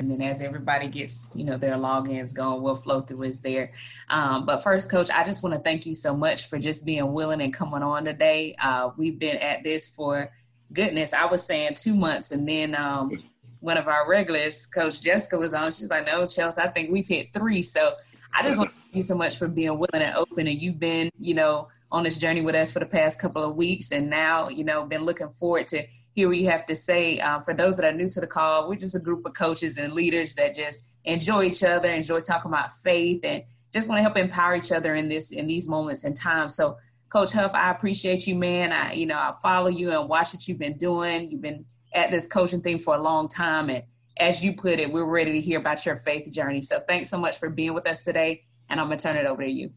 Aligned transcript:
and 0.00 0.10
then 0.10 0.22
as 0.22 0.40
everybody 0.40 0.88
gets 0.88 1.30
you 1.34 1.44
know 1.44 1.58
their 1.58 1.74
logins 1.74 2.34
going 2.34 2.62
we'll 2.62 2.74
flow 2.74 3.02
through 3.02 3.24
as 3.24 3.40
there. 3.40 3.72
Um, 4.08 4.46
but 4.46 4.62
first 4.62 4.90
coach 4.90 5.10
i 5.10 5.22
just 5.22 5.42
want 5.42 5.54
to 5.54 5.60
thank 5.60 5.84
you 5.84 5.94
so 5.94 6.16
much 6.16 6.48
for 6.48 6.58
just 6.58 6.86
being 6.86 7.12
willing 7.12 7.42
and 7.42 7.52
coming 7.52 7.82
on 7.82 8.04
today. 8.04 8.56
Uh, 8.58 8.90
we've 8.96 9.18
been 9.18 9.36
at 9.36 9.62
this 9.62 9.94
for 9.94 10.32
goodness 10.72 11.12
i 11.12 11.26
was 11.26 11.44
saying 11.44 11.72
two 11.74 11.94
months 11.94 12.30
and 12.30 12.48
then 12.48 12.74
um, 12.74 13.22
one 13.58 13.76
of 13.76 13.88
our 13.88 14.08
regulars 14.08 14.64
coach 14.66 15.02
jessica 15.02 15.36
was 15.36 15.52
on. 15.52 15.70
She's 15.70 15.90
like 15.90 16.06
no 16.06 16.26
chelsea 16.26 16.60
i 16.62 16.68
think 16.68 16.90
we've 16.90 17.06
hit 17.06 17.32
three. 17.34 17.62
So 17.62 17.94
i 18.32 18.42
just 18.42 18.56
want 18.56 18.70
to 18.70 18.76
thank 18.76 18.96
you 18.96 19.02
so 19.02 19.16
much 19.16 19.36
for 19.36 19.48
being 19.48 19.78
willing 19.78 20.06
and 20.06 20.16
open 20.16 20.48
and 20.48 20.60
you've 20.60 20.80
been 20.80 21.10
you 21.18 21.34
know 21.34 21.68
on 21.92 22.04
this 22.04 22.16
journey 22.16 22.40
with 22.40 22.54
us 22.54 22.72
for 22.72 22.78
the 22.78 22.86
past 22.86 23.20
couple 23.20 23.42
of 23.42 23.56
weeks 23.56 23.92
and 23.92 24.08
now 24.08 24.48
you 24.48 24.64
know 24.64 24.84
been 24.84 25.04
looking 25.04 25.30
forward 25.30 25.66
to 25.68 25.84
hear 26.12 26.28
what 26.28 26.38
you 26.38 26.48
have 26.48 26.66
to 26.66 26.76
say. 26.76 27.20
Uh, 27.20 27.40
for 27.40 27.54
those 27.54 27.76
that 27.76 27.86
are 27.86 27.96
new 27.96 28.08
to 28.08 28.20
the 28.20 28.26
call, 28.26 28.68
we're 28.68 28.74
just 28.74 28.96
a 28.96 29.00
group 29.00 29.24
of 29.24 29.34
coaches 29.34 29.76
and 29.78 29.92
leaders 29.92 30.34
that 30.34 30.54
just 30.54 30.88
enjoy 31.04 31.44
each 31.44 31.62
other, 31.62 31.90
enjoy 31.90 32.20
talking 32.20 32.50
about 32.50 32.72
faith, 32.72 33.24
and 33.24 33.42
just 33.72 33.88
want 33.88 33.98
to 33.98 34.02
help 34.02 34.16
empower 34.16 34.56
each 34.56 34.72
other 34.72 34.94
in 34.94 35.08
this 35.08 35.30
in 35.30 35.46
these 35.46 35.68
moments 35.68 36.04
and 36.04 36.16
time. 36.16 36.48
So, 36.48 36.76
Coach 37.10 37.32
Huff, 37.32 37.52
I 37.54 37.70
appreciate 37.70 38.26
you, 38.26 38.34
man. 38.34 38.72
I 38.72 38.94
you 38.94 39.06
know 39.06 39.16
I 39.16 39.34
follow 39.42 39.68
you 39.68 39.92
and 39.92 40.08
watch 40.08 40.32
what 40.34 40.46
you've 40.48 40.58
been 40.58 40.76
doing. 40.76 41.30
You've 41.30 41.42
been 41.42 41.64
at 41.94 42.10
this 42.10 42.26
coaching 42.26 42.60
thing 42.60 42.78
for 42.78 42.96
a 42.96 43.02
long 43.02 43.28
time, 43.28 43.70
and 43.70 43.84
as 44.16 44.44
you 44.44 44.52
put 44.52 44.80
it, 44.80 44.92
we're 44.92 45.04
ready 45.04 45.32
to 45.32 45.40
hear 45.40 45.58
about 45.58 45.86
your 45.86 45.96
faith 45.96 46.30
journey. 46.30 46.60
So, 46.60 46.80
thanks 46.86 47.08
so 47.08 47.18
much 47.18 47.38
for 47.38 47.48
being 47.48 47.74
with 47.74 47.86
us 47.86 48.04
today, 48.04 48.42
and 48.68 48.80
I'm 48.80 48.86
gonna 48.86 48.98
turn 48.98 49.16
it 49.16 49.26
over 49.26 49.44
to 49.44 49.50
you. 49.50 49.70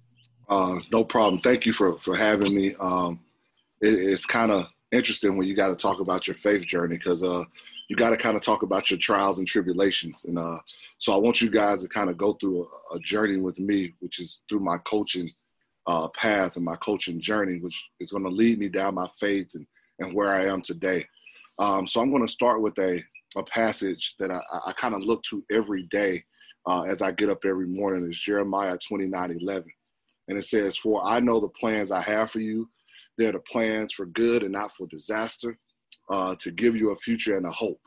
Uh, 0.50 0.80
no 0.92 1.04
problem. 1.04 1.42
Thank 1.42 1.66
you 1.66 1.74
for 1.74 1.98
for 1.98 2.16
having 2.16 2.54
me. 2.54 2.76
Um, 2.80 3.20
it, 3.82 3.94
it's 3.94 4.26
kind 4.26 4.52
of 4.52 4.68
interesting 4.92 5.38
when 5.38 5.48
you 5.48 5.56
got 5.56 5.70
to 5.70 5.76
talk 5.76 6.00
about 6.00 6.28
your 6.28 6.36
faith 6.36 6.66
journey 6.66 6.98
because 6.98 7.24
uh, 7.24 7.44
you 7.90 7.96
got 7.96 8.12
to 8.12 8.18
kind 8.18 8.38
of 8.38 8.44
talk 8.44 8.62
about 8.62 8.90
your 8.90 9.00
trials 9.00 9.40
and 9.40 9.48
tribulations. 9.48 10.26
And 10.26 10.38
uh, 10.38 10.58
so 10.98 11.14
I 11.14 11.18
want 11.18 11.42
you 11.42 11.50
guys 11.50 11.82
to 11.82 11.90
kind 11.90 12.10
of 12.10 12.18
go 12.18 12.34
through 12.34 12.64
a, 12.64 12.96
a, 12.96 13.00
journey 13.00 13.38
with 13.38 13.60
me, 13.60 13.94
which 14.00 14.20
is 14.20 14.42
through 14.48 14.60
my 14.60 14.78
coaching 14.80 15.30
uh, 15.88 16.08
path 16.10 16.56
and 16.56 16.64
my 16.64 16.76
coaching 16.78 17.20
journey, 17.20 17.60
which 17.60 17.90
is 18.00 18.12
going 18.12 18.24
to 18.24 18.30
lead 18.30 18.60
me 18.60 18.70
down 18.70 18.96
my 18.96 19.08
faith 19.20 19.52
and, 19.56 19.66
and 20.00 20.14
where 20.14 20.32
I 20.32 20.46
am 20.46 20.62
today. 20.62 21.06
Um, 21.60 21.88
so 21.88 22.02
I'm 22.02 22.10
going 22.10 22.26
to 22.26 22.32
start 22.32 22.62
with 22.62 22.78
a, 22.80 23.04
a 23.36 23.44
passage 23.44 24.16
that 24.20 24.32
I, 24.32 24.40
I 24.68 24.74
kind 24.74 24.96
of 24.96 25.02
look 25.02 25.24
to 25.24 25.44
every 25.52 25.84
day 25.84 26.24
uh, 26.66 26.84
as 26.84 27.02
I 27.02 27.12
get 27.12 27.30
up 27.30 27.46
every 27.46 27.68
morning. 27.68 28.06
It's 28.08 28.20
Jeremiah 28.20 28.78
29 28.78 29.38
11. 29.42 29.66
And 30.28 30.38
it 30.38 30.46
says, 30.46 30.78
For 30.78 31.04
I 31.06 31.20
know 31.20 31.40
the 31.40 31.50
plans 31.50 31.92
I 31.92 32.02
have 32.02 32.32
for 32.32 32.40
you, 32.40 32.70
they're 33.18 33.32
the 33.32 33.40
plans 33.40 33.94
for 33.94 34.06
good 34.06 34.44
and 34.44 34.52
not 34.52 34.72
for 34.72 34.88
disaster, 34.88 35.58
uh, 36.10 36.36
to 36.40 36.52
give 36.52 36.76
you 36.76 36.92
a 36.92 36.96
future 36.96 37.38
and 37.38 37.46
a 37.46 37.52
hope. 37.52 37.82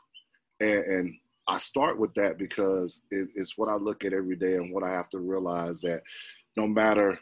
And, 0.59 0.83
and 0.83 1.15
I 1.47 1.57
start 1.57 1.99
with 1.99 2.13
that 2.15 2.37
because 2.37 3.01
it, 3.11 3.29
it's 3.35 3.57
what 3.57 3.69
I 3.69 3.75
look 3.75 4.03
at 4.03 4.13
every 4.13 4.35
day 4.35 4.55
and 4.55 4.73
what 4.73 4.83
I 4.83 4.91
have 4.91 5.09
to 5.11 5.19
realize 5.19 5.81
that 5.81 6.01
no 6.55 6.67
matter 6.67 7.17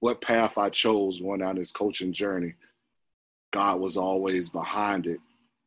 what 0.00 0.20
path 0.20 0.58
I 0.58 0.68
chose 0.68 1.18
going 1.18 1.40
down 1.40 1.56
this 1.56 1.72
coaching 1.72 2.12
journey, 2.12 2.54
God 3.52 3.80
was 3.80 3.96
always 3.96 4.50
behind 4.50 5.06
it, 5.06 5.20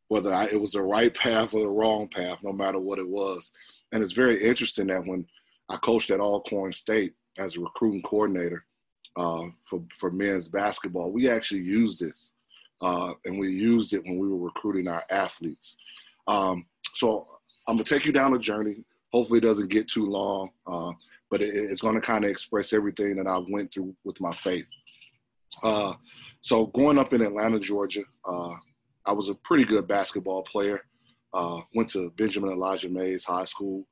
whether 0.09 0.33
I, 0.33 0.45
it 0.45 0.61
was 0.61 0.71
the 0.71 0.81
right 0.81 1.13
path 1.13 1.53
or 1.53 1.61
the 1.61 1.69
wrong 1.69 2.07
path, 2.07 2.43
no 2.43 2.51
matter 2.51 2.79
what 2.79 2.99
it 2.99 3.07
was. 3.07 3.51
And 3.91 4.03
it's 4.03 4.13
very 4.13 4.43
interesting 4.43 4.87
that 4.87 5.05
when 5.05 5.25
I 5.69 5.77
coached 5.77 6.11
at 6.11 6.19
Alcorn 6.19 6.73
State 6.73 7.13
as 7.37 7.55
a 7.55 7.61
recruiting 7.61 8.01
coordinator, 8.01 8.65
uh, 9.17 9.47
for 9.65 9.83
for 9.95 10.11
men's 10.11 10.47
basketball. 10.47 11.11
We 11.11 11.27
actually 11.29 11.61
used 11.61 11.99
this, 11.99 12.33
uh, 12.81 13.13
and 13.25 13.39
we 13.39 13.51
used 13.51 13.93
it 13.93 14.03
when 14.03 14.19
we 14.19 14.29
were 14.29 14.37
recruiting 14.37 14.87
our 14.87 15.03
athletes. 15.09 15.75
Um, 16.27 16.65
so 16.93 17.25
I'm 17.67 17.75
gonna 17.75 17.83
take 17.83 18.05
you 18.05 18.11
down 18.11 18.35
a 18.35 18.39
journey. 18.39 18.83
Hopefully, 19.11 19.39
it 19.39 19.43
doesn't 19.43 19.69
get 19.69 19.87
too 19.87 20.05
long, 20.05 20.51
uh, 20.67 20.91
but 21.31 21.41
it, 21.41 21.53
it's 21.55 21.81
to 21.81 21.99
kind 21.99 22.25
of 22.25 22.29
express 22.29 22.73
everything 22.73 23.15
that 23.15 23.27
I've 23.27 23.49
went 23.49 23.73
through 23.73 23.95
with 24.03 24.21
my 24.21 24.35
faith. 24.35 24.67
Uh, 25.63 25.93
so 26.41 26.67
growing 26.67 26.99
up 26.99 27.13
in 27.13 27.21
Atlanta, 27.23 27.59
Georgia, 27.59 28.03
uh, 28.25 28.53
I 29.05 29.13
was 29.13 29.29
a 29.29 29.35
pretty 29.35 29.65
good 29.65 29.87
basketball 29.87 30.43
player. 30.43 30.81
Uh, 31.33 31.61
went 31.73 31.89
to 31.89 32.11
Benjamin 32.17 32.51
Elijah 32.51 32.89
Mays 32.89 33.25
High 33.25 33.45
School, 33.45 33.87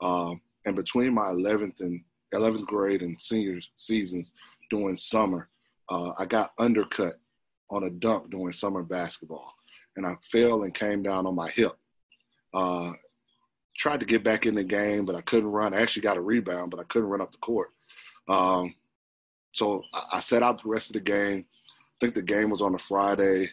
and 0.00 0.76
between 0.76 1.12
my 1.12 1.26
11th 1.26 1.80
and 1.80 2.02
11th 2.32 2.64
grade 2.66 3.02
and 3.02 3.20
senior 3.20 3.60
seasons, 3.76 4.32
during 4.70 4.96
summer. 4.96 5.48
Uh, 5.90 6.12
I 6.18 6.24
got 6.24 6.52
undercut 6.58 7.18
on 7.70 7.84
a 7.84 7.90
dunk 7.90 8.30
during 8.30 8.52
summer 8.52 8.82
basketball, 8.82 9.52
and 9.96 10.06
I 10.06 10.14
fell 10.22 10.62
and 10.62 10.74
came 10.74 11.02
down 11.02 11.26
on 11.26 11.34
my 11.34 11.50
hip. 11.50 11.72
Uh, 12.54 12.92
tried 13.76 14.00
to 14.00 14.06
get 14.06 14.24
back 14.24 14.46
in 14.46 14.54
the 14.54 14.64
game, 14.64 15.04
but 15.04 15.14
I 15.14 15.20
couldn't 15.22 15.50
run. 15.50 15.74
I 15.74 15.80
actually 15.80 16.02
got 16.02 16.16
a 16.16 16.20
rebound, 16.22 16.70
but 16.70 16.80
I 16.80 16.84
couldn't 16.84 17.08
run 17.08 17.20
up 17.20 17.32
the 17.32 17.38
court. 17.38 17.70
Um, 18.28 18.74
so 19.52 19.82
I, 19.92 20.16
I 20.16 20.20
sat 20.20 20.42
out 20.42 20.62
the 20.62 20.68
rest 20.68 20.88
of 20.88 20.94
the 20.94 21.00
game. 21.00 21.46
I 21.48 21.96
think 22.00 22.14
the 22.14 22.22
game 22.22 22.50
was 22.50 22.62
on 22.62 22.74
a 22.74 22.78
Friday. 22.78 23.48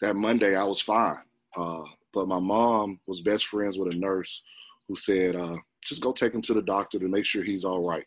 That 0.00 0.14
Monday, 0.14 0.56
I 0.56 0.64
was 0.64 0.80
fine. 0.80 1.22
Uh, 1.56 1.84
but 2.12 2.28
my 2.28 2.38
mom 2.40 3.00
was 3.06 3.20
best 3.20 3.46
friends 3.46 3.78
with 3.78 3.92
a 3.92 3.96
nurse 3.96 4.42
who 4.88 4.96
said, 4.96 5.36
uh, 5.36 5.56
just 5.84 6.02
go 6.02 6.12
take 6.12 6.34
him 6.34 6.42
to 6.42 6.54
the 6.54 6.62
doctor 6.62 6.98
to 6.98 7.08
make 7.08 7.24
sure 7.24 7.42
he's 7.42 7.64
all 7.64 7.86
right. 7.86 8.04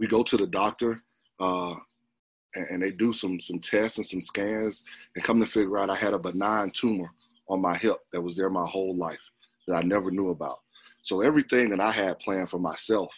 We 0.00 0.06
go 0.06 0.22
to 0.22 0.36
the 0.36 0.46
doctor 0.46 1.02
uh, 1.40 1.74
and, 2.54 2.66
and, 2.70 2.82
they 2.82 2.90
do 2.90 3.12
some 3.12 3.40
some 3.40 3.60
tests 3.60 3.98
and 3.98 4.06
some 4.06 4.20
scans 4.20 4.82
and 5.14 5.24
come 5.24 5.40
to 5.40 5.46
figure 5.46 5.78
out 5.78 5.90
I 5.90 5.94
had 5.94 6.14
a 6.14 6.18
benign 6.18 6.70
tumor 6.70 7.10
on 7.48 7.60
my 7.60 7.76
hip 7.76 7.98
that 8.12 8.20
was 8.20 8.36
there 8.36 8.50
my 8.50 8.66
whole 8.66 8.96
life 8.96 9.20
that 9.66 9.76
I 9.76 9.82
never 9.82 10.10
knew 10.10 10.30
about. 10.30 10.58
So 11.02 11.20
everything 11.20 11.70
that 11.70 11.80
I 11.80 11.90
had 11.90 12.18
planned 12.18 12.50
for 12.50 12.58
myself, 12.58 13.14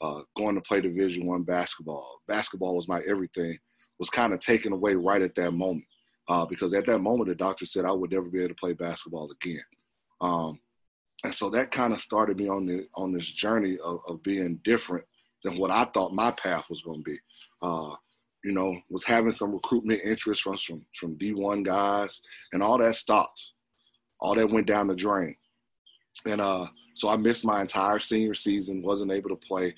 uh, 0.00 0.20
going 0.36 0.54
to 0.54 0.60
play 0.60 0.80
Division 0.80 1.26
One 1.26 1.42
basketball, 1.42 2.20
basketball 2.28 2.76
was 2.76 2.88
my 2.88 3.00
everything, 3.08 3.58
was 3.98 4.10
kind 4.10 4.32
of 4.32 4.40
taken 4.40 4.72
away 4.72 4.94
right 4.94 5.22
at 5.22 5.34
that 5.36 5.52
moment. 5.52 5.86
Uh, 6.26 6.46
because 6.46 6.72
at 6.72 6.86
that 6.86 7.00
moment, 7.00 7.28
the 7.28 7.34
doctor 7.34 7.66
said 7.66 7.84
I 7.84 7.92
would 7.92 8.10
never 8.10 8.30
be 8.30 8.38
able 8.38 8.48
to 8.48 8.54
play 8.54 8.72
basketball 8.72 9.30
again. 9.42 9.62
Um, 10.22 10.58
and 11.22 11.34
so 11.34 11.50
that 11.50 11.70
kind 11.70 11.92
of 11.92 12.00
started 12.00 12.38
me 12.38 12.48
on 12.48 12.66
the 12.66 12.86
on 12.94 13.12
this 13.12 13.30
journey 13.30 13.78
of, 13.84 14.00
of 14.08 14.22
being 14.22 14.60
different 14.64 15.04
than 15.44 15.58
what 15.58 15.70
I 15.70 15.84
thought 15.84 16.14
my 16.14 16.32
path 16.32 16.68
was 16.70 16.82
going 16.82 17.04
to 17.04 17.10
be. 17.10 17.18
Uh, 17.62 17.94
you 18.42 18.52
know, 18.52 18.76
was 18.90 19.04
having 19.04 19.32
some 19.32 19.52
recruitment 19.52 20.02
interest 20.04 20.42
from 20.42 20.56
from 20.56 20.84
from 20.98 21.16
D1 21.16 21.64
guys, 21.64 22.20
and 22.52 22.62
all 22.62 22.78
that 22.78 22.96
stopped. 22.96 23.52
All 24.20 24.34
that 24.34 24.50
went 24.50 24.66
down 24.66 24.88
the 24.88 24.94
drain, 24.94 25.36
and 26.26 26.40
uh, 26.40 26.66
so 26.94 27.08
I 27.08 27.16
missed 27.16 27.44
my 27.44 27.60
entire 27.60 27.98
senior 27.98 28.34
season. 28.34 28.82
wasn't 28.82 29.12
able 29.12 29.30
to 29.30 29.36
play, 29.36 29.74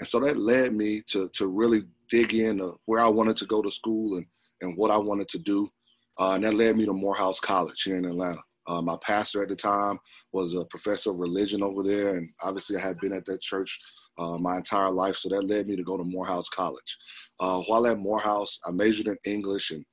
and 0.00 0.08
so 0.08 0.20
that 0.20 0.36
led 0.36 0.74
me 0.74 1.02
to 1.08 1.28
to 1.30 1.46
really 1.46 1.84
dig 2.10 2.34
in 2.34 2.60
where 2.84 3.00
I 3.00 3.08
wanted 3.08 3.36
to 3.38 3.46
go 3.46 3.62
to 3.62 3.70
school 3.70 4.16
and 4.16 4.26
and 4.60 4.76
what 4.76 4.90
I 4.90 4.98
wanted 4.98 5.28
to 5.30 5.38
do, 5.38 5.70
uh, 6.18 6.32
and 6.32 6.44
that 6.44 6.54
led 6.54 6.76
me 6.76 6.84
to 6.84 6.92
Morehouse 6.92 7.40
College 7.40 7.82
here 7.82 7.96
in 7.96 8.04
Atlanta. 8.04 8.40
Uh, 8.66 8.82
my 8.82 8.96
pastor 9.02 9.42
at 9.42 9.48
the 9.48 9.56
time 9.56 9.98
was 10.32 10.54
a 10.54 10.64
professor 10.66 11.10
of 11.10 11.18
religion 11.18 11.62
over 11.62 11.82
there, 11.82 12.16
and 12.16 12.30
obviously 12.42 12.76
I 12.76 12.80
had 12.80 13.00
been 13.00 13.14
at 13.14 13.24
that 13.26 13.40
church 13.40 13.80
uh, 14.20 14.38
my 14.38 14.58
entire 14.58 14.90
life. 14.90 15.16
So 15.16 15.30
that 15.30 15.46
led 15.46 15.66
me 15.66 15.76
to 15.76 15.82
go 15.82 15.96
to 15.96 16.04
Morehouse 16.04 16.48
College. 16.48 16.98
Uh, 17.40 17.60
while 17.62 17.86
at 17.86 17.98
Morehouse, 17.98 18.60
I 18.66 18.70
majored 18.70 19.08
in 19.08 19.16
English, 19.24 19.70
and 19.70 19.84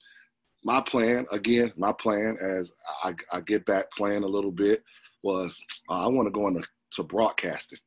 my 0.64 0.82
plan, 0.82 1.26
again, 1.32 1.72
my 1.78 1.94
plan 1.94 2.38
as 2.42 2.74
I, 3.04 3.14
I 3.32 3.42
get 3.42 3.66
back 3.66 3.86
playing 3.96 4.24
a 4.24 4.28
little 4.28 4.52
bit 4.52 4.84
was 5.24 5.60
uh, 5.90 6.06
I 6.06 6.08
want 6.08 6.28
to 6.28 6.32
go 6.32 6.48
into 6.48 6.68
to 6.94 7.04
broadcasting. 7.04 7.80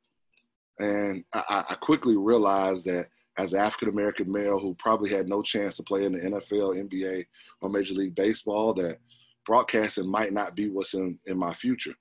And 0.79 1.25
I, 1.35 1.65
I 1.69 1.75
quickly 1.75 2.17
realized 2.17 2.87
that 2.87 3.09
as 3.39 3.53
an 3.53 3.61
African 3.61 3.89
American 3.91 4.33
male 4.33 4.59
who 4.59 4.75
probably 4.79 5.11
had 5.11 5.29
no 5.29 5.43
chance 5.43 5.77
to 5.77 5.83
play 5.83 6.05
in 6.05 6.13
the 6.13 6.21
NFL, 6.21 6.91
NBA, 6.91 7.27
or 7.61 7.69
Major 7.69 7.95
League 7.95 8.15
Baseball, 8.15 8.73
that 8.75 8.99
broadcasting 9.47 10.11
might 10.11 10.33
not 10.33 10.55
be 10.55 10.69
what's 10.69 10.95
in, 10.95 11.19
in 11.27 11.39
my 11.39 11.53
future. 11.53 11.95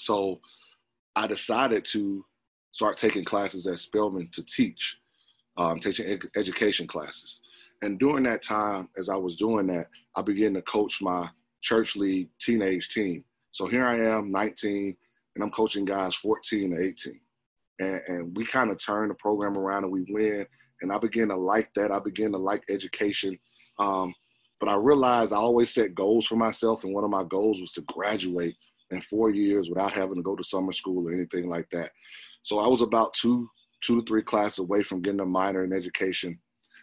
So 0.00 0.40
I 1.14 1.26
decided 1.26 1.84
to 1.92 2.24
start 2.74 2.98
taking 2.98 3.24
classes 3.24 3.66
at 3.66 3.78
Spelman 3.78 4.28
to 4.32 4.42
teach, 4.42 4.98
um, 5.56 5.78
teaching 5.78 6.06
ed- 6.06 6.28
education 6.36 6.86
classes. 6.86 7.40
And 7.82 7.98
during 7.98 8.24
that 8.24 8.42
time, 8.42 8.88
as 8.98 9.08
I 9.08 9.16
was 9.16 9.36
doing 9.36 9.68
that, 9.68 9.86
I 10.16 10.22
began 10.22 10.54
to 10.54 10.62
coach 10.62 11.00
my 11.00 11.30
church 11.62 11.96
league 11.96 12.28
teenage 12.40 12.88
team. 12.88 13.24
So 13.52 13.66
here 13.66 13.86
I 13.86 13.96
am, 13.98 14.32
19, 14.32 14.96
and 15.34 15.44
I'm 15.44 15.50
coaching 15.50 15.84
guys 15.84 16.16
14 16.16 16.70
to 16.70 16.82
18. 16.82 17.20
And, 17.78 18.00
and 18.08 18.36
we 18.36 18.44
kind 18.44 18.70
of 18.70 18.84
turn 18.84 19.08
the 19.08 19.14
program 19.14 19.56
around 19.56 19.84
and 19.84 19.92
we 19.92 20.04
win. 20.08 20.44
And 20.82 20.92
I 20.92 20.98
began 20.98 21.28
to 21.28 21.36
like 21.36 21.72
that. 21.74 21.92
I 21.92 22.00
began 22.00 22.32
to 22.32 22.38
like 22.38 22.64
education. 22.68 23.38
Um, 23.78 24.12
but 24.58 24.68
I 24.68 24.74
realized 24.74 25.32
I 25.32 25.36
always 25.36 25.72
set 25.72 25.94
goals 25.94 26.26
for 26.26 26.36
myself. 26.36 26.82
And 26.82 26.92
one 26.92 27.04
of 27.04 27.10
my 27.10 27.22
goals 27.22 27.60
was 27.60 27.72
to 27.72 27.82
graduate 27.82 28.56
in 28.90 29.00
four 29.00 29.30
years 29.30 29.68
without 29.68 29.92
having 29.92 30.16
to 30.16 30.22
go 30.22 30.34
to 30.34 30.44
summer 30.44 30.72
school 30.72 31.08
or 31.08 31.12
anything 31.12 31.48
like 31.48 31.68
that. 31.70 31.90
So 32.44 32.58
I 32.58 32.68
was 32.68 32.82
about 32.82 33.14
two, 33.14 33.50
two 33.80 34.00
to 34.00 34.06
three 34.06 34.22
classes 34.22 34.58
away 34.58 34.82
from 34.82 35.00
getting 35.00 35.20
a 35.20 35.26
minor 35.26 35.64
in 35.64 35.72
education. 35.72 36.38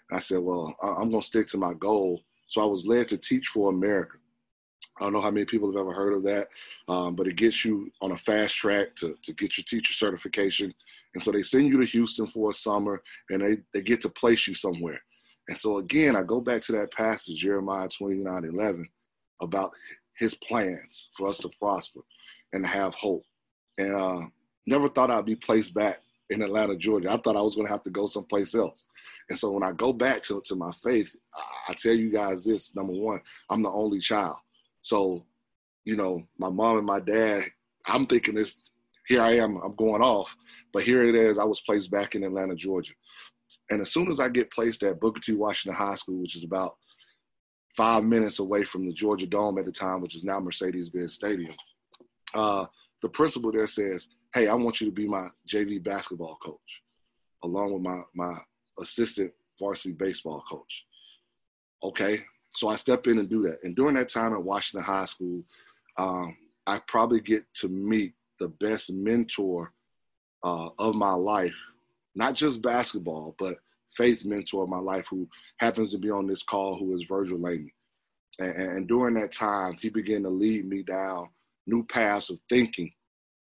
And 0.10 0.18
I 0.18 0.20
said, 0.20 0.40
well, 0.40 0.76
I'm 0.82 1.10
going 1.10 1.22
to 1.22 1.26
stick 1.26 1.48
to 1.50 1.58
my 1.58 1.74
goal. 1.76 2.20
So 2.48 2.62
I 2.62 2.66
was 2.66 2.88
led 2.88 3.08
to 3.10 3.18
Teach 3.18 3.48
for 3.48 3.70
America. 3.70 4.18
I 5.00 5.04
don't 5.04 5.14
know 5.14 5.22
how 5.22 5.30
many 5.30 5.46
people 5.46 5.72
have 5.72 5.80
ever 5.80 5.94
heard 5.94 6.14
of 6.14 6.24
that, 6.24 6.48
um, 6.88 7.16
but 7.16 7.28
it 7.28 7.36
gets 7.36 7.64
you 7.64 7.92
on 8.02 8.12
a 8.12 8.18
fast 8.18 8.56
track 8.56 8.96
to, 8.98 9.16
to 9.22 9.34
get 9.34 9.58
your 9.58 9.64
teacher 9.66 9.94
certification. 9.94 10.74
And 11.14 11.24
so 11.24 11.32
they 11.32 11.44
send 11.44 11.68
you 11.68 11.80
to 11.80 11.86
Houston 11.86 12.26
for 12.26 12.50
a 12.50 12.54
summer 12.54 13.02
and 13.30 13.42
they, 13.42 13.58
they 13.72 13.84
get 13.84 14.02
to 14.02 14.10
place 14.10 14.48
you 14.48 14.56
somewhere. 14.56 15.00
And 15.48 15.58
so 15.58 15.78
again, 15.78 16.16
I 16.16 16.24
go 16.24 16.42
back 16.42 16.62
to 16.64 16.72
that 16.74 16.92
passage, 16.92 17.40
Jeremiah 17.40 17.88
29 17.88 18.46
11, 18.46 18.90
about 19.42 19.72
his 20.18 20.34
plans 20.36 21.10
for 21.16 21.28
us 21.28 21.38
to 21.40 21.52
prosper 21.60 22.02
and 22.54 22.66
have 22.66 22.96
hope. 22.96 23.24
And 23.78 23.96
uh, 23.96 24.22
never 24.68 24.88
thought 24.88 25.12
I'd 25.12 25.26
be 25.26 25.36
placed 25.36 25.74
back 25.74 26.02
in 26.30 26.42
Atlanta, 26.42 26.76
Georgia. 26.78 27.12
I 27.12 27.18
thought 27.18 27.36
I 27.36 27.42
was 27.42 27.56
going 27.56 27.68
to 27.68 27.74
have 27.74 27.84
to 27.84 27.90
go 27.90 28.08
someplace 28.08 28.56
else. 28.56 28.86
And 29.30 29.38
so 29.38 29.52
when 29.52 29.64
I 29.64 29.74
go 29.74 29.92
back 29.92 30.22
to, 30.24 30.42
to 30.46 30.56
my 30.56 30.72
faith, 30.84 31.14
I, 31.68 31.74
tell 31.74 31.94
you 31.94 32.12
guys 32.12 32.44
this 32.44 32.76
number 32.76 32.94
one, 32.94 33.20
I'm 33.50 33.62
the 33.62 33.70
only 33.70 34.00
child. 34.00 34.38
So, 34.82 35.26
you 35.84 35.96
know, 35.96 36.24
my 36.38 36.50
mom 36.50 36.78
and 36.78 36.86
my 36.86 37.00
dad, 37.00 37.44
I'm 37.86 38.06
thinking 38.06 38.36
this, 38.36 38.60
here 39.08 39.22
I 39.22 39.36
am, 39.38 39.58
I'm 39.58 39.76
going 39.76 40.02
off. 40.02 40.36
But 40.72 40.84
here 40.84 41.04
it 41.04 41.16
is, 41.16 41.38
I 41.38 41.44
was 41.44 41.62
placed 41.62 41.92
back 41.92 42.16
in 42.16 42.24
Atlanta, 42.24 42.56
Georgia. 42.56 42.94
And 43.70 43.82
as 43.82 43.92
soon 43.92 44.10
as 44.10 44.20
I 44.20 44.30
get 44.30 44.52
placed 44.52 44.84
at 44.84 45.00
Booker 45.00 45.22
T. 45.22 45.34
Washington 45.34 45.78
High 45.78 45.96
School, 45.96 46.22
which 46.22 46.36
is 46.36 46.44
about 46.44 46.76
five 47.76 48.04
minutes 48.04 48.40
away 48.40 48.64
from 48.64 48.86
the 48.86 48.94
Georgia 48.94 49.26
Dome 49.26 49.58
at 49.58 49.66
the 49.66 49.72
time, 49.72 50.02
which 50.02 50.16
is 50.16 50.24
now 50.24 50.40
Mercedes-Benz 50.40 51.14
Stadium, 51.14 51.56
uh, 52.34 52.66
the 53.02 53.10
principal 53.10 53.52
there 53.52 53.68
says, 53.68 54.08
"Hey, 54.34 54.48
I 54.48 54.54
want 54.54 54.82
you 54.82 54.88
to 54.88 54.94
be 54.94 55.08
my 55.08 55.28
JV 55.48 55.84
basketball 55.84 56.38
coach, 56.42 56.82
along 57.44 57.74
with 57.74 57.82
my 57.82 58.02
my 58.14 58.34
assistant 58.80 59.32
varsity 59.60 59.94
baseball 59.94 60.44
coach." 60.50 60.86
Okay, 61.84 62.22
so 62.54 62.70
I 62.70 62.76
step 62.76 63.08
in 63.08 63.20
and 63.20 63.30
do 63.30 63.42
that. 63.44 63.64
And 63.64 63.76
during 63.76 63.96
that 63.96 64.10
time 64.10 64.34
at 64.34 64.44
Washington 64.44 64.86
High 64.86 65.06
School, 65.06 65.44
um, 65.98 66.38
I 66.68 66.80
probably 66.88 67.20
get 67.20 67.44
to 67.56 67.68
meet 67.68 68.14
the 68.40 68.50
best 68.50 68.92
mentor 68.92 69.74
uh, 70.44 70.70
of 70.80 70.96
my 70.96 71.14
life, 71.14 71.56
not 72.16 72.36
just 72.36 72.62
basketball, 72.62 73.36
but 73.40 73.58
faith 73.96 74.26
mentor 74.26 74.64
of 74.64 74.70
my 74.70 74.80
life 74.80 75.08
who 75.10 75.28
happens 75.58 75.92
to 75.92 75.98
be 75.98 76.10
on 76.10 76.28
this 76.28 76.44
call, 76.44 76.78
who 76.78 76.96
is 76.96 77.04
Virgil 77.04 77.40
Lamy. 77.40 77.74
And, 78.40 78.56
and 78.56 78.88
during 78.88 79.16
that 79.16 79.32
time, 79.32 79.78
he 79.82 79.90
began 79.90 80.24
to 80.24 80.30
lead 80.30 80.66
me 80.66 80.84
down 80.84 81.30
new 81.68 81.84
paths 81.86 82.30
of 82.30 82.40
thinking 82.50 82.92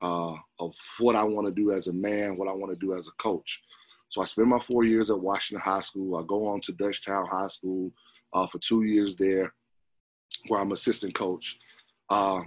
uh, 0.02 0.34
of 0.60 0.74
what 1.00 1.16
I 1.16 1.24
want 1.24 1.48
to 1.48 1.54
do 1.54 1.72
as 1.72 1.88
a 1.88 1.94
man, 1.94 2.36
what 2.36 2.48
I 2.48 2.54
want 2.54 2.72
to 2.72 2.86
do 2.86 2.94
as 2.94 3.08
a 3.08 3.22
coach. 3.22 3.62
So 4.10 4.22
I 4.22 4.26
spent 4.26 4.48
my 4.48 4.60
four 4.60 4.84
years 4.84 5.10
at 5.10 5.20
Washington 5.20 5.62
High 5.64 5.82
School. 5.82 6.18
I 6.18 6.24
go 6.26 6.48
on 6.48 6.62
to 6.62 6.74
Dutchtown 6.74 7.28
High 7.28 7.48
School 7.48 7.92
uh, 8.34 8.48
for 8.48 8.60
two 8.60 8.84
years 8.84 9.16
there, 9.16 9.54
where 10.48 10.62
I'm 10.62 10.72
assistant 10.72 11.14
coach. 11.14 11.58
Uh, 12.10 12.42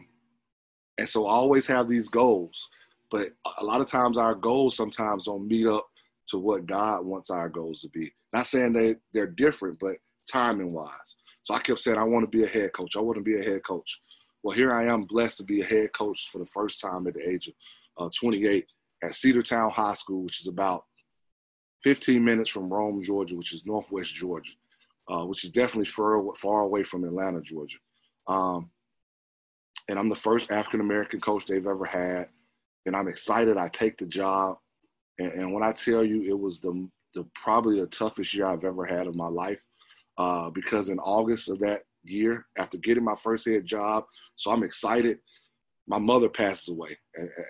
and 0.99 1.09
so 1.09 1.27
I 1.27 1.33
always 1.33 1.67
have 1.67 1.89
these 1.89 2.09
goals, 2.09 2.69
but 3.11 3.31
a 3.59 3.65
lot 3.65 3.81
of 3.81 3.91
times 3.91 4.17
our 4.17 4.35
goals 4.35 4.77
sometimes 4.77 5.25
don't 5.25 5.49
meet 5.49 5.67
up 5.67 5.87
to 6.29 6.39
what 6.39 6.67
God 6.67 7.05
wants 7.05 7.31
our 7.31 7.49
goals 7.49 7.81
to 7.83 7.89
be. 7.89 8.13
Not 8.33 8.47
saying 8.47 8.73
that 8.75 8.99
they're 9.13 9.27
different, 9.27 9.79
but 9.81 9.97
timing 10.31 10.73
wise. 10.73 11.17
So 11.43 11.55
I 11.55 11.59
kept 11.59 11.81
saying, 11.81 11.99
I 11.99 12.05
want 12.05 12.31
to 12.31 12.39
be 12.39 12.45
a 12.45 12.49
head 12.49 12.73
coach. 12.73 12.97
I 12.97 13.01
want 13.01 13.17
to 13.17 13.25
be 13.25 13.39
a 13.39 13.43
head 13.43 13.63
coach. 13.65 14.01
Well, 14.43 14.57
here 14.57 14.73
I 14.73 14.87
am 14.87 15.03
blessed 15.03 15.39
to 15.39 15.45
be 15.45 15.61
a 15.61 15.65
head 15.65 15.93
coach 15.93 16.29
for 16.31 16.39
the 16.39 16.47
first 16.47 16.81
time 16.81 17.07
at 17.07 17.15
the 17.15 17.29
age 17.29 17.49
of 17.99 18.07
uh, 18.07 18.11
28 18.19 18.67
at 19.03 19.13
Cedartown 19.13 19.71
High 19.71 19.95
School, 19.95 20.23
which 20.23 20.41
is 20.41 20.49
about 20.49 20.85
15 21.83 22.23
minutes 22.25 22.51
from 22.51 22.73
Rome, 22.73 23.03
Georgia, 23.03 23.37
which 23.37 23.53
is 23.53 23.67
Northwest 23.67 24.15
Georgia, 24.15 24.53
uh, 25.11 25.25
which 25.25 25.45
is 25.45 25.51
definitely 25.51 25.87
far, 25.87 26.23
far 26.37 26.63
away 26.63 26.83
from 26.83 27.05
Atlanta, 27.05 27.41
Georgia. 27.41 27.79
Um, 28.27 28.71
and 29.89 29.99
I'm 29.99 30.09
the 30.09 30.15
first 30.15 30.51
African 30.51 30.81
American 30.81 31.21
coach 31.21 31.47
they've 31.47 31.67
ever 31.67 31.85
had. 31.85 32.29
And 32.87 32.97
I'm 32.97 33.09
excited. 33.09 33.57
I 33.57 33.69
take 33.69 33.99
the 33.99 34.07
job. 34.07 34.57
And, 35.19 35.33
and, 35.33 35.53
when 35.53 35.63
I 35.63 35.73
tell 35.73 36.05
you, 36.05 36.23
it 36.23 36.39
was 36.39 36.61
the, 36.61 36.89
the 37.15 37.27
probably 37.35 37.81
the 37.81 37.87
toughest 37.87 38.33
year 38.33 38.47
I've 38.47 38.65
ever 38.65 38.87
had 38.87 39.07
of 39.07 39.17
my 39.17 39.29
life. 39.29 39.61
Uh, 40.17 40.51
because 40.51 40.89
in 40.89 40.99
August 40.99 41.49
of 41.51 41.59
that 41.61 41.83
year 42.05 42.47
after 42.59 42.79
getting 42.79 43.05
my 43.05 43.15
first 43.15 43.47
head 43.47 43.65
job. 43.65 44.05
So 44.37 44.51
I'm 44.51 44.63
excited. 44.63 45.19
My 45.87 45.99
mother 45.99 46.29
passes 46.29 46.69
away 46.69 46.97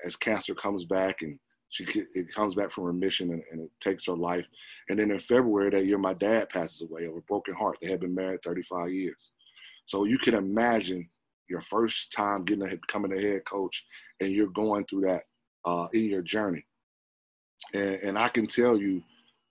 as 0.05 0.17
cancer 0.17 0.55
comes 0.55 0.85
back 0.85 1.23
and 1.23 1.39
she 1.69 1.85
it 2.15 2.33
comes 2.35 2.55
back 2.55 2.71
from 2.71 2.85
remission 2.85 3.31
and, 3.31 3.43
and, 3.53 3.61
it 3.61 3.71
takes 3.81 4.07
her 4.07 4.17
life. 4.17 4.45
And 4.89 4.99
then 4.99 5.13
in 5.13 5.21
February 5.21 5.71
that 5.71 5.87
year, 5.87 5.99
my 5.99 6.15
dad 6.15 6.49
passes 6.49 6.83
away 6.83 7.05
of 7.05 7.15
a 7.15 7.21
broken 7.23 7.55
heart. 7.55 7.79
They 7.81 7.89
had 7.89 8.01
been 8.01 8.15
married 8.15 8.43
35 8.43 8.91
years. 8.91 9.31
So 9.87 10.05
you 10.05 10.19
can 10.19 10.35
imagine 10.35 11.09
your 11.49 11.61
first 11.61 12.13
time 12.13 12.45
getting 12.45 12.67
a, 12.67 12.71
becoming 12.71 13.17
a 13.17 13.21
head 13.21 13.45
coach 13.45 13.85
and 14.21 14.33
you're 14.33 14.49
going 14.49 14.85
through 14.87 15.03
that 15.03 15.23
uh, 15.65 15.87
in 15.93 16.07
your 16.07 16.23
journey. 16.23 16.65
And, 17.73 17.95
and 18.03 18.19
I 18.19 18.29
can 18.29 18.47
tell 18.47 18.77
you 18.77 19.03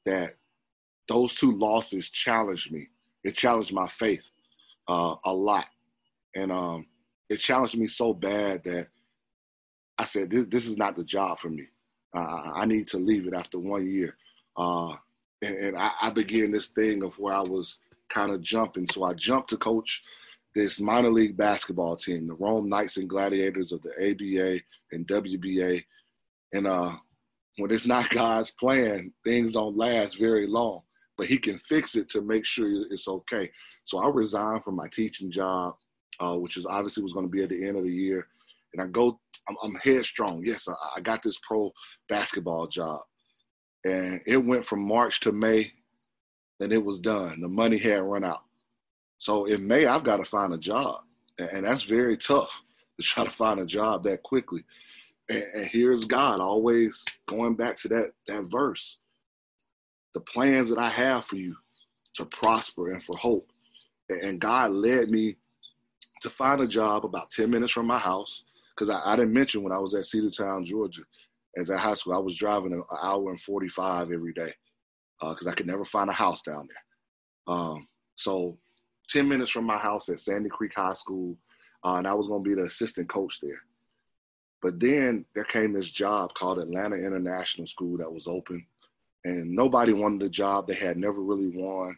that 0.06 0.36
those 1.08 1.36
two 1.36 1.52
losses 1.52 2.10
challenged 2.10 2.72
me. 2.72 2.88
It 3.24 3.36
challenged 3.36 3.74
my 3.74 3.88
faith 3.88 4.30
uh, 4.90 5.16
a 5.24 5.32
lot, 5.32 5.68
and 6.36 6.52
um, 6.52 6.88
it 7.30 7.38
challenged 7.38 7.78
me 7.78 7.88
so 7.88 8.14
bad 8.14 8.64
that 8.64 8.88
I 9.98 10.04
said, 10.06 10.30
"This 10.30 10.48
this 10.48 10.66
is 10.66 10.78
not 10.78 10.96
the 10.96 11.04
job 11.04 11.38
for 11.38 11.50
me. 11.50 11.68
Uh, 12.14 12.52
I 12.56 12.66
need 12.66 12.88
to 12.88 12.98
leave 12.98 13.28
it 13.28 13.36
after 13.36 13.60
one 13.60 13.90
year." 13.90 14.18
Uh, 14.58 14.96
and, 15.42 15.56
and 15.56 15.78
I, 15.78 15.92
I, 16.02 16.10
began 16.10 16.52
this 16.52 16.68
thing 16.68 17.04
of 17.04 17.18
where 17.18 17.34
I 17.34 17.42
was 17.42 17.80
kind 18.10 18.32
of 18.32 18.42
jumping. 18.42 18.88
So 18.88 19.04
I 19.04 19.14
jumped 19.14 19.52
to 19.52 19.58
coach 19.58 20.04
this 20.54 20.82
minor 20.82 21.12
league 21.12 21.38
basketball 21.38 21.96
team, 21.96 22.28
the 22.28 22.34
Rome 22.34 22.68
Knights 22.68 22.98
and 22.98 23.08
Gladiators 23.08 23.72
of 23.72 23.82
the 23.84 23.92
ABA 23.92 24.62
and 24.92 25.08
WBA. 25.08 25.86
And 26.52 26.68
uh, 26.68 26.94
when 27.58 27.72
it's 27.72 27.86
not 27.86 28.10
God's 28.10 28.52
plan, 28.52 29.14
things 29.24 29.54
don't 29.54 29.78
last 29.78 30.20
very 30.20 30.48
long 30.48 30.82
but 31.20 31.28
he 31.28 31.38
can 31.38 31.60
fix 31.60 31.96
it 31.96 32.08
to 32.08 32.22
make 32.22 32.46
sure 32.46 32.66
it's 32.90 33.10
okay. 33.10 33.52
So 33.84 34.00
I 34.00 34.08
resigned 34.08 34.64
from 34.64 34.78
my 34.78 34.88
teaching 34.88 35.30
job, 35.30 35.76
uh, 36.22 36.38
which 36.38 36.56
is 36.56 36.66
obviously 36.66 37.04
was 37.04 37.12
going 37.12 37.26
to 37.26 37.32
be 37.32 37.44
at 37.44 37.50
the 37.50 37.68
end 37.68 37.76
of 37.76 37.84
the 37.84 37.92
year, 37.92 38.26
and 38.74 38.82
I 38.82 38.88
go. 38.88 39.20
I'm, 39.50 39.56
I'm 39.64 39.76
headstrong. 39.84 40.44
Yes, 40.46 40.68
I, 40.68 40.74
I 40.98 41.02
got 41.02 41.24
this 41.24 41.38
pro 41.46 41.72
basketball 42.08 42.68
job, 42.68 43.02
and 43.84 44.22
it 44.26 44.38
went 44.38 44.64
from 44.64 44.88
March 44.88 45.20
to 45.22 45.32
May, 45.34 45.74
and 46.62 46.72
it 46.72 46.84
was 46.84 47.00
done. 47.00 47.42
The 47.42 47.50
money 47.50 47.78
had 47.78 48.04
run 48.04 48.24
out. 48.24 48.44
So 49.18 49.46
in 49.46 49.68
May, 49.68 49.88
I've 49.88 50.04
got 50.06 50.18
to 50.18 50.26
find 50.26 50.54
a 50.54 50.58
job, 50.58 51.02
and 51.38 51.66
that's 51.66 51.84
very 51.84 52.16
tough 52.16 52.62
to 52.98 53.04
try 53.06 53.26
to 53.26 53.32
find 53.32 53.60
a 53.60 53.66
job 53.66 54.04
that 54.04 54.24
quickly. 54.24 54.64
And, 55.30 55.44
and 55.54 55.66
here's 55.66 56.06
God 56.06 56.40
always 56.40 57.04
going 57.28 57.56
back 57.56 57.78
to 57.80 57.90
that 57.90 58.12
that 58.28 58.46
verse 58.50 59.00
the 60.14 60.22
plans 60.22 60.70
that 60.70 60.80
I 60.80 60.90
have 60.90 61.26
for 61.26 61.36
you 61.36 61.56
to 62.16 62.26
prosper 62.26 62.92
and 62.92 63.02
for 63.02 63.16
hope. 63.18 63.52
And 64.10 64.40
God 64.40 64.72
led 64.72 65.10
me 65.10 65.38
to 66.22 66.30
find 66.30 66.62
a 66.62 66.68
job 66.68 67.06
about 67.06 67.32
10 67.32 67.50
minutes 67.50 67.72
from 67.72 67.88
my 67.88 68.00
house. 68.00 68.44
Because 68.76 68.90
I, 68.90 69.14
I, 69.14 69.16
didn't 69.16 69.34
mention 69.34 69.62
when 69.62 69.74
I 69.74 69.78
was 69.78 69.94
at 69.94 70.04
Cedartown, 70.04 70.66
Georgia, 70.66 71.02
as 71.58 71.70
at 71.70 71.80
high 71.80 71.96
school, 71.96 72.14
I 72.14 72.20
was 72.20 72.38
driving 72.38 72.74
an 72.74 72.84
hour 73.02 73.30
and 73.30 73.42
45 73.42 74.12
every 74.12 74.34
day 74.34 74.54
because 75.20 75.48
uh, 75.48 75.50
I 75.50 75.54
could 75.54 75.68
never 75.68 75.84
find 75.84 76.10
a 76.10 76.14
house 76.14 76.42
down 76.42 76.68
there. 76.68 77.56
Um, 77.56 77.88
so 78.16 78.58
10 79.10 79.28
minutes 79.28 79.52
from 79.52 79.66
my 79.66 79.78
house 79.78 80.08
at 80.10 80.20
Sandy 80.20 80.50
Creek 80.50 80.74
High 80.76 80.94
School, 80.94 81.38
uh, 81.84 81.96
and 81.96 82.08
I 82.08 82.14
was 82.14 82.28
going 82.28 82.44
to 82.44 82.50
be 82.50 82.56
the 82.56 82.64
assistant 82.64 83.10
coach 83.10 83.40
there. 83.42 83.62
But 84.62 84.80
then 84.80 85.26
there 85.36 85.46
came 85.46 85.74
this 85.74 85.90
job 85.90 86.34
called 86.34 86.60
Atlanta 86.60 86.96
International 86.96 87.68
School 87.68 87.98
that 87.98 88.12
was 88.12 88.28
open 88.28 88.66
and 89.26 89.52
nobody 89.52 89.94
wanted 89.94 90.22
the 90.22 90.30
job. 90.30 90.68
They 90.68 90.76
had 90.76 90.98
never 90.98 91.22
really 91.22 91.50
won. 91.54 91.98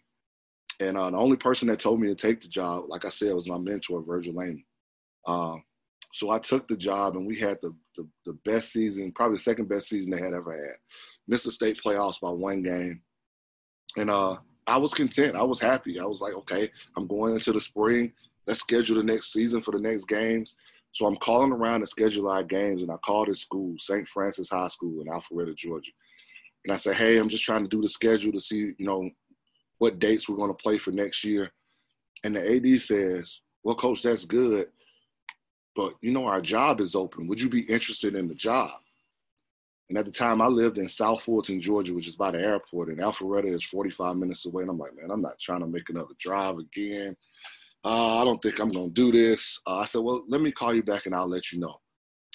And 0.80 0.98
uh, 0.98 1.12
the 1.12 1.18
only 1.18 1.38
person 1.38 1.68
that 1.68 1.80
told 1.80 2.02
me 2.02 2.08
to 2.08 2.16
take 2.16 2.42
the 2.42 2.48
job, 2.48 2.86
like 2.88 3.06
I 3.06 3.10
said, 3.10 3.34
was 3.34 3.48
my 3.48 3.60
mentor, 3.60 4.02
Virgil 4.02 4.34
Lane. 4.34 4.64
Um, 5.28 5.64
so 6.14 6.32
I 6.32 6.40
took 6.40 6.68
the 6.68 6.76
job, 6.76 7.16
and 7.16 7.28
we 7.28 7.40
had 7.40 7.58
the, 7.62 7.76
the, 7.96 8.08
the 8.26 8.34
best 8.44 8.72
season, 8.72 9.12
probably 9.12 9.38
the 9.38 9.44
second 9.44 9.70
best 9.70 9.90
season 9.90 10.12
they 10.12 10.20
had 10.20 10.34
ever 10.34 10.52
had. 10.52 10.78
Missed 11.28 11.46
the 11.46 11.52
state 11.52 11.80
playoffs 11.86 12.20
by 12.20 12.32
one 12.32 12.64
game, 12.64 13.02
and 13.96 14.10
uh, 14.10 14.38
I 14.66 14.78
was 14.78 14.94
content. 14.94 15.36
I 15.36 15.44
was 15.44 15.60
happy. 15.60 16.00
I 16.00 16.06
was 16.06 16.20
like, 16.20 16.34
okay, 16.34 16.70
I'm 16.98 17.08
going 17.08 17.34
into 17.34 17.54
the 17.54 17.62
spring. 17.62 18.12
Let's 18.48 18.60
schedule 18.62 18.98
the 18.98 19.04
next 19.04 19.32
season 19.32 19.62
for 19.62 19.72
the 19.72 19.80
next 19.80 20.06
games. 20.06 20.56
So 20.94 21.06
I'm 21.06 21.16
calling 21.18 21.54
around 21.54 21.82
to 21.82 21.88
schedule 21.88 22.28
our 22.28 22.44
games, 22.44 22.82
and 22.82 22.92
I 22.92 22.98
called 22.98 23.28
this 23.28 23.42
school, 23.42 23.76
St. 23.78 24.08
Francis 24.08 24.50
High 24.50 24.68
School 24.68 25.02
in 25.02 25.08
Alpharetta, 25.08 25.56
Georgia 25.56 25.92
and 26.64 26.74
I 26.74 26.78
said, 26.78 26.96
hey, 26.96 27.18
I'm 27.18 27.30
just 27.30 27.44
trying 27.44 27.64
to 27.64 27.70
do 27.70 27.82
the 27.82 27.90
schedule 27.90 28.32
to 28.34 28.40
see, 28.40 28.74
you 28.78 28.86
know, 28.86 29.10
what 29.80 30.00
dates 30.00 30.30
we're 30.30 30.36
going 30.36 30.52
to 30.52 30.64
play 30.64 30.78
for 30.78 30.92
next 30.92 31.24
year. 31.24 31.52
And 32.24 32.36
the 32.36 32.56
AD 32.56 32.82
says, 32.82 33.40
well, 33.64 33.76
coach, 33.76 34.04
that's 34.04 34.26
good. 34.26 34.68
But, 35.76 35.94
you 36.02 36.12
know, 36.12 36.28
our 36.28 36.42
job 36.42 36.82
is 36.82 36.96
open. 36.96 37.28
Would 37.28 37.42
you 37.42 37.50
be 37.50 37.62
interested 37.62 38.16
in 38.16 38.28
the 38.28 38.36
job? 38.36 38.72
And 39.90 39.98
at 39.98 40.06
the 40.06 40.12
time, 40.12 40.42
I 40.42 40.48
lived 40.48 40.78
in 40.78 40.88
South 40.88 41.24
Fulton, 41.24 41.60
Georgia, 41.60 41.94
which 41.94 42.08
is 42.08 42.16
by 42.16 42.32
the 42.32 42.40
airport, 42.40 42.90
and 42.90 43.00
Alpharetta 43.00 43.54
is 43.54 43.64
45 43.66 44.16
minutes 44.16 44.46
away. 44.46 44.62
And 44.62 44.72
I'm 44.72 44.78
like, 44.78 44.96
man, 44.96 45.12
I'm 45.12 45.22
not 45.22 45.40
trying 45.40 45.60
to 45.60 45.68
make 45.68 45.90
another 45.90 46.14
drive 46.18 46.58
again. 46.60 47.16
Uh, 47.84 48.22
I 48.22 48.24
don't 48.24 48.42
think 48.42 48.60
I'm 48.60 48.72
going 48.72 48.94
to 48.94 48.94
do 48.94 49.12
this. 49.12 49.60
Uh, 49.68 49.80
I 49.80 49.86
said, 49.86 50.00
well, 50.02 50.24
let 50.30 50.40
me 50.40 50.52
call 50.52 50.74
you 50.74 50.84
back 50.84 51.08
and 51.08 51.16
I'll 51.16 51.28
let 51.28 51.52
you 51.52 51.60
know. 51.60 51.76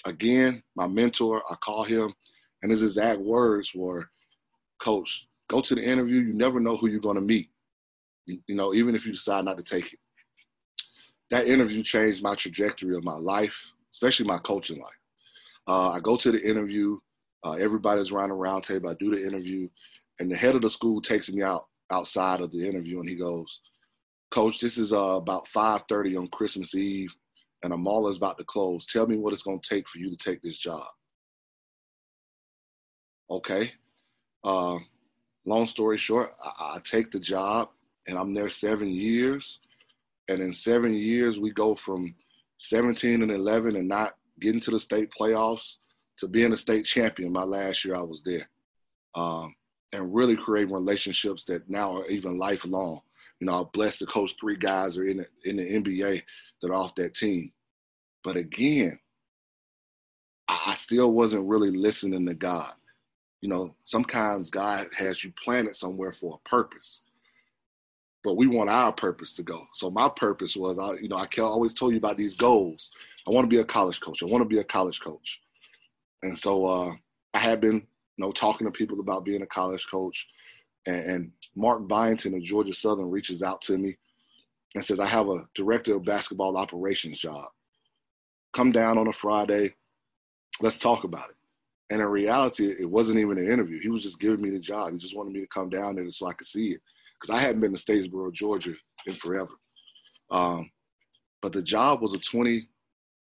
Again, 0.05 0.61
my 0.75 0.87
mentor, 0.87 1.41
I 1.49 1.55
call 1.55 1.83
him, 1.83 2.13
and 2.61 2.71
his 2.71 2.83
exact 2.83 3.21
words 3.21 3.71
were, 3.73 4.07
Coach, 4.79 5.27
go 5.49 5.61
to 5.61 5.75
the 5.75 5.83
interview. 5.83 6.21
You 6.21 6.33
never 6.33 6.59
know 6.59 6.77
who 6.77 6.87
you're 6.87 6.99
going 6.99 7.15
to 7.15 7.21
meet, 7.21 7.49
you, 8.25 8.41
know, 8.49 8.73
even 8.73 8.95
if 8.95 9.05
you 9.05 9.11
decide 9.11 9.45
not 9.45 9.57
to 9.57 9.63
take 9.63 9.93
it. 9.93 9.99
That 11.29 11.47
interview 11.47 11.83
changed 11.83 12.23
my 12.23 12.35
trajectory 12.35 12.95
of 12.95 13.03
my 13.03 13.17
life, 13.17 13.71
especially 13.91 14.27
my 14.27 14.37
coaching 14.39 14.79
life. 14.79 14.93
Uh, 15.67 15.89
I 15.91 15.99
go 15.99 16.15
to 16.15 16.31
the 16.31 16.41
interview. 16.41 16.97
Uh, 17.43 17.53
everybody's 17.53 18.11
around 18.11 18.29
the 18.29 18.35
round 18.35 18.63
table. 18.63 18.89
I 18.89 18.95
do 18.99 19.11
the 19.11 19.25
interview, 19.25 19.67
and 20.19 20.31
the 20.31 20.35
head 20.35 20.55
of 20.55 20.61
the 20.61 20.69
school 20.69 21.01
takes 21.01 21.29
me 21.29 21.43
out 21.43 21.65
outside 21.91 22.41
of 22.41 22.51
the 22.51 22.65
interview, 22.65 22.99
and 22.99 23.09
he 23.09 23.15
goes, 23.15 23.61
"Coach, 24.31 24.59
this 24.59 24.77
is 24.77 24.93
uh, 24.93 24.97
about 24.97 25.47
5:30 25.47 26.17
on 26.17 26.27
Christmas 26.29 26.73
Eve, 26.75 27.13
and 27.63 27.73
a 27.73 27.77
mall 27.77 28.07
is 28.07 28.17
about 28.17 28.37
to 28.37 28.45
close. 28.45 28.85
Tell 28.85 29.07
me 29.07 29.17
what 29.17 29.33
it's 29.33 29.43
going 29.43 29.59
to 29.59 29.69
take 29.69 29.87
for 29.87 29.99
you 29.99 30.09
to 30.09 30.17
take 30.17 30.41
this 30.41 30.57
job." 30.57 30.85
Okay. 33.29 33.73
Uh, 34.47 34.79
long 35.45 35.67
story 35.67 35.97
short, 35.97 36.31
I, 36.41 36.75
I 36.75 36.79
take 36.85 37.11
the 37.11 37.19
job, 37.19 37.67
and 38.07 38.17
I'm 38.17 38.33
there 38.33 38.49
seven 38.49 38.87
years, 38.87 39.59
and 40.29 40.39
in 40.39 40.53
seven 40.53 40.93
years 40.93 41.37
we 41.37 41.51
go 41.51 41.75
from 41.75 42.15
17 42.59 43.23
and 43.23 43.31
11 43.31 43.75
and 43.75 43.89
not 43.89 44.13
getting 44.39 44.61
to 44.61 44.71
the 44.71 44.79
state 44.79 45.09
playoffs 45.19 45.75
to 46.19 46.29
being 46.29 46.53
a 46.53 46.57
state 46.57 46.85
champion 46.85 47.33
my 47.33 47.43
last 47.43 47.83
year 47.83 47.95
I 47.95 48.01
was 48.01 48.23
there. 48.23 48.47
Um, 49.15 49.53
and 49.91 50.15
really 50.15 50.37
creating 50.37 50.73
relationships 50.73 51.43
that 51.45 51.69
now 51.69 51.97
are 51.97 52.07
even 52.07 52.37
lifelong. 52.37 53.01
You 53.41 53.47
know, 53.47 53.59
I'm 53.59 53.69
blessed 53.73 53.99
to 53.99 54.05
coach 54.05 54.33
three 54.39 54.55
guys 54.55 54.97
are 54.97 55.07
in 55.07 55.17
the, 55.17 55.27
in 55.43 55.57
the 55.57 55.63
NBA 55.63 56.23
that 56.61 56.71
are 56.71 56.73
off 56.73 56.95
that 56.95 57.15
team. 57.15 57.51
But 58.23 58.37
again, 58.37 58.97
I, 60.47 60.61
I 60.67 60.75
still 60.75 61.11
wasn't 61.11 61.49
really 61.49 61.71
listening 61.71 62.25
to 62.27 62.33
God. 62.33 62.73
You 63.41 63.49
know, 63.49 63.75
sometimes 63.83 64.49
God 64.49 64.87
has 64.97 65.23
you 65.23 65.31
planted 65.43 65.75
somewhere 65.75 66.11
for 66.11 66.39
a 66.43 66.49
purpose 66.49 67.03
but 68.27 68.35
we 68.35 68.45
want 68.45 68.69
our 68.69 68.91
purpose 68.91 69.31
to 69.31 69.41
go. 69.41 69.65
So 69.73 69.89
my 69.89 70.09
purpose 70.09 70.53
was, 70.57 70.77
I, 70.77 70.95
you 70.95 71.07
know, 71.07 71.15
I 71.15 71.27
always 71.39 71.73
told 71.73 71.93
you 71.93 71.97
about 71.97 72.17
these 72.17 72.33
goals. 72.33 72.91
I 73.25 73.31
want 73.31 73.45
to 73.45 73.49
be 73.49 73.61
a 73.61 73.63
college 73.63 74.01
coach. 74.01 74.21
I 74.21 74.25
want 74.25 74.41
to 74.41 74.49
be 74.49 74.59
a 74.59 74.65
college 74.65 74.99
coach. 74.99 75.41
And 76.23 76.37
so 76.37 76.65
uh, 76.65 76.93
I 77.33 77.39
had 77.39 77.61
been, 77.61 77.75
you 77.75 78.25
know, 78.25 78.33
talking 78.33 78.67
to 78.67 78.71
people 78.71 78.99
about 78.99 79.23
being 79.23 79.43
a 79.43 79.47
college 79.47 79.87
coach. 79.89 80.27
And, 80.85 81.05
and 81.09 81.31
Mark 81.55 81.87
Byington 81.87 82.33
of 82.35 82.43
Georgia 82.43 82.73
Southern 82.73 83.09
reaches 83.09 83.41
out 83.41 83.61
to 83.61 83.77
me 83.77 83.95
and 84.75 84.83
says, 84.83 84.99
I 84.99 85.07
have 85.07 85.29
a 85.29 85.47
director 85.55 85.95
of 85.95 86.03
basketball 86.03 86.57
operations 86.57 87.19
job. 87.19 87.45
Come 88.51 88.73
down 88.73 88.97
on 88.97 89.07
a 89.07 89.13
Friday. 89.13 89.75
Let's 90.59 90.79
talk 90.79 91.05
about 91.05 91.29
it. 91.29 91.36
And 91.89 92.01
in 92.01 92.07
reality, 92.07 92.67
it 92.67 92.89
wasn't 92.89 93.19
even 93.19 93.37
an 93.37 93.49
interview. 93.49 93.79
He 93.79 93.89
was 93.89 94.03
just 94.03 94.19
giving 94.19 94.41
me 94.41 94.49
the 94.49 94.59
job. 94.59 94.91
He 94.91 94.97
just 94.97 95.15
wanted 95.15 95.33
me 95.33 95.39
to 95.39 95.47
come 95.47 95.69
down 95.69 95.95
there 95.95 96.09
so 96.09 96.27
I 96.27 96.33
could 96.33 96.47
see 96.47 96.71
it 96.71 96.81
because 97.19 97.33
I 97.33 97.39
hadn't 97.39 97.61
been 97.61 97.73
to 97.73 97.79
Statesboro, 97.79 98.33
Georgia 98.33 98.73
in 99.05 99.15
forever. 99.15 99.51
Um, 100.29 100.69
but 101.41 101.53
the 101.53 101.61
job 101.61 102.01
was 102.01 102.13
a 102.13 102.17
20, 102.17 102.67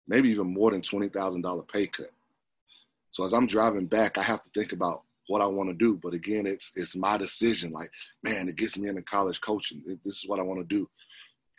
maybe 0.07 0.29
even 0.29 0.53
more 0.53 0.71
than 0.71 0.81
$20,000 0.81 1.67
pay 1.67 1.87
cut. 1.87 2.11
So 3.09 3.23
as 3.23 3.33
I'm 3.33 3.47
driving 3.47 3.87
back, 3.87 4.17
I 4.17 4.23
have 4.23 4.43
to 4.43 4.49
think 4.53 4.73
about 4.73 5.03
what 5.27 5.41
I 5.41 5.45
want 5.45 5.69
to 5.69 5.75
do. 5.75 5.99
But 6.01 6.13
again, 6.13 6.45
it's 6.45 6.71
it's 6.75 6.95
my 6.95 7.17
decision. 7.17 7.71
Like, 7.71 7.89
man, 8.23 8.47
it 8.47 8.55
gets 8.55 8.77
me 8.77 8.89
into 8.89 9.01
college 9.01 9.41
coaching. 9.41 9.83
This 10.03 10.17
is 10.17 10.25
what 10.27 10.39
I 10.39 10.43
want 10.43 10.59
to 10.59 10.75
do. 10.75 10.89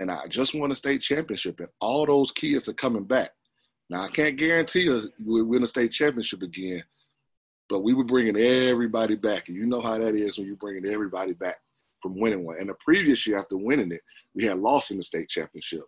And 0.00 0.10
I 0.10 0.26
just 0.28 0.54
won 0.54 0.72
a 0.72 0.74
state 0.74 1.02
championship, 1.02 1.60
and 1.60 1.68
all 1.80 2.06
those 2.06 2.32
kids 2.32 2.68
are 2.68 2.74
coming 2.74 3.04
back. 3.04 3.30
Now 3.90 4.02
I 4.02 4.08
can't 4.08 4.36
guarantee 4.36 4.82
you 4.82 5.10
we'll 5.24 5.44
win 5.44 5.62
a 5.62 5.66
state 5.66 5.92
championship 5.92 6.42
again, 6.42 6.82
but 7.68 7.80
we 7.80 7.94
were 7.94 8.04
bringing 8.04 8.36
everybody 8.36 9.16
back, 9.16 9.48
and 9.48 9.56
you 9.56 9.66
know 9.66 9.80
how 9.80 9.98
that 9.98 10.14
is 10.14 10.38
when 10.38 10.46
you're 10.46 10.56
bringing 10.56 10.90
everybody 10.90 11.32
back 11.32 11.56
from 12.00 12.18
winning 12.18 12.44
one. 12.44 12.58
And 12.58 12.68
the 12.68 12.74
previous 12.84 13.26
year 13.26 13.38
after 13.38 13.56
winning 13.56 13.92
it, 13.92 14.00
we 14.34 14.44
had 14.44 14.58
lost 14.58 14.90
in 14.90 14.96
the 14.96 15.02
state 15.02 15.28
championship. 15.28 15.84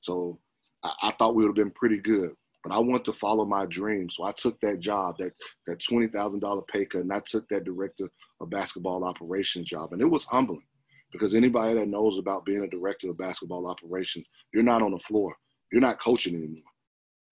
So 0.00 0.38
I, 0.84 0.92
I 1.02 1.12
thought 1.12 1.34
we 1.34 1.44
would 1.44 1.56
have 1.56 1.64
been 1.64 1.74
pretty 1.74 1.98
good. 1.98 2.30
But 2.64 2.74
I 2.74 2.78
want 2.80 3.04
to 3.04 3.12
follow 3.12 3.44
my 3.44 3.64
dream. 3.66 4.10
So 4.10 4.24
I 4.24 4.32
took 4.32 4.58
that 4.60 4.80
job, 4.80 5.18
that 5.18 5.32
that 5.68 5.80
twenty 5.88 6.08
thousand 6.08 6.40
dollar 6.40 6.62
pay 6.62 6.84
cut, 6.84 7.02
and 7.02 7.12
I 7.12 7.20
took 7.24 7.48
that 7.48 7.64
director 7.64 8.08
of 8.40 8.50
basketball 8.50 9.04
operations 9.04 9.68
job. 9.68 9.92
And 9.92 10.02
it 10.02 10.10
was 10.10 10.24
humbling 10.24 10.66
because 11.12 11.34
anybody 11.34 11.74
that 11.74 11.86
knows 11.86 12.18
about 12.18 12.44
being 12.44 12.64
a 12.64 12.68
director 12.68 13.08
of 13.10 13.18
basketball 13.18 13.68
operations, 13.68 14.28
you're 14.52 14.64
not 14.64 14.82
on 14.82 14.90
the 14.90 14.98
floor. 14.98 15.36
You're 15.70 15.80
not 15.80 16.00
coaching 16.00 16.34
anymore. 16.34 16.62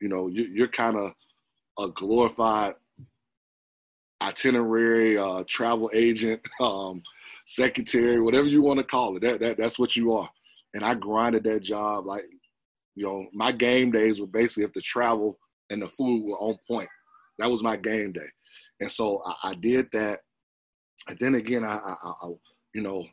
You 0.00 0.08
know, 0.08 0.28
you, 0.28 0.44
you're 0.44 0.68
kind 0.68 0.96
of 0.96 1.12
a 1.78 1.88
glorified 1.88 2.74
itinerary 4.22 5.18
uh, 5.18 5.44
travel 5.48 5.90
agent. 5.92 6.40
Um, 6.60 7.02
secretary, 7.46 8.20
whatever 8.20 8.46
you 8.46 8.62
want 8.62 8.78
to 8.78 8.84
call 8.84 9.16
it. 9.16 9.22
That, 9.22 9.40
that 9.40 9.56
that's 9.56 9.78
what 9.78 9.96
you 9.96 10.12
are. 10.12 10.28
And 10.74 10.84
I 10.84 10.94
grinded 10.94 11.44
that 11.44 11.60
job 11.60 12.06
like, 12.06 12.24
you 12.94 13.04
know, 13.04 13.26
my 13.32 13.52
game 13.52 13.90
days 13.90 14.20
were 14.20 14.26
basically 14.26 14.64
if 14.64 14.72
the 14.72 14.80
travel 14.80 15.38
and 15.70 15.82
the 15.82 15.88
food 15.88 16.24
were 16.24 16.38
on 16.38 16.56
point. 16.66 16.88
That 17.38 17.50
was 17.50 17.62
my 17.62 17.76
game 17.76 18.12
day. 18.12 18.26
And 18.80 18.90
so 18.90 19.22
I, 19.24 19.50
I 19.50 19.54
did 19.54 19.88
that. 19.92 20.20
And 21.08 21.18
then 21.18 21.34
again, 21.34 21.64
I, 21.64 21.76
I, 21.76 22.12
I, 22.22 22.28
you 22.74 22.82
know, 22.82 23.04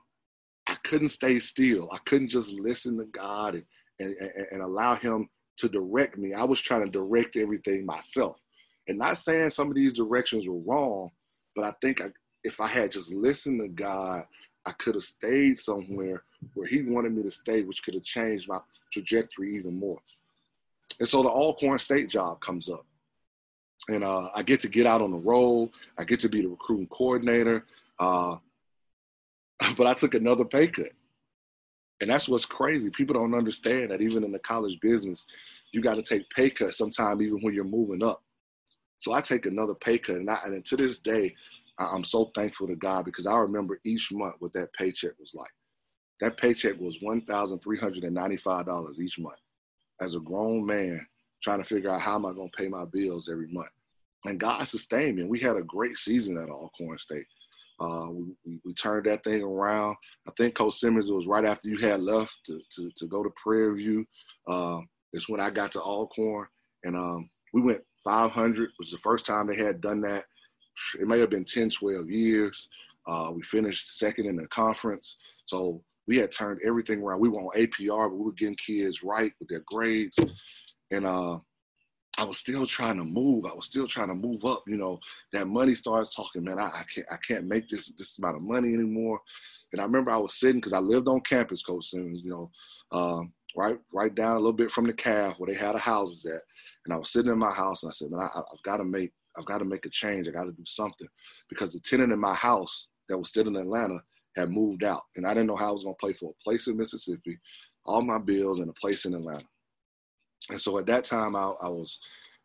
I 0.68 0.76
couldn't 0.84 1.10
stay 1.10 1.40
still. 1.40 1.90
I 1.92 1.98
couldn't 2.06 2.30
just 2.30 2.54
listen 2.54 2.98
to 2.98 3.06
God 3.06 3.56
and, 3.56 3.66
and, 4.00 4.32
and 4.52 4.62
allow 4.62 4.96
Him 4.96 5.28
to 5.58 5.70
direct 5.70 6.18
me. 6.18 6.34
I 6.34 6.44
was 6.44 6.60
trying 6.60 6.84
to 6.84 6.90
direct 6.90 7.38
everything 7.38 7.86
myself. 7.86 8.38
And 8.88 8.98
not 8.98 9.18
saying 9.18 9.52
some 9.52 9.70
of 9.70 9.76
these 9.76 9.94
directions 9.94 10.48
were 10.48 10.60
wrong, 10.60 11.12
but 11.56 11.66
I 11.66 11.74
think 11.82 12.02
I, 12.02 12.08
if 12.44 12.60
I 12.60 12.68
had 12.68 12.92
just 12.92 13.14
listened 13.14 13.62
to 13.62 13.68
God, 13.68 14.26
I 14.66 14.72
could 14.74 14.96
have 14.96 15.04
stayed 15.04 15.58
somewhere 15.58 16.24
where 16.54 16.68
He 16.68 16.82
wanted 16.82 17.16
me 17.16 17.24
to 17.24 17.32
stay, 17.32 17.62
which 17.62 17.84
could 17.84 17.94
have 17.94 18.04
changed 18.04 18.48
my 18.48 18.60
trajectory 18.92 19.56
even 19.56 19.78
more. 19.78 20.00
And 21.00 21.08
so 21.08 21.24
the 21.24 21.30
Alcorn 21.30 21.80
State 21.80 22.10
job 22.10 22.42
comes 22.42 22.70
up. 22.70 22.86
And 23.90 24.04
uh, 24.04 24.30
I 24.36 24.44
get 24.44 24.60
to 24.62 24.70
get 24.70 24.86
out 24.86 25.02
on 25.02 25.12
the 25.12 25.18
road. 25.18 25.72
I 25.98 26.04
get 26.04 26.20
to 26.22 26.30
be 26.30 26.42
the 26.42 26.48
recruiting 26.48 26.88
coordinator. 26.88 27.66
Uh, 28.00 28.38
but 29.78 29.88
I 29.88 29.94
took 29.94 30.14
another 30.14 30.46
pay 30.46 30.68
cut. 30.68 30.92
And 32.02 32.10
that's 32.10 32.28
what's 32.28 32.46
crazy. 32.46 32.90
People 32.90 33.14
don't 33.14 33.36
understand 33.36 33.92
that 33.92 34.02
even 34.02 34.24
in 34.24 34.32
the 34.32 34.40
college 34.40 34.80
business, 34.82 35.28
you 35.72 35.82
got 35.82 35.96
to 35.96 36.02
take 36.02 36.30
pay 36.32 36.50
cuts 36.50 36.78
sometime, 36.78 37.22
even 37.22 37.40
when 37.42 37.54
you're 37.54 37.64
moving 37.64 38.04
up. 38.04 38.24
So 39.00 39.14
I 39.14 39.22
take 39.22 39.46
another 39.46 39.76
pay 39.76 40.00
cut. 40.00 40.18
And, 40.18 40.30
I, 40.30 40.40
and 40.46 40.66
to 40.66 40.76
this 40.76 41.00
day, 41.00 41.34
I'm 41.78 42.04
so 42.04 42.32
thankful 42.36 42.68
to 42.68 42.76
God 42.76 43.06
because 43.06 43.28
I 43.28 43.38
remember 43.38 43.80
each 43.84 44.12
month 44.12 44.36
what 44.40 44.54
that 44.54 44.74
paycheck 44.74 45.18
was 45.20 45.34
like. 45.34 45.52
That 46.20 46.38
paycheck 46.38 46.80
was 46.80 47.00
$1,395 47.00 49.00
each 49.00 49.20
month 49.20 49.40
as 50.02 50.16
a 50.16 50.20
grown 50.20 50.66
man 50.66 51.06
trying 51.42 51.60
to 51.60 51.66
figure 51.66 51.90
out 51.90 52.02
how 52.02 52.16
am 52.16 52.26
I 52.26 52.34
going 52.34 52.50
to 52.50 52.58
pay 52.58 52.68
my 52.68 52.84
bills 52.86 53.30
every 53.30 53.48
month. 53.48 53.70
And 54.26 54.40
God 54.40 54.68
sustained 54.68 55.16
me. 55.16 55.24
And 55.24 55.32
we 55.32 55.40
had 55.40 55.58
a 55.58 55.64
great 55.64 55.98
season 55.98 56.38
at 56.38 56.50
Alcorn 56.50 57.00
State. 57.00 57.26
Uh, 57.82 58.08
we, 58.12 58.60
we, 58.64 58.74
turned 58.76 59.08
that 59.08 59.24
thing 59.24 59.42
around. 59.42 59.96
I 60.28 60.32
think 60.38 60.54
Coach 60.54 60.76
Simmons, 60.76 61.10
it 61.10 61.16
was 61.16 61.26
right 61.26 61.46
after 61.46 61.68
you 61.68 61.80
had 61.80 62.02
left 62.02 62.38
to, 62.46 62.62
to, 62.74 62.92
to 62.96 63.08
go 63.08 63.24
to 63.24 63.32
Prairie 63.42 63.76
View. 63.76 64.06
Uh, 64.48 64.82
it's 65.14 65.28
when 65.28 65.42
I 65.42 65.50
got 65.50 65.72
to 65.72 65.82
Alcorn. 65.82 66.48
And 66.84 66.96
um, 66.96 67.30
we 67.54 67.62
went 67.62 67.82
500. 68.04 68.66
It 68.66 68.70
was 68.78 68.92
the 68.92 68.98
first 68.98 69.26
time 69.26 69.48
they 69.48 69.56
had 69.56 69.82
done 69.82 70.02
that 70.02 70.26
it 71.00 71.08
may 71.08 71.20
have 71.20 71.30
been 71.30 71.46
10, 71.46 71.70
12 71.70 72.10
years. 72.10 72.68
Uh, 73.08 73.32
we 73.34 73.42
finished 73.44 73.98
second 73.98 74.28
in 74.28 74.36
the 74.36 74.48
conference. 74.48 75.18
So 75.46 75.84
we 76.08 76.18
had 76.18 76.32
turned 76.32 76.62
everything 76.64 77.02
around. 77.02 77.20
We 77.20 77.30
were 77.30 77.40
on 77.40 77.58
APR, 77.58 78.10
but 78.10 78.16
we 78.16 78.26
were 78.26 78.32
getting 78.34 78.56
kids 78.56 79.04
right 79.04 79.32
with 79.40 79.50
their 79.50 79.64
grades. 79.66 80.18
And 80.92 81.06
uh, 81.06 81.40
I 82.18 82.26
was 82.26 82.38
still 82.38 82.68
trying 82.68 82.98
to 82.98 83.06
move. 83.06 83.46
I 83.46 83.54
was 83.54 83.66
still 83.66 83.88
trying 83.88 84.10
to 84.10 84.14
move 84.14 84.44
up. 84.44 84.64
You 84.68 84.78
know, 84.78 85.00
that 85.32 85.48
money 85.48 85.74
starts 85.74 86.14
talking, 86.14 86.44
man, 86.44 86.60
I, 86.60 86.66
I 86.68 86.84
can't 86.94 87.08
I 87.12 87.18
can't 87.18 87.46
make 87.46 87.70
this 87.70 87.92
this 87.98 88.18
amount 88.18 88.36
of 88.36 88.42
money 88.44 88.74
anymore. 88.74 89.20
And 89.72 89.82
I 89.82 89.86
remember 89.86 90.12
I 90.12 90.18
was 90.18 90.36
sitting 90.36 90.58
because 90.58 90.74
I 90.74 90.80
lived 90.80 91.08
on 91.08 91.22
campus, 91.22 91.64
Coach 91.64 91.86
Simmons, 91.86 92.22
you 92.24 92.30
know, 92.32 92.52
um, 92.92 93.32
right 93.56 93.78
right 93.94 94.14
down 94.14 94.34
a 94.36 94.40
little 94.40 94.52
bit 94.54 94.72
from 94.72 94.88
the 94.88 94.94
caf 94.94 95.40
where 95.40 95.52
they 95.52 95.58
had 95.58 95.76
the 95.76 95.80
houses 95.80 96.26
at. 96.26 96.42
And 96.86 96.94
I 96.94 96.98
was 96.98 97.12
sitting 97.12 97.32
in 97.32 97.40
my 97.40 97.52
house 97.52 97.84
and 97.84 97.90
I 97.90 97.94
said, 97.94 98.12
man, 98.12 98.22
I, 98.22 98.40
I've 98.40 98.64
got 98.64 98.78
to 98.78 98.84
make 98.84 99.14
I've 99.38 99.46
got 99.46 99.60
to 99.60 99.66
make 99.66 99.86
a 99.86 99.90
change. 99.90 100.28
I 100.28 100.32
got 100.32 100.46
to 100.46 100.52
do 100.52 100.66
something 100.66 101.08
because 101.50 101.74
the 101.74 101.80
tenant 101.80 102.12
in 102.12 102.20
my 102.20 102.34
house 102.34 102.90
that 103.08 103.18
was 103.18 103.30
still 103.30 103.48
in 103.48 103.56
Atlanta 103.56 104.00
had 104.36 104.50
moved 104.50 104.84
out, 104.84 105.02
and 105.16 105.26
I 105.26 105.34
didn't 105.34 105.48
know 105.48 105.56
how 105.56 105.70
I 105.70 105.72
was 105.72 105.84
going 105.84 105.96
to 106.00 106.08
pay 106.08 106.14
for 106.14 106.32
a 106.32 106.44
place 106.44 106.68
in 106.68 106.78
Mississippi, 106.78 107.40
all 107.86 108.02
my 108.02 108.18
bills, 108.18 108.60
and 108.60 108.70
a 108.70 108.74
place 108.74 109.06
in 109.06 109.14
Atlanta. 109.14 109.46
And 110.50 110.60
so 110.60 110.78
at 110.80 110.86
that 110.88 111.04
time, 111.04 111.36
I, 111.36 111.54
I 111.62 111.70
was 111.70 112.00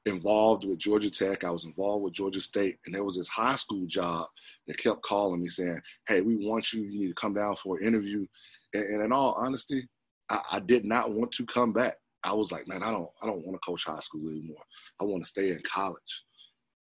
involved 0.07 0.65
with 0.65 0.79
Georgia 0.79 1.11
Tech. 1.11 1.45
I 1.45 1.51
was 1.51 1.65
involved 1.65 2.05
with 2.05 2.13
Georgia 2.13 2.41
State, 2.41 2.79
and 2.87 2.95
there 2.95 3.05
was 3.05 3.17
this 3.17 3.29
high 3.29 3.57
school 3.57 3.87
job 3.87 4.29
that 4.67 4.79
kept 4.79 5.03
calling 5.03 5.43
me 5.43 5.49
saying, 5.49 5.81
"Hey, 6.07 6.21
we 6.21 6.37
want 6.37 6.73
you. 6.73 6.83
You 6.83 7.01
need 7.01 7.09
to 7.09 7.15
come 7.15 7.35
down 7.35 7.57
for 7.57 7.79
an 7.79 7.87
interview." 7.87 8.27
And, 8.75 8.85
and 8.85 9.03
in 9.03 9.13
all 9.13 9.33
honesty, 9.39 9.89
I, 10.31 10.41
I, 10.53 10.61
did 10.61 10.85
not 10.85 11.13
want 11.13 11.33
to 11.33 11.47
come 11.47 11.73
back. 11.73 11.97
I 12.23 12.33
was 12.33 12.53
like, 12.53 12.69
"Man, 12.69 12.83
I 12.83 12.93
don't, 12.93 13.11
I 13.23 13.27
don't 13.27 13.45
want 13.45 13.61
to 13.61 13.67
coach 13.67 13.85
high 13.85 14.01
school 14.01 14.29
anymore. 14.31 14.63
I 15.01 15.05
want 15.05 15.23
to 15.25 15.29
stay 15.29 15.51
in 15.51 15.61
college." 15.63 16.25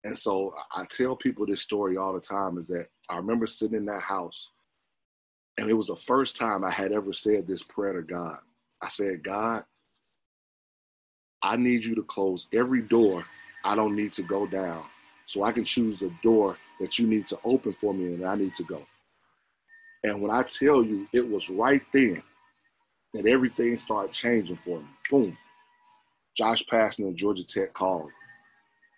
And 0.04 0.16
so 0.16 0.52
I 0.74 0.84
tell 0.90 1.16
people 1.16 1.46
this 1.46 1.62
story 1.62 1.96
all 1.96 2.12
the 2.12 2.20
time 2.20 2.58
is 2.58 2.68
that 2.68 2.88
I 3.08 3.16
remember 3.16 3.46
sitting 3.46 3.76
in 3.76 3.86
that 3.86 4.02
house, 4.02 4.50
and 5.56 5.70
it 5.70 5.74
was 5.74 5.86
the 5.86 5.96
first 5.96 6.36
time 6.36 6.62
I 6.62 6.70
had 6.70 6.92
ever 6.92 7.12
said 7.12 7.46
this 7.46 7.62
prayer 7.62 7.94
to 7.94 8.02
God. 8.02 8.38
I 8.82 8.88
said, 8.88 9.22
God, 9.22 9.64
I 11.44 11.56
need 11.56 11.84
you 11.84 11.94
to 11.96 12.02
close 12.02 12.48
every 12.54 12.80
door 12.80 13.24
I 13.64 13.76
don't 13.76 13.94
need 13.94 14.14
to 14.14 14.22
go 14.22 14.46
down 14.46 14.84
so 15.26 15.44
I 15.44 15.52
can 15.52 15.64
choose 15.64 15.98
the 15.98 16.10
door 16.22 16.56
that 16.80 16.98
you 16.98 17.06
need 17.06 17.26
to 17.28 17.38
open 17.44 17.72
for 17.72 17.92
me 17.92 18.14
and 18.14 18.26
I 18.26 18.34
need 18.34 18.54
to 18.54 18.64
go. 18.64 18.84
And 20.02 20.20
when 20.20 20.30
I 20.30 20.42
tell 20.42 20.82
you, 20.82 21.06
it 21.12 21.26
was 21.26 21.48
right 21.50 21.82
then 21.92 22.22
that 23.12 23.26
everything 23.26 23.76
started 23.78 24.12
changing 24.12 24.58
for 24.64 24.80
me. 24.80 24.86
Boom. 25.10 25.36
Josh 26.34 26.64
Pastner 26.64 27.08
of 27.08 27.14
Georgia 27.14 27.44
Tech 27.44 27.74
called. 27.74 28.10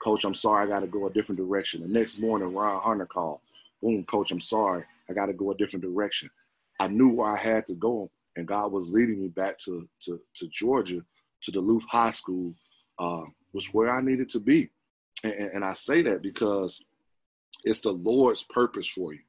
Coach, 0.02 0.24
I'm 0.24 0.34
sorry, 0.34 0.66
I 0.66 0.68
got 0.68 0.80
to 0.80 0.86
go 0.86 1.06
a 1.06 1.12
different 1.12 1.38
direction. 1.38 1.82
The 1.82 1.88
next 1.88 2.18
morning, 2.18 2.54
Ron 2.54 2.80
Hunter 2.80 3.06
called. 3.06 3.40
Boom, 3.82 4.04
coach, 4.04 4.30
I'm 4.30 4.40
sorry, 4.40 4.84
I 5.10 5.12
got 5.12 5.26
to 5.26 5.32
go 5.32 5.50
a 5.50 5.56
different 5.56 5.84
direction. 5.84 6.30
I 6.78 6.88
knew 6.88 7.08
where 7.08 7.30
I 7.30 7.36
had 7.36 7.66
to 7.66 7.74
go, 7.74 8.10
and 8.36 8.46
God 8.46 8.72
was 8.72 8.90
leading 8.90 9.20
me 9.20 9.28
back 9.28 9.58
to 9.60 9.88
to, 10.02 10.20
to 10.36 10.48
Georgia, 10.48 11.02
to 11.42 11.50
Duluth 11.50 11.84
High 11.88 12.10
School, 12.10 12.54
uh, 12.98 13.22
was 13.52 13.66
where 13.72 13.90
I 13.90 14.00
needed 14.00 14.28
to 14.30 14.40
be. 14.40 14.70
And, 15.24 15.32
and 15.34 15.64
I 15.64 15.72
say 15.72 16.02
that 16.02 16.22
because 16.22 16.80
it's 17.64 17.80
the 17.80 17.92
Lord's 17.92 18.42
purpose 18.42 18.86
for 18.86 19.12
you 19.12 19.20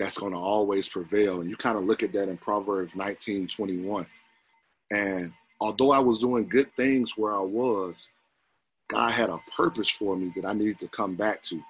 that's 0.00 0.18
going 0.18 0.32
to 0.32 0.38
always 0.38 0.88
prevail. 0.88 1.42
And 1.42 1.50
you 1.50 1.56
kind 1.56 1.76
of 1.76 1.84
look 1.84 2.02
at 2.02 2.12
that 2.14 2.30
in 2.30 2.38
Proverbs 2.38 2.92
19 2.94 3.48
21. 3.48 4.06
And 4.90 5.32
although 5.60 5.92
I 5.92 5.98
was 5.98 6.18
doing 6.18 6.48
good 6.48 6.74
things 6.74 7.16
where 7.16 7.34
I 7.34 7.40
was, 7.40 8.08
God 8.88 9.10
had 9.12 9.28
a 9.28 9.38
purpose 9.54 9.90
for 9.90 10.16
me 10.16 10.32
that 10.36 10.46
I 10.46 10.54
needed 10.54 10.78
to 10.80 10.88
come 10.88 11.14
back 11.14 11.42
to. 11.44 11.62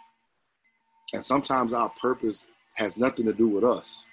And 1.12 1.24
sometimes 1.24 1.74
our 1.74 1.90
purpose 2.00 2.46
has 2.76 2.96
nothing 2.96 3.26
to 3.26 3.32
do 3.32 3.48
with 3.48 3.64
us. 3.64 4.04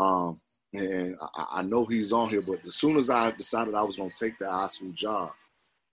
Um, 0.00 0.40
and 0.74 1.16
I, 1.34 1.46
I, 1.52 1.62
know 1.62 1.84
he's 1.84 2.12
on 2.12 2.28
here, 2.28 2.42
but 2.42 2.58
as 2.66 2.74
soon 2.74 2.96
as 2.96 3.08
I 3.08 3.30
decided 3.30 3.74
I 3.74 3.82
was 3.82 3.96
going 3.96 4.10
to 4.10 4.16
take 4.16 4.38
that 4.40 4.50
high 4.50 4.68
school 4.68 4.92
job, 4.92 5.30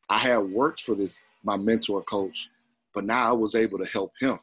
I 0.10 0.18
had 0.18 0.40
worked 0.40 0.82
for 0.82 0.96
this 0.96 1.22
my 1.44 1.56
mentor 1.56 2.04
coach, 2.04 2.50
but 2.94 3.06
now 3.06 3.30
I 3.30 3.32
was 3.32 3.56
able 3.56 3.78
to 3.78 3.86
help 3.86 4.12
him, 4.20 4.40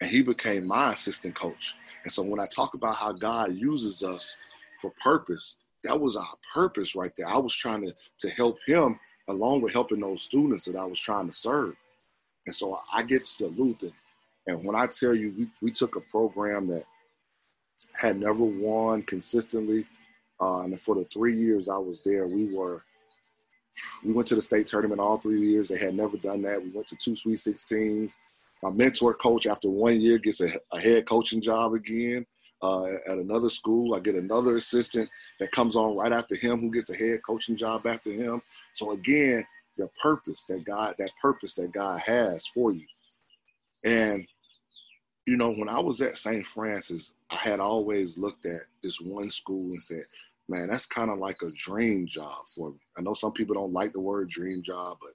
and 0.00 0.10
he 0.10 0.22
became 0.22 0.66
my 0.66 0.92
assistant 0.92 1.34
coach. 1.34 1.74
And 2.04 2.12
so 2.12 2.22
when 2.22 2.40
I 2.40 2.46
talk 2.46 2.74
about 2.74 2.96
how 2.96 3.12
God 3.12 3.54
uses 3.54 4.02
us 4.02 4.36
for 4.80 4.92
purpose, 5.02 5.56
that 5.84 5.98
was 5.98 6.16
our 6.16 6.36
purpose 6.54 6.94
right 6.94 7.12
there. 7.16 7.28
I 7.28 7.38
was 7.38 7.54
trying 7.54 7.82
to 7.86 7.94
to 8.20 8.30
help 8.30 8.58
him 8.66 8.98
along 9.28 9.62
with 9.62 9.72
helping 9.72 10.00
those 10.00 10.22
students 10.22 10.64
that 10.66 10.76
I 10.76 10.84
was 10.84 10.98
trying 10.98 11.28
to 11.28 11.32
serve. 11.34 11.74
And 12.46 12.54
so 12.54 12.80
I 12.92 13.02
get 13.02 13.24
to 13.24 13.46
and, 13.46 13.92
and 14.46 14.66
when 14.66 14.74
I 14.74 14.86
tell 14.86 15.14
you, 15.14 15.34
we, 15.38 15.50
we 15.60 15.70
took 15.70 15.96
a 15.96 16.00
program 16.00 16.66
that 16.68 16.84
had 17.94 18.18
never 18.18 18.44
won 18.44 19.02
consistently. 19.02 19.86
Uh, 20.40 20.62
and 20.62 20.80
for 20.80 20.94
the 20.94 21.04
three 21.04 21.38
years 21.38 21.68
I 21.68 21.78
was 21.78 22.02
there, 22.02 22.26
we 22.26 22.54
were 22.54 22.82
we 24.04 24.12
went 24.12 24.28
to 24.28 24.34
the 24.34 24.42
state 24.42 24.66
tournament 24.66 25.00
all 25.00 25.18
three 25.18 25.40
years. 25.40 25.68
They 25.68 25.78
had 25.78 25.94
never 25.94 26.16
done 26.16 26.42
that. 26.42 26.62
We 26.62 26.70
went 26.70 26.88
to 26.88 26.96
two 26.96 27.16
Sweet 27.16 27.38
16s. 27.38 28.12
My 28.62 28.70
mentor 28.70 29.14
coach, 29.14 29.46
after 29.46 29.70
one 29.70 30.00
year, 30.00 30.18
gets 30.18 30.40
a, 30.40 30.52
a 30.72 30.80
head 30.80 31.06
coaching 31.06 31.40
job 31.40 31.74
again 31.74 32.26
uh, 32.62 32.86
at 33.08 33.18
another 33.18 33.48
school. 33.48 33.94
I 33.94 34.00
get 34.00 34.14
another 34.14 34.56
assistant 34.56 35.08
that 35.40 35.52
comes 35.52 35.74
on 35.74 35.96
right 35.96 36.12
after 36.12 36.36
him, 36.36 36.60
who 36.60 36.70
gets 36.70 36.90
a 36.90 36.96
head 36.96 37.20
coaching 37.26 37.56
job 37.56 37.86
after 37.86 38.12
him. 38.12 38.42
So 38.74 38.92
again, 38.92 39.44
the 39.76 39.88
purpose 40.00 40.44
that 40.48 40.64
God, 40.64 40.94
that 40.98 41.10
purpose 41.20 41.54
that 41.54 41.72
God 41.72 42.00
has 42.00 42.46
for 42.48 42.72
you. 42.72 42.86
And 43.84 44.26
you 45.26 45.36
know, 45.36 45.52
when 45.52 45.68
I 45.68 45.78
was 45.78 46.00
at 46.00 46.18
St. 46.18 46.46
Francis, 46.46 47.14
I 47.30 47.36
had 47.36 47.60
always 47.60 48.18
looked 48.18 48.46
at 48.46 48.62
this 48.82 49.00
one 49.00 49.30
school 49.30 49.72
and 49.72 49.82
said, 49.82 50.02
man, 50.48 50.68
that's 50.68 50.86
kind 50.86 51.10
of 51.10 51.18
like 51.18 51.36
a 51.42 51.50
dream 51.56 52.06
job 52.06 52.44
for 52.54 52.70
me. 52.70 52.78
I 52.98 53.02
know 53.02 53.14
some 53.14 53.32
people 53.32 53.54
don't 53.54 53.72
like 53.72 53.92
the 53.92 54.00
word 54.00 54.28
dream 54.28 54.62
job, 54.62 54.98
but 55.00 55.12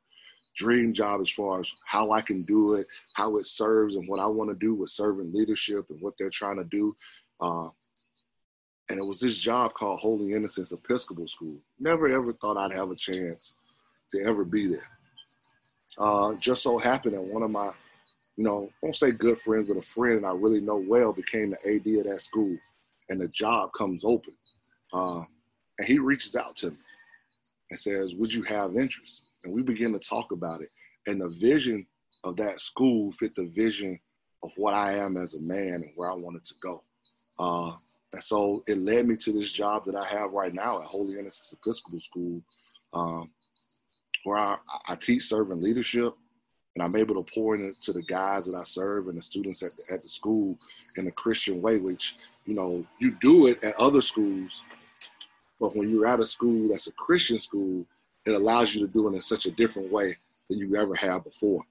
dream 0.55 0.93
job 0.93 1.21
as 1.21 1.29
far 1.29 1.59
as 1.59 1.71
how 1.85 2.11
I 2.11 2.21
can 2.21 2.43
do 2.43 2.73
it, 2.75 2.87
how 3.13 3.37
it 3.37 3.45
serves, 3.45 3.95
and 3.95 4.07
what 4.07 4.19
I 4.19 4.25
want 4.27 4.49
to 4.49 4.55
do 4.55 4.73
with 4.73 4.89
serving 4.89 5.33
leadership 5.33 5.85
and 5.89 6.01
what 6.01 6.13
they're 6.17 6.29
trying 6.29 6.57
to 6.57 6.63
do. 6.63 6.95
Uh, 7.41 7.67
and 8.89 8.97
it 8.97 9.05
was 9.05 9.19
this 9.19 9.37
job 9.37 9.73
called 9.73 9.99
Holy 9.99 10.33
Innocents 10.33 10.71
Episcopal 10.71 11.27
School. 11.27 11.57
Never 11.79 12.07
ever 12.07 12.31
thought 12.31 12.57
I'd 12.57 12.75
have 12.75 12.89
a 12.89 12.95
chance 12.95 13.53
to 14.13 14.23
ever 14.23 14.45
be 14.45 14.67
there. 14.67 14.87
Uh, 15.97 16.35
just 16.35 16.63
so 16.63 16.77
happened 16.77 17.15
that 17.15 17.21
one 17.21 17.43
of 17.43 17.51
my 17.51 17.71
you 18.37 18.43
know, 18.43 18.69
I 18.71 18.75
won't 18.83 18.95
say 18.95 19.11
good 19.11 19.39
friends, 19.39 19.67
but 19.67 19.77
a 19.77 19.81
friend 19.81 20.25
I 20.25 20.31
really 20.31 20.61
know 20.61 20.77
well 20.77 21.11
became 21.11 21.49
the 21.49 21.57
AD 21.65 22.05
of 22.05 22.11
that 22.11 22.21
school, 22.21 22.55
and 23.09 23.19
the 23.19 23.27
job 23.29 23.71
comes 23.75 24.05
open. 24.05 24.33
Uh, 24.93 25.21
and 25.79 25.87
he 25.87 25.97
reaches 25.97 26.35
out 26.35 26.55
to 26.57 26.69
me 26.69 26.77
and 27.71 27.79
says, 27.79 28.13
Would 28.15 28.31
you 28.31 28.43
have 28.43 28.75
interest? 28.75 29.23
And 29.43 29.53
we 29.53 29.63
begin 29.63 29.91
to 29.93 29.99
talk 29.99 30.31
about 30.31 30.61
it. 30.61 30.69
And 31.07 31.19
the 31.19 31.29
vision 31.29 31.85
of 32.23 32.37
that 32.37 32.59
school 32.59 33.11
fit 33.13 33.35
the 33.35 33.45
vision 33.55 33.99
of 34.43 34.51
what 34.57 34.75
I 34.75 34.93
am 34.93 35.17
as 35.17 35.33
a 35.33 35.41
man 35.41 35.73
and 35.73 35.91
where 35.95 36.11
I 36.11 36.15
wanted 36.15 36.45
to 36.45 36.53
go. 36.61 36.83
Uh, 37.39 37.73
and 38.13 38.23
so 38.23 38.63
it 38.67 38.77
led 38.77 39.07
me 39.07 39.15
to 39.17 39.31
this 39.31 39.51
job 39.51 39.83
that 39.85 39.95
I 39.95 40.05
have 40.05 40.33
right 40.33 40.53
now 40.53 40.79
at 40.79 40.87
Holy 40.87 41.13
Innocents 41.13 41.53
Episcopal 41.53 41.99
School, 41.99 42.41
um, 42.93 43.31
where 44.23 44.37
I, 44.37 44.57
I 44.87 44.95
teach 44.95 45.23
servant 45.23 45.61
leadership 45.61 46.13
and 46.77 46.83
I'm 46.83 46.95
able 46.95 47.15
to 47.23 47.33
pour 47.33 47.55
into 47.55 47.91
the 47.91 48.03
guys 48.03 48.45
that 48.45 48.53
I 48.53 48.63
serve 48.63 49.07
and 49.07 49.17
the 49.17 49.21
students 49.23 49.63
at 49.63 49.71
the, 49.75 49.95
at 49.95 50.03
the 50.03 50.07
school 50.07 50.55
in 50.97 51.07
a 51.07 51.11
Christian 51.11 51.59
way, 51.59 51.77
which, 51.77 52.17
you 52.45 52.53
know, 52.53 52.85
you 52.99 53.17
do 53.19 53.47
it 53.47 53.63
at 53.63 53.75
other 53.79 53.99
schools, 53.99 54.61
but 55.59 55.75
when 55.75 55.89
you're 55.89 56.05
at 56.05 56.19
a 56.19 56.25
school 56.27 56.69
that's 56.69 56.85
a 56.85 56.91
Christian 56.91 57.39
school, 57.39 57.83
it 58.27 58.33
allows 58.33 58.75
you 58.75 58.85
to 58.85 58.93
do 58.93 59.07
it 59.07 59.15
in 59.15 59.21
such 59.21 59.47
a 59.47 59.51
different 59.51 59.91
way 59.91 60.15
than 60.51 60.59
you 60.59 60.75
ever 60.75 60.93
have 60.93 61.23
before. 61.23 61.63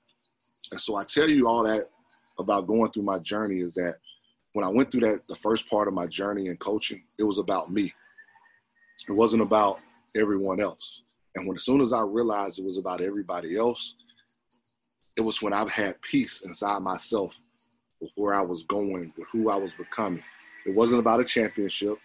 And 0.72 0.80
so 0.80 0.96
I 0.96 1.04
tell 1.04 1.30
you 1.30 1.46
all 1.46 1.62
that 1.62 1.88
about 2.40 2.66
going 2.66 2.90
through 2.90 3.04
my 3.04 3.20
journey 3.20 3.60
is 3.60 3.74
that 3.74 3.98
when 4.54 4.64
I 4.64 4.68
went 4.70 4.90
through 4.90 5.02
that, 5.02 5.20
the 5.28 5.36
first 5.36 5.70
part 5.70 5.86
of 5.86 5.94
my 5.94 6.08
journey 6.08 6.48
in 6.48 6.56
coaching, 6.56 7.04
it 7.16 7.22
was 7.22 7.38
about 7.38 7.70
me. 7.70 7.94
It 9.08 9.12
wasn't 9.12 9.42
about 9.42 9.78
everyone 10.16 10.60
else. 10.60 11.02
And 11.36 11.46
when 11.46 11.56
as 11.56 11.64
soon 11.64 11.80
as 11.80 11.92
I 11.92 12.00
realized 12.00 12.58
it 12.58 12.64
was 12.64 12.78
about 12.78 13.00
everybody 13.00 13.56
else, 13.56 13.94
it 15.16 15.22
was 15.22 15.40
when 15.40 15.52
I've 15.52 15.70
had 15.70 16.00
peace 16.02 16.42
inside 16.42 16.81
myself 16.81 17.38
with 18.00 18.11
where 18.16 18.35
I 18.35 18.42
was 18.42 18.62
going, 18.64 19.12
with 19.16 19.29
who 19.33 19.50
I 19.50 19.57
was 19.57 19.72
becoming. 19.74 20.22
It 20.66 20.74
wasn't 20.74 21.00
about 21.00 21.20
a 21.20 21.24
championship 21.24 21.96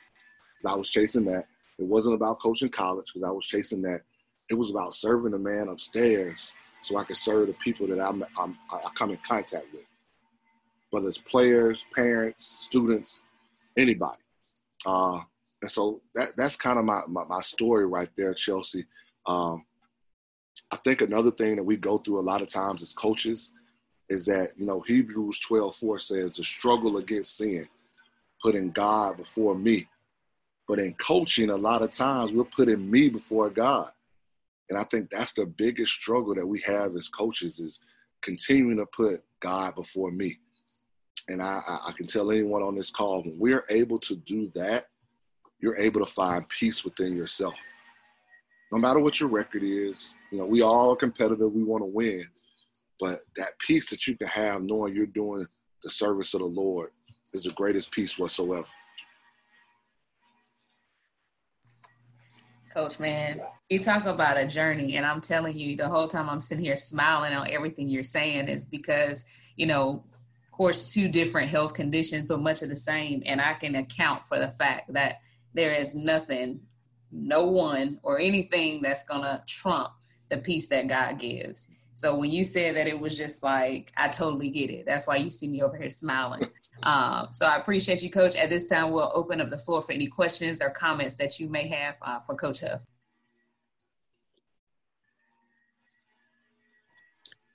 because 0.54 0.72
I 0.72 0.76
was 0.76 0.90
chasing 0.90 1.26
that. 1.26 1.46
It 1.78 1.88
wasn't 1.88 2.16
about 2.16 2.40
coaching 2.40 2.70
college 2.70 3.08
because 3.08 3.28
I 3.28 3.32
was 3.32 3.46
chasing 3.46 3.82
that. 3.84 4.02
It 4.50 4.54
was 4.54 4.70
about 4.70 4.96
serving 4.96 5.32
the 5.32 5.40
man 5.40 5.68
upstairs 5.68 6.54
so 6.82 6.98
I 6.98 7.04
could 7.04 7.18
serve 7.18 7.48
the 7.48 7.54
people 7.54 7.88
that 7.88 8.00
I'm, 8.00 8.24
I'm, 8.38 8.58
i 8.72 8.90
come 8.96 9.12
in 9.12 9.18
contact 9.18 9.66
with, 9.74 9.84
whether 10.90 11.08
it's 11.08 11.18
players, 11.18 11.86
parents, 11.96 12.52
students, 12.60 13.22
anybody. 13.78 14.22
Uh, 14.86 15.20
and 15.62 15.70
so 15.70 16.02
that, 16.16 16.30
that's 16.38 16.56
kind 16.56 16.80
of 16.80 16.86
my, 16.86 17.02
my, 17.08 17.24
my, 17.26 17.42
story 17.42 17.86
right 17.86 18.10
there, 18.18 18.34
Chelsea. 18.34 18.86
Um, 19.28 19.64
I 20.72 20.78
think 20.78 21.02
another 21.02 21.32
thing 21.32 21.56
that 21.58 21.64
we 21.64 21.78
go 21.78 21.98
through 21.98 22.20
a 22.20 22.22
lot 22.22 22.42
of 22.42 22.48
times 22.48 22.82
as 22.82 22.94
coaches 22.94 23.52
is 24.10 24.26
that, 24.26 24.52
you 24.58 24.66
know, 24.66 24.82
Hebrews 24.82 25.40
12 25.40 25.76
4 25.76 26.00
says 26.00 26.34
the 26.34 26.44
struggle 26.44 26.98
against 26.98 27.38
sin, 27.38 27.68
putting 28.42 28.72
God 28.72 29.18
before 29.18 29.56
me. 29.56 29.88
But 30.68 30.80
in 30.80 30.94
coaching, 30.94 31.50
a 31.50 31.56
lot 31.56 31.82
of 31.82 31.92
times 31.92 32.32
we're 32.32 32.44
putting 32.44 32.90
me 32.90 33.10
before 33.10 33.50
God. 33.50 33.92
And 34.70 34.80
I 34.80 34.86
think 34.86 35.10
that's 35.10 35.34
the 35.34 35.46
biggest 35.46 35.92
struggle 35.92 36.34
that 36.36 36.48
we 36.48 36.62
have 36.62 36.96
as 36.96 37.10
coaches 37.10 37.60
is 37.60 37.80
continuing 38.22 38.78
to 38.78 38.86
put 38.86 39.22
God 39.42 39.76
before 39.76 40.12
me. 40.12 40.40
And 41.28 41.42
I, 41.42 41.62
I 41.68 41.92
can 41.96 42.08
tell 42.08 42.32
anyone 42.32 42.64
on 42.64 42.76
this 42.76 42.90
call, 42.90 43.24
when 43.24 43.38
we're 43.38 43.66
able 43.70 44.00
to 44.00 44.16
do 44.16 44.50
that, 44.56 44.86
you're 45.60 45.78
able 45.78 46.06
to 46.06 46.12
find 46.12 46.48
peace 46.48 46.84
within 46.84 47.16
yourself. 47.16 47.54
No 48.72 48.78
matter 48.78 49.00
what 49.00 49.20
your 49.20 49.30
record 49.30 49.64
is, 49.64 50.10
you 50.32 50.38
know, 50.38 50.46
we 50.46 50.62
all 50.62 50.94
are 50.94 50.96
competitive. 50.96 51.52
We 51.52 51.64
want 51.64 51.82
to 51.82 51.88
win, 51.88 52.26
but 53.00 53.20
that 53.36 53.60
peace 53.60 53.90
that 53.90 54.08
you 54.08 54.18
can 54.18 54.28
have 54.28 54.62
knowing 54.62 54.96
you're 54.96 55.06
doing 55.06 55.46
the 55.84 55.90
service 55.90 56.34
of 56.34 56.40
the 56.40 56.46
Lord 56.46 56.92
is 57.34 57.44
the 57.44 57.52
greatest 57.52 57.92
peace 57.92 58.18
whatsoever. 58.18 58.66
Coach, 62.74 63.00
man, 63.00 63.42
you 63.70 63.80
talk 63.80 64.06
about 64.06 64.38
a 64.38 64.48
journey, 64.48 64.96
and 64.96 65.06
I'm 65.06 65.20
telling 65.20 65.58
you, 65.58 65.76
the 65.76 65.90
whole 65.90 66.08
time 66.08 66.30
I'm 66.30 66.40
sitting 66.40 66.64
here 66.64 66.78
smiling 66.78 67.34
on 67.34 67.52
everything 67.52 67.90
you're 67.90 68.02
saying 68.02 68.48
is 68.48 68.64
because, 68.64 69.26
you 69.58 69.66
know, 69.66 70.06
of 70.46 70.52
course, 70.52 70.94
two 70.94 71.10
different 71.10 71.50
health 71.50 71.74
conditions, 71.74 72.26
but 72.26 72.40
much 72.40 72.62
of 72.62 72.70
the 72.70 72.78
same. 72.78 73.24
And 73.26 73.42
I 73.42 73.56
can 73.56 73.76
account 73.76 74.26
for 74.26 74.40
the 74.40 74.52
fact 74.52 74.94
that 74.94 75.20
there 75.54 75.74
is 75.74 75.96
nothing, 75.96 76.62
no 77.12 77.46
one, 77.46 78.00
or 78.04 78.20
anything 78.20 78.82
that's 78.82 79.04
going 79.04 79.24
to 79.24 79.44
trump 79.46 79.92
the 80.32 80.38
peace 80.38 80.68
that 80.70 80.88
God 80.88 81.20
gives. 81.20 81.68
So 81.94 82.16
when 82.16 82.32
you 82.32 82.44
said 82.44 82.76
that 82.78 82.88
it 82.88 83.00
was 83.00 83.16
just 83.16 83.44
like, 83.44 83.92
I 83.96 84.08
totally 84.08 84.50
get 84.50 84.72
it. 84.72 84.86
That's 84.88 85.06
why 85.06 85.18
you 85.18 85.30
see 85.30 85.48
me 85.48 85.62
over 85.62 85.78
here 85.78 85.92
smiling. 85.92 86.42
Um, 86.84 87.28
so 87.32 87.46
I 87.46 87.58
appreciate 87.58 88.02
you, 88.02 88.10
Coach. 88.10 88.36
At 88.36 88.50
this 88.50 88.66
time, 88.66 88.90
we'll 88.90 89.12
open 89.14 89.40
up 89.40 89.52
the 89.52 89.58
floor 89.58 89.84
for 89.84 89.92
any 89.92 90.08
questions 90.08 90.64
or 90.64 90.72
comments 90.72 91.16
that 91.18 91.40
you 91.40 91.48
may 91.48 91.68
have 91.68 91.96
uh, 92.02 92.22
for 92.22 92.34
Coach 92.34 92.62
Huff. 92.62 92.82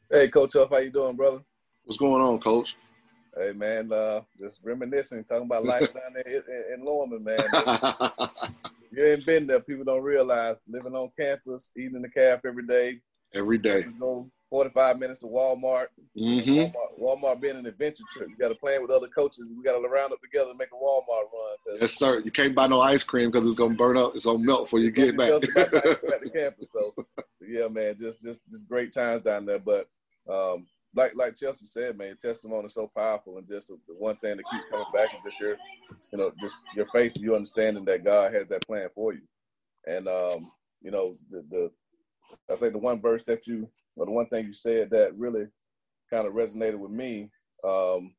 Hey, 0.08 0.28
Coach 0.28 0.52
Huff, 0.52 0.70
how 0.70 0.78
you 0.78 0.90
doing, 0.90 1.16
brother? 1.16 1.40
What's 1.82 1.98
going 1.98 2.22
on, 2.22 2.38
Coach? 2.38 2.76
Hey, 3.38 3.52
man, 3.52 3.92
uh, 3.92 4.22
just 4.38 4.62
reminiscing, 4.64 5.24
talking 5.24 5.44
about 5.44 5.64
life 5.72 5.92
down 5.92 6.14
there 6.14 6.24
in, 6.26 6.74
in 6.74 6.84
Lorman, 6.84 7.22
man. 7.22 7.38
you 8.92 9.04
ain't 9.04 9.26
been 9.26 9.46
there, 9.46 9.60
people 9.60 9.84
don't 9.84 10.02
realize 10.02 10.62
living 10.66 10.94
on 10.94 11.10
campus, 11.18 11.70
eating 11.76 11.96
in 11.96 12.02
the 12.02 12.08
caf 12.08 12.40
every 12.46 12.66
day. 12.66 13.00
Every 13.34 13.58
day. 13.58 13.84
Go 14.00 14.30
45 14.50 14.98
minutes 14.98 15.18
to 15.18 15.26
Walmart. 15.26 15.88
Mm-hmm. 16.16 16.50
Walmart, 16.50 17.00
Walmart 17.00 17.40
being 17.40 17.56
an 17.56 17.66
adventure 17.66 18.04
trip. 18.10 18.28
You 18.30 18.36
got 18.36 18.48
to 18.48 18.54
plan 18.54 18.80
with 18.80 18.90
other 18.90 19.08
coaches. 19.08 19.52
We 19.54 19.62
got 19.62 19.78
to 19.78 19.88
round 19.88 20.12
up 20.12 20.20
together 20.22 20.50
and 20.50 20.58
make 20.58 20.68
a 20.72 20.76
Walmart 20.76 21.24
run. 21.32 21.78
Yes, 21.80 21.94
sir. 21.94 22.20
You 22.20 22.30
can't 22.30 22.54
buy 22.54 22.68
no 22.68 22.80
ice 22.80 23.02
cream 23.02 23.30
because 23.30 23.46
it's 23.46 23.56
gonna 23.56 23.74
burn 23.74 23.96
up. 23.96 24.12
It's 24.14 24.24
gonna 24.24 24.38
melt 24.38 24.64
before 24.64 24.78
you 24.78 24.90
get 24.90 25.16
back. 25.16 25.30
back 25.54 25.70
to 25.70 26.30
campus. 26.34 26.72
So, 26.72 26.94
yeah, 27.46 27.68
man, 27.68 27.96
just 27.98 28.22
just 28.22 28.42
just 28.50 28.68
great 28.68 28.92
times 28.92 29.22
down 29.22 29.46
there. 29.46 29.58
But 29.58 29.88
um, 30.30 30.66
like 30.96 31.14
like 31.16 31.36
Chelsea 31.36 31.66
said, 31.66 31.98
man, 31.98 32.16
testimony 32.18 32.66
is 32.66 32.74
so 32.74 32.88
powerful, 32.96 33.38
and 33.38 33.48
just 33.48 33.68
the 33.68 33.78
one 33.98 34.16
thing 34.18 34.38
that 34.38 34.46
keeps 34.50 34.66
coming 34.70 34.86
back 34.94 35.10
is 35.14 35.20
just 35.24 35.40
your, 35.40 35.56
you 36.12 36.18
know, 36.18 36.32
just 36.40 36.56
your 36.76 36.86
faith, 36.92 37.12
you 37.16 37.34
understanding 37.34 37.84
that 37.86 38.04
God 38.04 38.34
has 38.34 38.48
that 38.48 38.66
plan 38.66 38.88
for 38.94 39.14
you, 39.14 39.22
and 39.86 40.08
um, 40.08 40.50
you 40.82 40.90
know, 40.90 41.16
the 41.30 41.44
the 41.50 41.72
I 42.50 42.56
think 42.56 42.72
the 42.72 42.78
one 42.80 43.00
verse 43.00 43.22
that 43.24 43.46
you, 43.46 43.68
or 43.96 44.06
the 44.06 44.12
one 44.12 44.26
thing 44.26 44.46
you 44.46 44.52
said 44.52 44.90
that 44.90 45.16
really 45.16 45.46
kind 46.10 46.26
of 46.26 46.34
resonated 46.34 46.78
with 46.78 46.92
me, 46.92 47.30
um, 47.64 48.14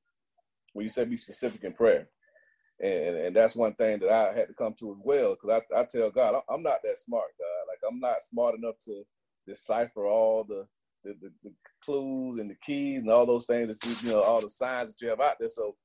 when 0.73 0.83
you 0.83 0.89
said 0.89 1.09
be 1.09 1.17
specific 1.17 1.63
in 1.63 1.73
prayer. 1.73 2.09
And, 2.81 3.15
and 3.17 3.35
that's 3.35 3.55
one 3.55 3.73
thing 3.75 3.99
that 3.99 4.11
I 4.11 4.33
had 4.33 4.49
to 4.49 4.53
come 4.53 4.75
to 4.79 4.91
as 4.91 4.99
well, 5.03 5.35
because 5.35 5.63
I, 5.73 5.81
I 5.81 5.85
tell 5.85 6.11
God, 6.11 6.41
I'm 6.49 6.63
not 6.63 6.81
that 6.83 6.99
smart, 6.99 7.29
God. 7.39 7.67
Like, 7.67 7.79
I'm 7.91 7.99
not 7.99 8.21
smart 8.21 8.55
enough 8.55 8.77
to 8.85 9.03
decipher 9.47 10.05
all 10.05 10.43
the, 10.43 10.67
the, 11.08 11.15
the, 11.22 11.32
the 11.43 11.52
clues 11.84 12.38
and 12.39 12.50
the 12.50 12.56
keys 12.56 13.02
and 13.02 13.10
all 13.10 13.26
those 13.26 13.46
things 13.46 13.70
that 13.70 13.84
you, 13.86 14.08
you 14.08 14.13
know, 14.13 14.22
all 14.22 14.41
the 14.41 14.50
signs 14.50 14.93
that 14.93 15.02
you 15.04 15.10
have 15.10 15.22
out 15.22 15.36
there. 15.39 15.50
So 15.50 15.76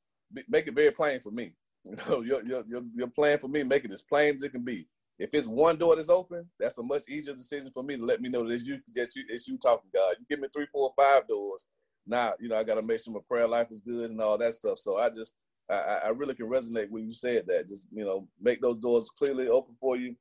make 0.49 0.67
it 0.67 0.75
very 0.75 0.91
plain 0.91 1.21
for 1.21 1.31
me. 1.31 1.53
You 1.89 1.97
know, 2.09 2.21
your, 2.21 2.45
your, 2.45 2.65
your, 2.69 2.83
your 2.95 3.09
plan 3.09 3.39
for 3.39 3.49
me, 3.49 3.65
make 3.65 3.85
it 3.85 3.93
as 3.93 4.03
plain 4.03 4.37
as 4.37 4.43
it 4.45 4.53
can 4.53 4.65
be. 4.65 4.87
If 5.19 5.35
it's 5.35 5.49
one 5.49 5.79
door 5.79 5.97
that's 5.97 6.09
open, 6.09 6.49
that's 6.61 6.79
a 6.79 6.83
much 6.83 7.03
easier 7.09 7.35
decision 7.35 7.73
for 7.75 7.83
me 7.83 7.97
to 7.97 8.05
let 8.05 8.21
me 8.21 8.29
know 8.29 8.45
that 8.45 8.55
it's 8.55 8.69
you, 8.69 8.79
that 8.95 9.09
you, 9.17 9.25
it's 9.29 9.49
you 9.49 9.59
talking, 9.59 9.91
God. 9.93 10.15
You 10.19 10.27
give 10.31 10.39
me 10.39 10.47
three, 10.55 10.67
four, 10.73 10.93
five 10.97 11.27
doors. 11.27 11.67
Now, 12.07 12.35
you 12.39 12.49
know, 12.49 12.57
I 12.57 12.63
got 12.63 12.77
to 12.77 12.83
make 12.83 13.01
sure 13.01 13.13
my 13.13 13.21
prayer 13.29 13.49
life 13.49 13.67
is 13.73 13.81
good 13.81 14.11
and 14.11 14.21
all 14.21 14.39
that 14.39 14.55
stuff. 14.55 14.79
So 14.79 14.99
I 14.99 15.09
just, 15.09 15.35
I, 15.69 16.03
I 16.05 16.09
really 16.11 16.35
can 16.35 16.49
resonate 16.49 16.89
when 16.91 17.05
you 17.05 17.13
said 17.13 17.49
that. 17.49 17.69
Just, 17.69 17.89
you 17.93 18.05
know, 18.05 18.29
make 18.41 18.61
those 18.63 18.77
doors 18.77 19.11
clearly 19.11 19.49
open 19.49 19.75
for 19.81 19.97
you. 19.97 20.15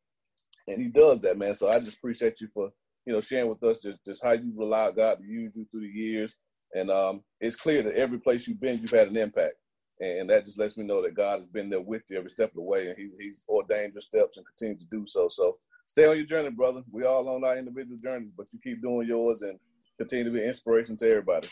And 0.68 0.82
he 0.82 0.90
does 0.90 1.20
that, 1.22 1.38
man. 1.38 1.54
So 1.54 1.70
I 1.70 1.78
just 1.78 1.98
appreciate 1.98 2.42
you 2.42 2.48
for, 2.54 2.72
you 3.06 3.14
know, 3.14 3.22
sharing 3.22 3.50
with 3.50 3.64
us 3.64 3.78
just, 3.78 4.04
just 4.06 4.24
how 4.24 4.32
you've 4.32 4.58
allowed 4.58 4.96
God 4.96 5.20
to 5.20 5.26
use 5.26 5.56
you 5.56 5.66
through 5.72 5.82
the 5.82 5.88
years. 5.88 6.38
And 6.74 6.90
um, 6.90 7.22
it's 7.40 7.56
clear 7.56 7.84
that 7.84 7.96
every 7.96 8.20
place 8.20 8.48
you've 8.48 8.62
been, 8.62 8.80
you've 8.80 8.92
had 8.92 9.10
an 9.10 9.18
impact 9.18 9.56
and 10.02 10.30
that 10.30 10.46
just 10.46 10.60
lets 10.60 10.78
me 10.78 10.84
know 10.84 11.02
that 11.02 11.14
God 11.14 11.36
has 11.36 11.46
been 11.46 11.70
there 11.70 11.80
with 11.80 12.02
you 12.10 12.18
every 12.18 12.30
step 12.30 12.50
of 12.50 12.56
the 12.56 12.62
way, 12.62 12.88
and 12.88 12.98
he, 12.98 13.10
He's 13.20 13.46
ordained 13.48 13.94
your 13.94 14.02
steps 14.02 14.38
and 14.38 14.46
continues 14.46 14.84
to 14.84 14.90
do 14.90 15.06
so. 15.06 15.28
So 15.28 15.58
stay 15.86 16.08
on 16.08 16.18
your 16.18 16.26
journey, 16.26 16.50
brother. 16.50 16.82
We 16.92 17.06
all 17.06 17.30
on 17.30 17.46
our 17.46 17.58
individual 17.58 18.00
journeys, 18.02 18.32
but 18.36 18.48
you 18.52 18.60
keep 18.64 18.82
doing 18.82 19.08
yours 19.08 19.44
and 19.44 19.60
continue 20.00 20.26
to 20.26 20.32
be 20.32 20.44
inspiration 20.44 20.98
to 20.98 21.10
everybody. 21.10 21.50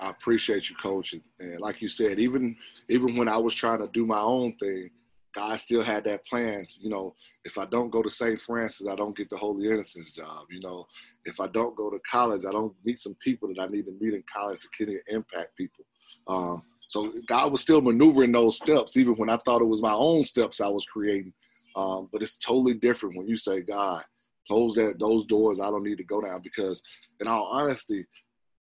I 0.00 0.08
appreciate 0.08 0.70
you, 0.70 0.76
coach, 0.76 1.14
and 1.38 1.60
like 1.60 1.82
you 1.82 1.88
said, 1.90 2.18
even 2.18 2.56
even 2.88 3.16
when 3.16 3.28
I 3.28 3.36
was 3.36 3.54
trying 3.54 3.80
to 3.80 3.88
do 3.88 4.06
my 4.06 4.20
own 4.20 4.56
thing, 4.56 4.90
God 5.34 5.58
still 5.58 5.82
had 5.82 6.04
that 6.04 6.26
plan. 6.26 6.66
You 6.80 6.90
know, 6.90 7.14
if 7.44 7.58
I 7.58 7.64
don't 7.66 7.90
go 7.90 8.02
to 8.02 8.10
St. 8.10 8.40
Francis, 8.40 8.86
I 8.86 8.94
don't 8.94 9.16
get 9.16 9.30
the 9.30 9.36
Holy 9.36 9.68
Innocents 9.68 10.12
job. 10.12 10.46
You 10.50 10.60
know, 10.60 10.86
if 11.24 11.40
I 11.40 11.46
don't 11.48 11.76
go 11.76 11.90
to 11.90 11.98
college, 12.10 12.44
I 12.46 12.52
don't 12.52 12.74
meet 12.84 12.98
some 12.98 13.16
people 13.22 13.48
that 13.48 13.60
I 13.60 13.66
need 13.66 13.86
to 13.86 13.96
meet 14.00 14.14
in 14.14 14.22
college 14.32 14.60
to 14.60 14.68
continue 14.68 15.00
to 15.02 15.14
impact 15.14 15.56
people. 15.56 15.84
Um, 16.26 16.62
so 16.88 17.12
God 17.26 17.50
was 17.50 17.62
still 17.62 17.80
maneuvering 17.80 18.32
those 18.32 18.56
steps, 18.58 18.96
even 18.96 19.14
when 19.14 19.30
I 19.30 19.38
thought 19.38 19.62
it 19.62 19.66
was 19.66 19.80
my 19.80 19.94
own 19.94 20.22
steps 20.24 20.60
I 20.60 20.68
was 20.68 20.84
creating. 20.84 21.32
Um, 21.74 22.08
but 22.12 22.22
it's 22.22 22.36
totally 22.36 22.74
different 22.74 23.16
when 23.16 23.26
you 23.26 23.38
say, 23.38 23.62
God, 23.62 24.02
close 24.46 24.74
that 24.74 24.98
those 24.98 25.24
doors 25.24 25.58
I 25.58 25.70
don't 25.70 25.84
need 25.84 25.98
to 25.98 26.04
go 26.04 26.20
down. 26.20 26.42
Because 26.42 26.82
in 27.20 27.26
all 27.26 27.48
honesty, 27.50 28.04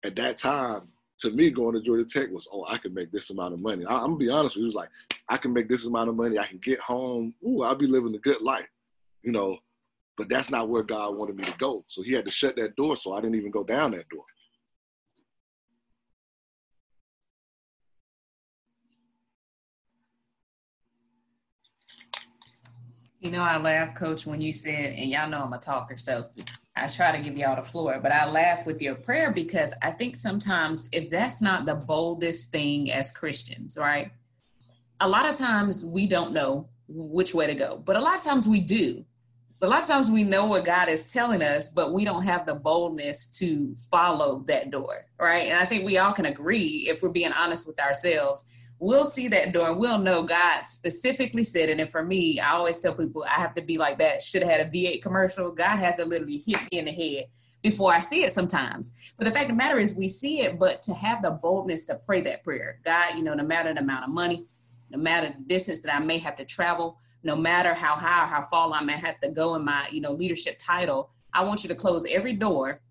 at 0.03 0.15
that 0.15 0.39
time, 0.39 0.87
to 1.19 1.31
me, 1.31 1.49
going 1.49 1.73
to 1.73 1.81
Georgia 1.81 2.05
Tech 2.05 2.31
was, 2.31 2.47
oh, 2.51 2.65
I 2.67 2.77
can 2.77 2.93
make 2.93 3.11
this 3.11 3.29
amount 3.29 3.53
of 3.53 3.59
money. 3.59 3.85
I, 3.85 3.95
am 3.95 4.01
gonna 4.01 4.17
be 4.17 4.29
honest 4.29 4.55
with 4.55 4.61
you, 4.61 4.65
it 4.65 4.67
was 4.67 4.75
like, 4.75 4.89
I 5.29 5.37
can 5.37 5.51
make 5.51 5.67
this 5.67 5.85
amount 5.85 6.09
of 6.09 6.15
money. 6.15 6.37
I 6.37 6.45
can 6.45 6.59
get 6.59 6.79
home. 6.79 7.33
Ooh, 7.45 7.63
I'll 7.63 7.75
be 7.75 7.87
living 7.87 8.15
a 8.15 8.19
good 8.19 8.41
life, 8.41 8.67
you 9.23 9.31
know. 9.31 9.57
But 10.17 10.29
that's 10.29 10.49
not 10.49 10.69
where 10.69 10.83
God 10.83 11.15
wanted 11.15 11.35
me 11.35 11.43
to 11.43 11.57
go. 11.57 11.83
So 11.87 12.01
He 12.01 12.13
had 12.13 12.25
to 12.25 12.31
shut 12.31 12.55
that 12.55 12.75
door. 12.75 12.95
So 12.95 13.13
I 13.13 13.21
didn't 13.21 13.35
even 13.35 13.51
go 13.51 13.63
down 13.63 13.91
that 13.91 14.09
door. 14.09 14.23
You 23.19 23.31
know, 23.31 23.41
I 23.41 23.57
laugh, 23.57 23.95
Coach, 23.95 24.27
when 24.27 24.39
you 24.39 24.53
said, 24.53 24.93
and 24.93 25.09
y'all 25.09 25.27
know 25.27 25.41
I'm 25.41 25.51
a 25.51 25.57
talker, 25.57 25.97
so 25.97 26.27
I 26.79 26.87
try 26.87 27.11
to 27.11 27.23
give 27.23 27.37
y'all 27.37 27.55
the 27.55 27.61
floor, 27.61 27.99
but 28.01 28.11
I 28.11 28.29
laugh 28.29 28.65
with 28.65 28.81
your 28.81 28.95
prayer 28.95 29.31
because 29.31 29.73
I 29.81 29.91
think 29.91 30.15
sometimes 30.15 30.87
if 30.91 31.09
that's 31.09 31.41
not 31.41 31.65
the 31.65 31.75
boldest 31.75 32.51
thing 32.51 32.91
as 32.91 33.11
Christians, 33.11 33.77
right? 33.79 34.11
A 34.99 35.07
lot 35.07 35.29
of 35.29 35.37
times 35.37 35.85
we 35.85 36.07
don't 36.07 36.33
know 36.33 36.69
which 36.87 37.33
way 37.33 37.47
to 37.47 37.55
go, 37.55 37.81
but 37.83 37.95
a 37.95 37.99
lot 37.99 38.15
of 38.15 38.23
times 38.23 38.47
we 38.47 38.59
do. 38.59 39.03
But 39.59 39.67
a 39.67 39.69
lot 39.71 39.81
of 39.81 39.87
times 39.87 40.11
we 40.11 40.23
know 40.23 40.45
what 40.45 40.65
God 40.65 40.87
is 40.87 41.11
telling 41.11 41.41
us, 41.41 41.67
but 41.67 41.91
we 41.91 42.05
don't 42.05 42.23
have 42.23 42.45
the 42.45 42.53
boldness 42.53 43.27
to 43.39 43.75
follow 43.89 44.43
that 44.47 44.69
door, 44.69 45.05
right? 45.19 45.47
And 45.47 45.59
I 45.59 45.65
think 45.65 45.83
we 45.83 45.97
all 45.97 46.13
can 46.13 46.27
agree, 46.27 46.87
if 46.87 47.01
we're 47.01 47.09
being 47.09 47.33
honest 47.33 47.65
with 47.65 47.79
ourselves, 47.79 48.45
we'll 48.79 49.05
see 49.05 49.27
that 49.29 49.53
door 49.53 49.69
and 49.69 49.79
we'll 49.79 49.97
know 49.97 50.23
God 50.23 50.63
specifically 50.63 51.43
said 51.43 51.69
it. 51.69 51.79
And 51.79 51.89
for 51.89 52.03
me, 52.03 52.39
I 52.39 52.53
always 52.53 52.79
tell 52.79 52.93
people 52.93 53.23
I 53.23 53.39
have 53.41 53.55
to 53.55 53.61
be 53.61 53.77
like 53.77 53.97
that. 53.99 54.21
Should 54.21 54.43
have 54.43 54.51
had 54.51 54.61
a 54.61 54.69
V8 54.69 55.01
commercial. 55.01 55.51
God 55.51 55.77
has 55.77 55.97
to 55.97 56.05
literally 56.05 56.37
hit 56.45 56.59
me 56.71 56.79
in 56.79 56.85
the 56.85 56.91
head 56.91 57.25
before 57.61 57.93
I 57.93 57.99
see 57.99 58.23
it 58.23 58.31
sometimes. 58.31 59.13
But 59.17 59.25
the 59.25 59.31
fact 59.31 59.49
of 59.49 59.57
the 59.57 59.57
matter 59.57 59.79
is, 59.79 59.95
we 59.95 60.09
see 60.09 60.41
it, 60.41 60.59
but 60.59 60.81
to 60.83 60.93
have 60.93 61.21
the 61.21 61.31
boldness 61.31 61.85
to 61.85 61.95
pray 61.95 62.21
that 62.21 62.43
prayer, 62.43 62.79
God, 62.85 63.15
you 63.15 63.23
know, 63.23 63.33
no 63.33 63.43
matter 63.43 63.73
the 63.73 63.79
amount 63.79 64.05
of 64.05 64.11
money, 64.11 64.45
no 64.89 64.97
matter 64.97 65.33
the 65.35 65.43
distance 65.43 65.81
that 65.81 65.93
I 65.93 65.99
may 65.99 66.17
have 66.19 66.37
to 66.37 66.45
travel, 66.45 66.97
no 67.23 67.35
matter 67.35 67.73
how 67.73 67.95
high 67.95 68.23
or 68.23 68.27
how 68.27 68.43
far 68.43 68.71
I 68.71 68.83
may 68.83 68.93
have 68.93 69.19
to 69.21 69.29
go 69.29 69.55
in 69.55 69.65
my, 69.65 69.87
you 69.91 70.01
know, 70.01 70.11
leadership 70.11 70.57
title, 70.59 71.09
I 71.33 71.43
want 71.43 71.63
you 71.63 71.67
to 71.69 71.75
close 71.75 72.05
every 72.09 72.33
door 72.33 72.81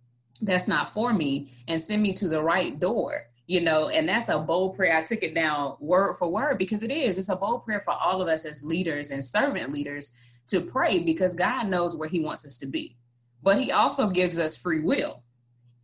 that's 0.43 0.69
not 0.69 0.93
for 0.93 1.13
me 1.13 1.51
and 1.69 1.81
send 1.81 2.03
me 2.03 2.13
to 2.13 2.29
the 2.29 2.43
right 2.43 2.79
door 2.79 3.29
you 3.47 3.61
know, 3.61 3.89
and 3.89 4.09
that's 4.09 4.29
a 4.29 4.39
bold 4.39 4.77
prayer. 4.77 4.97
I 4.97 5.05
took 5.05 5.23
it 5.23 5.35
down 5.35 5.77
word 5.79 6.15
for 6.15 6.29
word 6.29 6.59
because 6.59 6.83
it 6.83 6.91
is. 6.91 7.19
It's 7.19 7.29
a 7.29 7.37
bold 7.37 7.65
prayer 7.65 7.81
for 7.81 7.93
all 7.93 8.21
of 8.21 8.29
us 8.29 8.45
as 8.45 8.65
leaders 8.65 9.11
and 9.11 9.25
servant 9.25 9.73
leaders 9.73 10.13
to 10.49 10.61
pray 10.61 10.99
because 10.99 11.35
God 11.35 11.69
knows 11.69 11.97
where 11.97 12.09
He 12.09 12.21
wants 12.21 12.45
us 12.45 12.59
to 12.59 12.67
be. 12.67 12.97
But 13.43 13.59
He 13.59 13.71
also 13.71 14.09
gives 14.09 14.39
us 14.39 14.57
free 14.57 14.81
will. 14.81 15.23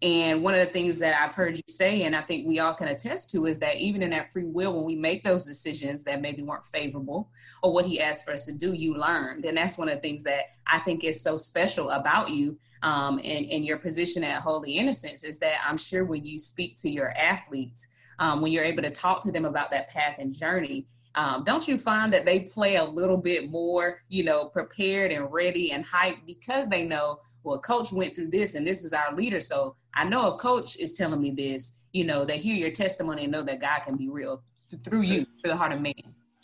And 0.03 0.43
one 0.43 0.55
of 0.55 0.67
the 0.67 0.73
things 0.73 0.99
that 0.99 1.21
I've 1.21 1.33
heard 1.33 1.57
you 1.57 1.63
say, 1.69 2.03
and 2.03 2.17
I 2.17 2.23
think 2.23 2.45
we 2.45 2.59
all 2.59 2.75
can 2.75 2.89
attest 2.89 3.31
to, 3.31 3.47
is 3.47 3.61
that 3.61 3.77
even 3.77 4.03
in 4.03 4.11
that 4.11 4.33
free 4.33 4.45
will, 4.45 4.75
when 4.75 4.85
we 4.85 4.97
make 4.97 5.23
those 5.23 5.45
decisions 5.45 6.03
that 6.05 6.21
maybe 6.21 6.43
weren't 6.43 6.67
favorable 6.67 7.31
or 7.63 7.73
what 7.73 7.87
he 7.87 8.01
asked 8.01 8.25
for 8.25 8.33
us 8.33 8.45
to 8.47 8.53
do, 8.53 8.73
you 8.73 8.97
learned. 8.97 9.45
And 9.45 9.57
that's 9.57 9.79
one 9.79 9.89
of 9.89 9.95
the 9.95 10.01
things 10.01 10.25
that 10.25 10.47
I 10.67 10.81
think 10.81 11.05
is 11.05 11.23
so 11.23 11.37
special 11.37 11.91
about 11.91 12.31
you 12.31 12.59
um, 12.83 13.19
and, 13.19 13.47
and 13.49 13.65
your 13.65 13.77
position 13.77 14.25
at 14.25 14.43
Holy 14.43 14.73
Innocents 14.73 15.23
is 15.23 15.39
that 15.39 15.59
I'm 15.65 15.79
sure 15.79 16.05
when 16.05 16.25
you 16.25 16.37
speak 16.37 16.77
to 16.79 16.91
your 16.91 17.13
athletes, 17.17 17.87
um, 18.19 18.41
when 18.41 18.51
you're 18.51 18.65
able 18.65 18.83
to 18.83 18.91
talk 18.91 19.21
to 19.23 19.31
them 19.31 19.45
about 19.45 19.71
that 19.71 19.89
path 19.89 20.19
and 20.19 20.35
journey, 20.35 20.85
um, 21.15 21.45
don't 21.45 21.69
you 21.69 21.77
find 21.77 22.13
that 22.13 22.25
they 22.25 22.41
play 22.41 22.77
a 22.77 22.85
little 22.85 23.19
bit 23.19 23.51
more, 23.51 23.99
you 24.09 24.25
know, 24.25 24.47
prepared 24.47 25.13
and 25.13 25.31
ready 25.33 25.71
and 25.71 25.87
hyped 25.87 26.27
because 26.27 26.69
they 26.69 26.85
know, 26.85 27.19
well, 27.45 27.61
coach 27.61 27.93
went 27.93 28.17
through 28.17 28.31
this 28.31 28.57
and 28.57 28.67
this 28.67 28.83
is 28.83 28.93
our 28.93 29.15
leader. 29.15 29.39
So 29.39 29.77
I 29.95 30.05
know 30.05 30.33
a 30.33 30.39
coach 30.39 30.77
is 30.77 30.95
telling 30.95 31.21
me 31.21 31.31
this, 31.31 31.81
you 31.93 32.05
know, 32.05 32.25
they 32.25 32.39
hear 32.39 32.55
your 32.55 32.71
testimony 32.71 33.25
and 33.25 33.33
know 33.33 33.43
that 33.43 33.61
God 33.61 33.81
can 33.81 33.97
be 33.97 34.09
real 34.09 34.43
through 34.85 35.03
you, 35.03 35.27
through 35.43 35.51
the 35.51 35.57
heart 35.57 35.73
of 35.73 35.83
man. 35.83 35.93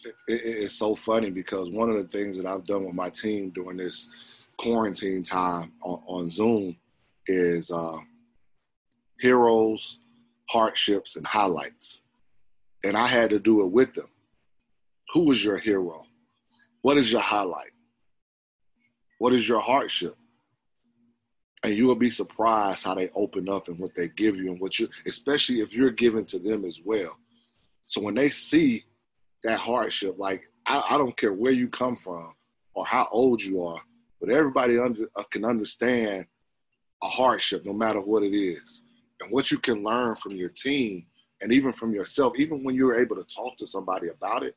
It, 0.04 0.14
it, 0.28 0.42
it's 0.44 0.74
so 0.74 0.94
funny 0.94 1.30
because 1.30 1.70
one 1.70 1.90
of 1.90 1.96
the 1.96 2.08
things 2.08 2.36
that 2.36 2.46
I've 2.46 2.66
done 2.66 2.84
with 2.84 2.94
my 2.94 3.10
team 3.10 3.50
during 3.50 3.78
this 3.78 4.08
quarantine 4.58 5.22
time 5.22 5.72
on, 5.82 6.02
on 6.06 6.30
Zoom 6.30 6.76
is 7.26 7.70
uh, 7.70 7.96
heroes, 9.18 9.98
hardships, 10.50 11.16
and 11.16 11.26
highlights. 11.26 12.02
And 12.84 12.96
I 12.96 13.06
had 13.06 13.30
to 13.30 13.38
do 13.38 13.62
it 13.62 13.72
with 13.72 13.94
them. 13.94 14.08
Who 15.14 15.24
was 15.24 15.42
your 15.42 15.58
hero? 15.58 16.04
What 16.82 16.96
is 16.96 17.10
your 17.10 17.22
highlight? 17.22 17.72
What 19.18 19.34
is 19.34 19.48
your 19.48 19.60
hardship? 19.60 20.16
And 21.64 21.74
you 21.74 21.86
will 21.86 21.96
be 21.96 22.10
surprised 22.10 22.84
how 22.84 22.94
they 22.94 23.08
open 23.14 23.48
up 23.48 23.68
and 23.68 23.78
what 23.78 23.94
they 23.94 24.08
give 24.08 24.36
you 24.36 24.52
and 24.52 24.60
what 24.60 24.78
you, 24.78 24.88
especially 25.06 25.60
if 25.60 25.74
you're 25.74 25.90
giving 25.90 26.24
to 26.26 26.38
them 26.38 26.64
as 26.64 26.80
well. 26.84 27.18
So 27.86 28.00
when 28.00 28.14
they 28.14 28.28
see 28.28 28.84
that 29.42 29.58
hardship, 29.58 30.16
like 30.18 30.48
I, 30.66 30.82
I 30.90 30.98
don't 30.98 31.16
care 31.16 31.32
where 31.32 31.52
you 31.52 31.68
come 31.68 31.96
from 31.96 32.34
or 32.74 32.86
how 32.86 33.08
old 33.10 33.42
you 33.42 33.64
are, 33.64 33.80
but 34.20 34.30
everybody 34.30 34.78
under, 34.78 35.08
uh, 35.16 35.24
can 35.24 35.44
understand 35.44 36.26
a 37.02 37.08
hardship, 37.08 37.64
no 37.64 37.72
matter 37.72 38.00
what 38.00 38.22
it 38.22 38.36
is, 38.36 38.82
and 39.20 39.30
what 39.32 39.50
you 39.50 39.58
can 39.58 39.82
learn 39.82 40.14
from 40.16 40.32
your 40.32 40.48
team 40.50 41.06
and 41.40 41.52
even 41.52 41.72
from 41.72 41.92
yourself. 41.92 42.34
Even 42.36 42.64
when 42.64 42.74
you're 42.74 43.00
able 43.00 43.16
to 43.16 43.24
talk 43.24 43.56
to 43.58 43.66
somebody 43.66 44.08
about 44.08 44.42
it, 44.42 44.56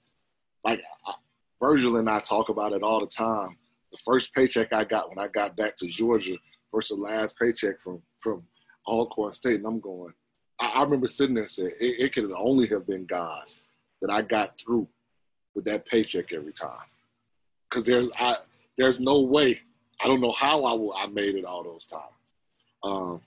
like 0.63 0.81
I, 1.07 1.13
Virgil 1.59 1.97
and 1.97 2.09
I 2.09 2.19
talk 2.19 2.49
about 2.49 2.73
it 2.73 2.83
all 2.83 2.99
the 2.99 3.07
time. 3.07 3.57
The 3.91 3.97
first 3.97 4.33
paycheck 4.33 4.73
I 4.73 4.83
got 4.83 5.09
when 5.09 5.19
I 5.19 5.27
got 5.27 5.55
back 5.55 5.75
to 5.77 5.87
Georgia, 5.87 6.35
first 6.71 6.89
the 6.89 6.95
last 6.95 7.37
paycheck 7.37 7.79
from 7.79 8.01
from 8.19 8.43
Alcorn 8.87 9.33
State, 9.33 9.57
and 9.57 9.65
I'm 9.65 9.79
going. 9.79 10.13
I, 10.59 10.67
I 10.67 10.83
remember 10.83 11.07
sitting 11.07 11.35
there 11.35 11.43
and 11.43 11.51
saying, 11.51 11.71
it, 11.79 11.99
it 11.99 12.13
could 12.13 12.31
only 12.31 12.67
have 12.67 12.87
been 12.87 13.05
God 13.05 13.43
that 14.01 14.09
I 14.09 14.21
got 14.21 14.59
through 14.59 14.87
with 15.55 15.65
that 15.65 15.85
paycheck 15.85 16.33
every 16.33 16.53
time. 16.53 16.87
Because 17.69 17.85
there's 17.85 18.09
I 18.17 18.35
there's 18.77 18.99
no 18.99 19.21
way. 19.21 19.59
I 20.03 20.07
don't 20.07 20.21
know 20.21 20.31
how 20.31 20.63
I, 20.65 20.73
will 20.73 20.95
I 20.97 21.07
made 21.07 21.35
it 21.35 21.45
all 21.45 21.63
those 21.63 21.85
times. 21.85 22.03
Um, 22.83 23.21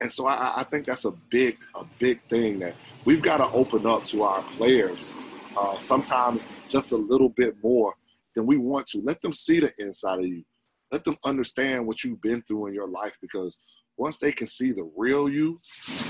and 0.00 0.10
so 0.10 0.26
I, 0.26 0.60
I, 0.60 0.64
think 0.64 0.86
that's 0.86 1.04
a 1.04 1.12
big 1.12 1.58
a 1.76 1.84
big 2.00 2.20
thing 2.28 2.58
that 2.60 2.74
we've 3.04 3.22
got 3.22 3.36
to 3.36 3.46
open 3.52 3.86
up 3.86 4.04
to 4.06 4.22
our 4.22 4.42
players. 4.56 5.14
Uh, 5.56 5.78
sometimes 5.78 6.56
just 6.68 6.92
a 6.92 6.96
little 6.96 7.28
bit 7.28 7.54
more 7.62 7.94
than 8.34 8.46
we 8.46 8.56
want 8.56 8.86
to. 8.88 9.00
Let 9.02 9.20
them 9.20 9.32
see 9.32 9.60
the 9.60 9.72
inside 9.78 10.20
of 10.20 10.26
you. 10.26 10.44
Let 10.92 11.04
them 11.04 11.16
understand 11.24 11.86
what 11.86 12.02
you've 12.02 12.20
been 12.20 12.42
through 12.42 12.66
in 12.68 12.74
your 12.74 12.88
life 12.88 13.16
because 13.20 13.58
once 13.96 14.18
they 14.18 14.32
can 14.32 14.46
see 14.46 14.72
the 14.72 14.90
real 14.96 15.28
you, 15.28 15.60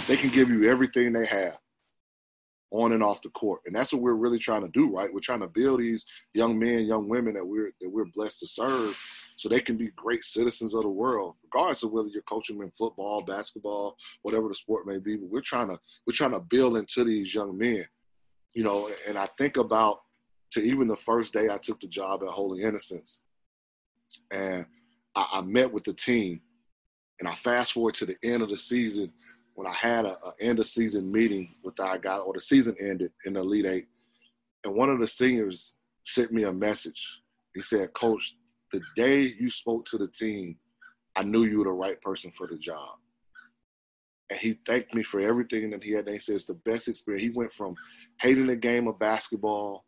they 0.07 0.17
can 0.17 0.31
give 0.31 0.49
you 0.49 0.69
everything 0.69 1.13
they 1.13 1.27
have 1.27 1.59
on 2.71 2.93
and 2.93 3.03
off 3.03 3.23
the 3.23 3.29
court. 3.31 3.61
And 3.67 3.75
that's 3.75 3.93
what 3.93 4.03
we're 4.03 4.15
really 4.15 4.39
trying 4.39 4.63
to 4.63 4.69
do, 4.69 4.95
right? 4.95 5.13
We're 5.13 5.21
trying 5.21 5.41
to 5.41 5.49
build 5.49 5.81
these 5.81 6.07
young 6.35 6.59
men, 6.59 6.87
young 6.87 7.09
women 7.09 7.35
that 7.35 7.45
we're 7.45 7.73
that 7.81 7.91
we're 7.91 8.07
blessed 8.15 8.41
to 8.41 8.47
serve 8.47 8.97
so 9.37 9.49
they 9.49 9.61
can 9.61 9.77
be 9.77 9.91
great 9.97 10.23
citizens 10.23 10.75
of 10.75 10.83
the 10.83 10.89
world, 10.89 11.35
regardless 11.43 11.83
of 11.83 11.91
whether 11.91 12.09
you're 12.09 12.23
coaching 12.23 12.59
them 12.59 12.67
in 12.67 12.73
football, 12.79 13.23
basketball, 13.23 13.97
whatever 14.23 14.49
the 14.49 14.55
sport 14.55 14.87
may 14.87 14.99
be. 14.99 15.17
But 15.17 15.31
we're 15.31 15.41
trying 15.41 15.69
to 15.69 15.79
we're 16.07 16.15
trying 16.15 16.33
to 16.33 16.41
build 16.41 16.77
into 16.77 17.05
these 17.05 17.35
young 17.35 17.57
men. 17.57 17.85
You 18.55 18.65
know, 18.65 18.91
and 19.07 19.19
I 19.19 19.27
think 19.39 19.57
about 19.57 20.03
to 20.53 20.61
even 20.61 20.89
the 20.89 20.97
first 20.97 21.33
day 21.33 21.49
I 21.51 21.59
took 21.59 21.81
the 21.81 21.89
job 21.89 22.23
at 22.23 22.29
Holy 22.29 22.63
Innocents. 22.63 23.23
And 24.31 24.67
I, 25.15 25.27
I 25.35 25.41
met 25.43 25.73
with 25.73 25.85
the 25.85 25.93
team 25.93 26.41
and 27.21 27.29
I 27.29 27.35
fast 27.35 27.73
forward 27.73 27.95
to 27.95 28.07
the 28.07 28.17
end 28.23 28.43
of 28.43 28.49
the 28.49 28.57
season 28.57 29.13
when 29.55 29.67
I 29.67 29.75
had 29.75 30.07
a, 30.07 30.13
a 30.13 30.33
end 30.41 30.59
of 30.59 30.67
season 30.67 31.13
meeting 31.13 31.55
with 31.63 31.79
our 31.81 31.99
guy, 31.99 32.17
or 32.17 32.33
the 32.33 32.41
season 32.41 32.75
ended 32.81 33.13
in 33.27 33.35
the 33.35 33.41
Elite 33.41 33.67
Eight, 33.67 33.89
and 34.65 34.75
one 34.75 34.89
of 34.89 34.99
the 34.99 35.07
seniors 35.07 35.75
sent 36.05 36.33
me 36.33 36.45
a 36.45 36.53
message. 36.53 37.21
He 37.55 37.61
said, 37.61 37.93
"Coach, 37.93 38.37
the 38.73 38.81
day 38.97 39.35
you 39.39 39.51
spoke 39.51 39.85
to 39.87 39.99
the 39.99 40.09
team, 40.09 40.57
I 41.15 41.25
knew 41.25 41.45
you 41.45 41.59
were 41.59 41.65
the 41.65 41.73
right 41.73 42.01
person 42.01 42.33
for 42.37 42.47
the 42.47 42.57
job." 42.57 42.97
And 44.31 44.39
he 44.39 44.55
thanked 44.65 44.95
me 44.95 45.03
for 45.03 45.21
everything 45.21 45.71
that 45.71 45.83
he 45.83 45.91
had. 45.91 46.07
And 46.07 46.15
he 46.15 46.21
says 46.21 46.45
the 46.45 46.55
best 46.55 46.89
experience. 46.89 47.23
He 47.23 47.31
went 47.31 47.53
from 47.53 47.75
hating 48.21 48.47
the 48.47 48.57
game 48.57 48.87
of 48.87 48.99
basketball 48.99 49.85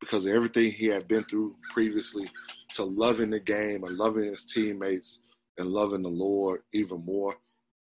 because 0.00 0.26
of 0.26 0.34
everything 0.34 0.70
he 0.70 0.86
had 0.86 1.08
been 1.08 1.24
through 1.24 1.56
previously 1.72 2.30
to 2.74 2.84
loving 2.84 3.30
the 3.30 3.40
game 3.40 3.84
and 3.84 3.96
loving 3.96 4.24
his 4.24 4.44
teammates 4.44 5.20
and 5.58 5.68
loving 5.68 6.02
the 6.02 6.08
Lord 6.08 6.62
even 6.72 7.04
more 7.04 7.36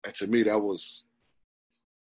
and 0.05 0.13
to 0.15 0.27
me 0.27 0.43
that 0.43 0.59
was 0.59 1.05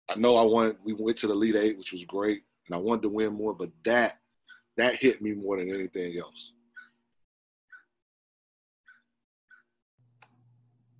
I 0.09 0.15
know 0.15 0.37
I 0.37 0.43
wanted 0.43 0.77
we 0.83 0.93
went 0.93 1.17
to 1.17 1.27
the 1.27 1.33
Elite 1.33 1.55
Eight, 1.55 1.77
which 1.77 1.91
was 1.91 2.05
great, 2.05 2.43
and 2.67 2.75
I 2.75 2.79
wanted 2.79 3.03
to 3.03 3.09
win 3.09 3.33
more, 3.33 3.53
but 3.53 3.71
that 3.83 4.19
that 4.77 4.95
hit 4.95 5.21
me 5.21 5.33
more 5.33 5.57
than 5.57 5.73
anything 5.73 6.17
else. 6.17 6.53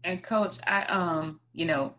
And 0.03 0.21
coach, 0.23 0.57
I 0.67 0.83
um, 0.83 1.39
you 1.53 1.65
know, 1.65 1.93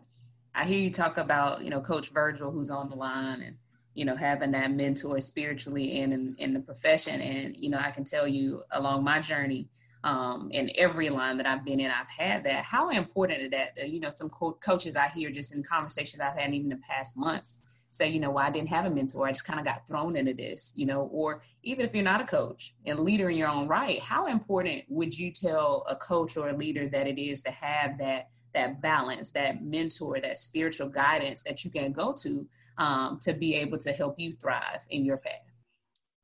I 0.53 0.65
hear 0.65 0.79
you 0.79 0.91
talk 0.91 1.17
about, 1.17 1.63
you 1.63 1.69
know, 1.69 1.81
Coach 1.81 2.09
Virgil 2.09 2.51
who's 2.51 2.69
on 2.69 2.89
the 2.89 2.95
line 2.95 3.41
and, 3.41 3.57
you 3.99 4.05
know, 4.05 4.15
having 4.15 4.51
that 4.51 4.71
mentor 4.71 5.19
spiritually 5.19 5.99
and 5.99 6.13
in, 6.13 6.33
in 6.39 6.53
the 6.53 6.61
profession. 6.61 7.19
And, 7.19 7.53
you 7.57 7.69
know, 7.69 7.79
I 7.79 7.91
can 7.91 8.05
tell 8.05 8.25
you 8.25 8.63
along 8.71 9.03
my 9.03 9.19
journey, 9.19 9.67
um, 10.05 10.49
in 10.53 10.71
every 10.77 11.09
line 11.09 11.35
that 11.35 11.45
I've 11.45 11.65
been 11.65 11.81
in, 11.81 11.91
I've 11.91 12.07
had 12.07 12.45
that. 12.45 12.63
How 12.63 12.91
important 12.91 13.41
is 13.41 13.51
that? 13.51 13.89
You 13.89 13.99
know, 13.99 14.09
some 14.09 14.29
co- 14.29 14.57
coaches 14.63 14.95
I 14.95 15.09
hear 15.09 15.29
just 15.31 15.53
in 15.53 15.63
conversations 15.63 16.21
I've 16.21 16.37
had 16.37 16.53
even 16.53 16.69
the 16.69 16.77
past 16.77 17.17
months 17.17 17.59
say, 17.91 18.07
you 18.07 18.21
know, 18.21 18.31
well, 18.31 18.45
I 18.45 18.51
didn't 18.51 18.69
have 18.69 18.85
a 18.85 18.89
mentor. 18.89 19.27
I 19.27 19.31
just 19.31 19.43
kind 19.43 19.59
of 19.59 19.65
got 19.65 19.85
thrown 19.85 20.15
into 20.15 20.33
this, 20.33 20.71
you 20.77 20.85
know, 20.85 21.09
or 21.11 21.41
even 21.63 21.85
if 21.85 21.93
you're 21.93 22.01
not 22.01 22.21
a 22.21 22.25
coach 22.25 22.75
and 22.85 23.01
leader 23.01 23.29
in 23.29 23.35
your 23.35 23.49
own 23.49 23.67
right, 23.67 23.99
how 24.01 24.27
important 24.27 24.85
would 24.87 25.19
you 25.19 25.29
tell 25.29 25.85
a 25.89 25.95
coach 25.97 26.37
or 26.37 26.47
a 26.47 26.55
leader 26.55 26.87
that 26.87 27.05
it 27.05 27.19
is 27.19 27.41
to 27.41 27.51
have 27.51 27.97
that 27.97 28.29
that 28.53 28.81
balance, 28.81 29.31
that 29.33 29.63
mentor, 29.63 30.19
that 30.19 30.37
spiritual 30.37 30.89
guidance 30.89 31.43
that 31.43 31.63
you 31.63 31.69
can 31.69 31.91
go 31.91 32.13
to 32.13 32.47
um, 32.79 33.19
to 33.21 33.33
be 33.33 33.55
able 33.55 33.77
to 33.77 33.91
help 33.91 34.19
you 34.19 34.31
thrive 34.31 34.81
in 34.89 35.05
your 35.05 35.17
path? 35.17 35.33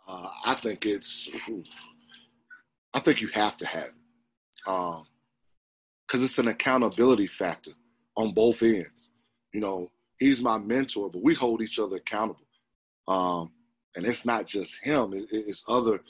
Uh, 0.08 0.30
I 0.46 0.54
think 0.56 0.86
it's 0.86 1.30
I 2.94 3.00
think 3.00 3.22
you 3.22 3.28
have 3.30 3.58
to 3.58 3.65
have 3.65 3.84
it 3.86 3.94
because 4.63 5.00
um, 5.00 6.24
it's 6.24 6.39
an 6.39 6.48
accountability 6.48 7.28
factor 7.28 7.72
on 8.15 8.34
both 8.34 8.63
ends. 8.63 9.12
You 9.54 9.60
know, 9.60 9.91
he's 10.20 10.41
my 10.41 10.58
mentor, 10.58 11.10
but 11.10 11.24
we 11.24 11.34
hold 11.34 11.62
each 11.62 11.80
other 11.80 11.98
accountable. 11.98 12.48
Um, 13.08 13.52
and 13.96 14.06
it's 14.06 14.26
not 14.26 14.46
just 14.46 14.80
him; 14.84 15.13
it, 15.13 15.28
it's 15.32 15.63
other, 15.68 15.96
a 15.96 16.02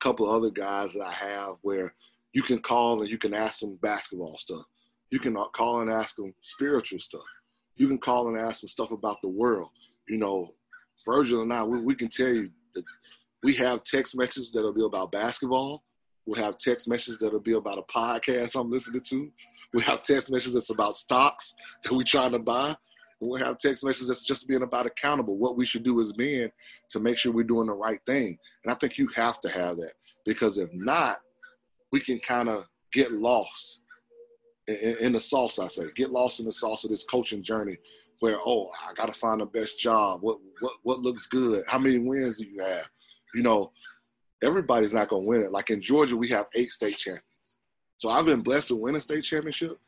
couple 0.00 0.28
of 0.28 0.34
other 0.34 0.50
guys 0.50 0.94
that 0.94 1.04
I 1.04 1.12
have 1.12 1.56
where 1.62 1.94
you 2.32 2.42
can 2.42 2.58
call 2.58 3.00
and 3.00 3.08
you 3.08 3.18
can 3.18 3.34
ask 3.34 3.60
them 3.60 3.78
basketball 3.80 4.36
stuff. 4.38 4.64
You 5.10 5.18
can 5.18 5.36
call 5.54 5.80
and 5.80 5.90
ask 5.90 6.16
them 6.16 6.34
spiritual 6.42 6.98
stuff. 6.98 7.22
You 7.76 7.88
can 7.88 7.98
call 7.98 8.28
and 8.28 8.38
ask 8.38 8.60
them 8.60 8.68
stuff 8.68 8.90
about 8.90 9.20
the 9.22 9.28
world. 9.28 9.70
You 10.08 10.18
know, 10.18 10.54
Virgil 11.06 11.42
and 11.42 11.52
I, 11.52 11.62
we, 11.62 11.80
we 11.80 11.94
can 11.94 12.08
tell 12.08 12.32
you 12.32 12.50
that 12.74 12.84
we 13.42 13.54
have 13.54 13.84
text 13.84 14.16
messages 14.16 14.50
that'll 14.52 14.72
be 14.72 14.84
about 14.84 15.12
basketball 15.12 15.82
We'll 16.26 16.42
have 16.42 16.58
text 16.58 16.88
messages 16.88 17.18
that'll 17.18 17.40
be 17.40 17.52
about 17.52 17.78
a 17.78 17.82
podcast 17.82 18.58
I'm 18.58 18.70
listening 18.70 19.02
to. 19.02 19.30
We 19.72 19.82
have 19.82 20.02
text 20.02 20.30
messages 20.30 20.54
that's 20.54 20.70
about 20.70 20.96
stocks 20.96 21.54
that 21.82 21.92
we're 21.92 22.04
trying 22.04 22.32
to 22.32 22.38
buy. 22.38 22.68
And 22.68 23.30
we'll 23.30 23.44
have 23.44 23.58
text 23.58 23.84
messages 23.84 24.08
that's 24.08 24.24
just 24.24 24.48
being 24.48 24.62
about 24.62 24.86
accountable, 24.86 25.36
what 25.36 25.56
we 25.56 25.66
should 25.66 25.82
do 25.82 26.00
as 26.00 26.16
men 26.16 26.50
to 26.90 27.00
make 27.00 27.18
sure 27.18 27.32
we're 27.32 27.44
doing 27.44 27.66
the 27.66 27.74
right 27.74 28.00
thing. 28.06 28.38
And 28.64 28.72
I 28.72 28.76
think 28.76 28.96
you 28.96 29.08
have 29.14 29.40
to 29.40 29.48
have 29.50 29.76
that 29.76 29.92
because 30.24 30.56
if 30.56 30.70
not, 30.72 31.18
we 31.92 32.00
can 32.00 32.18
kind 32.20 32.48
of 32.48 32.64
get 32.92 33.12
lost 33.12 33.80
in, 34.66 34.96
in, 35.00 35.12
the 35.12 35.20
sauce, 35.20 35.58
I 35.58 35.68
say, 35.68 35.84
get 35.94 36.10
lost 36.10 36.40
in 36.40 36.46
the 36.46 36.52
sauce 36.52 36.84
of 36.84 36.90
this 36.90 37.04
coaching 37.04 37.42
journey 37.42 37.76
where, 38.20 38.38
oh, 38.44 38.70
I 38.88 38.92
got 38.94 39.06
to 39.06 39.18
find 39.18 39.40
the 39.40 39.46
best 39.46 39.78
job. 39.78 40.22
What, 40.22 40.38
what, 40.60 40.72
what 40.82 41.00
looks 41.00 41.26
good? 41.26 41.64
How 41.66 41.78
many 41.78 41.98
wins 41.98 42.38
do 42.38 42.44
you 42.44 42.62
have? 42.62 42.88
You 43.34 43.42
know, 43.42 43.72
everybody's 44.42 44.94
not 44.94 45.08
to 45.10 45.16
win 45.16 45.42
it. 45.42 45.52
Like 45.52 45.70
in 45.70 45.82
Georgia, 45.82 46.16
we 46.16 46.28
have 46.28 46.46
eight 46.54 46.70
state 46.70 46.96
champions. 46.96 47.24
So 47.98 48.10
I've 48.10 48.26
been 48.26 48.42
blessed 48.42 48.68
to 48.68 48.76
win 48.76 48.96
a 48.96 49.00
state 49.00 49.24
championship. 49.24 49.78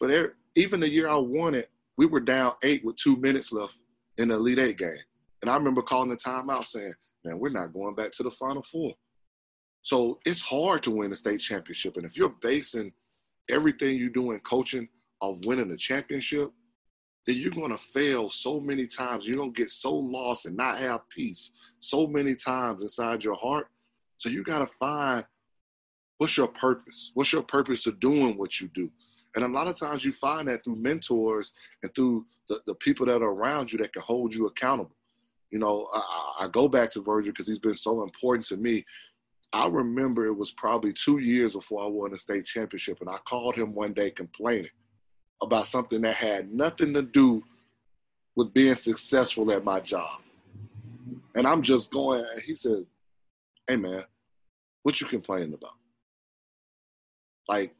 But 0.00 0.08
there, 0.08 0.34
even 0.56 0.80
the 0.80 0.88
year 0.88 1.08
I 1.08 1.16
won 1.16 1.54
it, 1.54 1.70
we 1.96 2.06
were 2.06 2.20
down 2.20 2.52
eight 2.62 2.84
with 2.84 2.96
two 2.96 3.16
minutes 3.16 3.52
left 3.52 3.76
in 4.18 4.28
the 4.28 4.34
Elite 4.34 4.58
Eight 4.58 4.78
game. 4.78 4.98
And 5.42 5.50
I 5.50 5.54
remember 5.56 5.82
calling 5.82 6.10
the 6.10 6.16
timeout 6.16 6.64
saying, 6.64 6.94
man, 7.24 7.38
we're 7.38 7.50
not 7.50 7.72
going 7.72 7.94
back 7.94 8.12
to 8.12 8.22
the 8.22 8.30
Final 8.30 8.62
Four. 8.62 8.94
So 9.82 10.18
it's 10.24 10.40
hard 10.40 10.82
to 10.84 10.90
win 10.90 11.12
a 11.12 11.16
state 11.16 11.40
championship. 11.40 11.96
And 11.96 12.06
if 12.06 12.16
you're 12.16 12.34
basing 12.40 12.92
everything 13.50 13.96
you 13.96 14.10
do 14.10 14.32
in 14.32 14.40
coaching 14.40 14.88
of 15.20 15.44
winning 15.44 15.70
a 15.70 15.76
championship, 15.76 16.50
then 17.26 17.36
you're 17.36 17.50
going 17.50 17.70
to 17.70 17.78
fail 17.78 18.30
so 18.30 18.60
many 18.60 18.86
times. 18.86 19.26
You're 19.26 19.36
going 19.36 19.52
to 19.52 19.62
get 19.62 19.70
so 19.70 19.94
lost 19.94 20.46
and 20.46 20.56
not 20.56 20.78
have 20.78 21.08
peace 21.08 21.52
so 21.80 22.06
many 22.06 22.34
times 22.34 22.82
inside 22.82 23.24
your 23.24 23.36
heart 23.36 23.68
so 24.18 24.28
you 24.28 24.42
got 24.42 24.60
to 24.60 24.66
find 24.66 25.24
what's 26.18 26.36
your 26.36 26.48
purpose? 26.48 27.10
What's 27.14 27.32
your 27.32 27.42
purpose 27.42 27.86
of 27.86 28.00
doing 28.00 28.38
what 28.38 28.60
you 28.60 28.70
do? 28.74 28.90
And 29.34 29.44
a 29.44 29.48
lot 29.48 29.66
of 29.66 29.78
times 29.78 30.04
you 30.04 30.12
find 30.12 30.48
that 30.48 30.64
through 30.64 30.76
mentors 30.76 31.52
and 31.82 31.94
through 31.94 32.24
the, 32.48 32.60
the 32.66 32.74
people 32.76 33.04
that 33.06 33.20
are 33.20 33.30
around 33.30 33.72
you 33.72 33.78
that 33.78 33.92
can 33.92 34.02
hold 34.02 34.32
you 34.32 34.46
accountable. 34.46 34.96
You 35.50 35.58
know, 35.58 35.88
I, 35.92 36.44
I 36.44 36.48
go 36.48 36.68
back 36.68 36.90
to 36.92 37.02
Virgil 37.02 37.32
because 37.32 37.48
he's 37.48 37.58
been 37.58 37.74
so 37.74 38.02
important 38.02 38.46
to 38.46 38.56
me. 38.56 38.84
I 39.52 39.66
remember 39.66 40.26
it 40.26 40.36
was 40.36 40.52
probably 40.52 40.92
two 40.92 41.18
years 41.18 41.52
before 41.52 41.84
I 41.84 41.86
won 41.86 42.12
the 42.12 42.18
state 42.18 42.44
championship, 42.44 42.98
and 43.00 43.10
I 43.10 43.18
called 43.28 43.56
him 43.56 43.74
one 43.74 43.92
day 43.92 44.10
complaining 44.10 44.70
about 45.42 45.66
something 45.66 46.00
that 46.02 46.14
had 46.14 46.52
nothing 46.52 46.94
to 46.94 47.02
do 47.02 47.42
with 48.36 48.52
being 48.52 48.74
successful 48.74 49.50
at 49.52 49.64
my 49.64 49.80
job. 49.80 50.20
And 51.34 51.46
I'm 51.46 51.62
just 51.62 51.90
going, 51.90 52.24
he 52.44 52.54
said, 52.54 52.86
Hey 53.68 53.76
man, 53.76 54.04
what 54.82 55.00
you 55.00 55.06
complaining 55.06 55.54
about? 55.54 55.74
Like, 57.48 57.74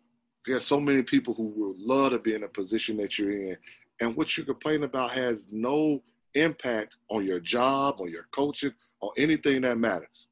there's 0.46 0.66
so 0.66 0.80
many 0.80 1.02
people 1.02 1.34
who 1.34 1.44
would 1.56 1.78
love 1.78 2.12
to 2.12 2.18
be 2.18 2.34
in 2.34 2.42
a 2.42 2.48
position 2.48 2.96
that 2.98 3.18
you're 3.18 3.30
in, 3.30 3.56
and 4.00 4.16
what 4.16 4.36
you 4.36 4.44
complain 4.44 4.82
about 4.82 5.12
has 5.12 5.46
no 5.52 6.02
impact 6.34 6.96
on 7.10 7.24
your 7.24 7.40
job, 7.40 7.96
on 8.00 8.10
your 8.10 8.26
coaching, 8.32 8.72
on 9.00 9.10
anything 9.16 9.62
that 9.62 9.78
matters. 9.78 10.28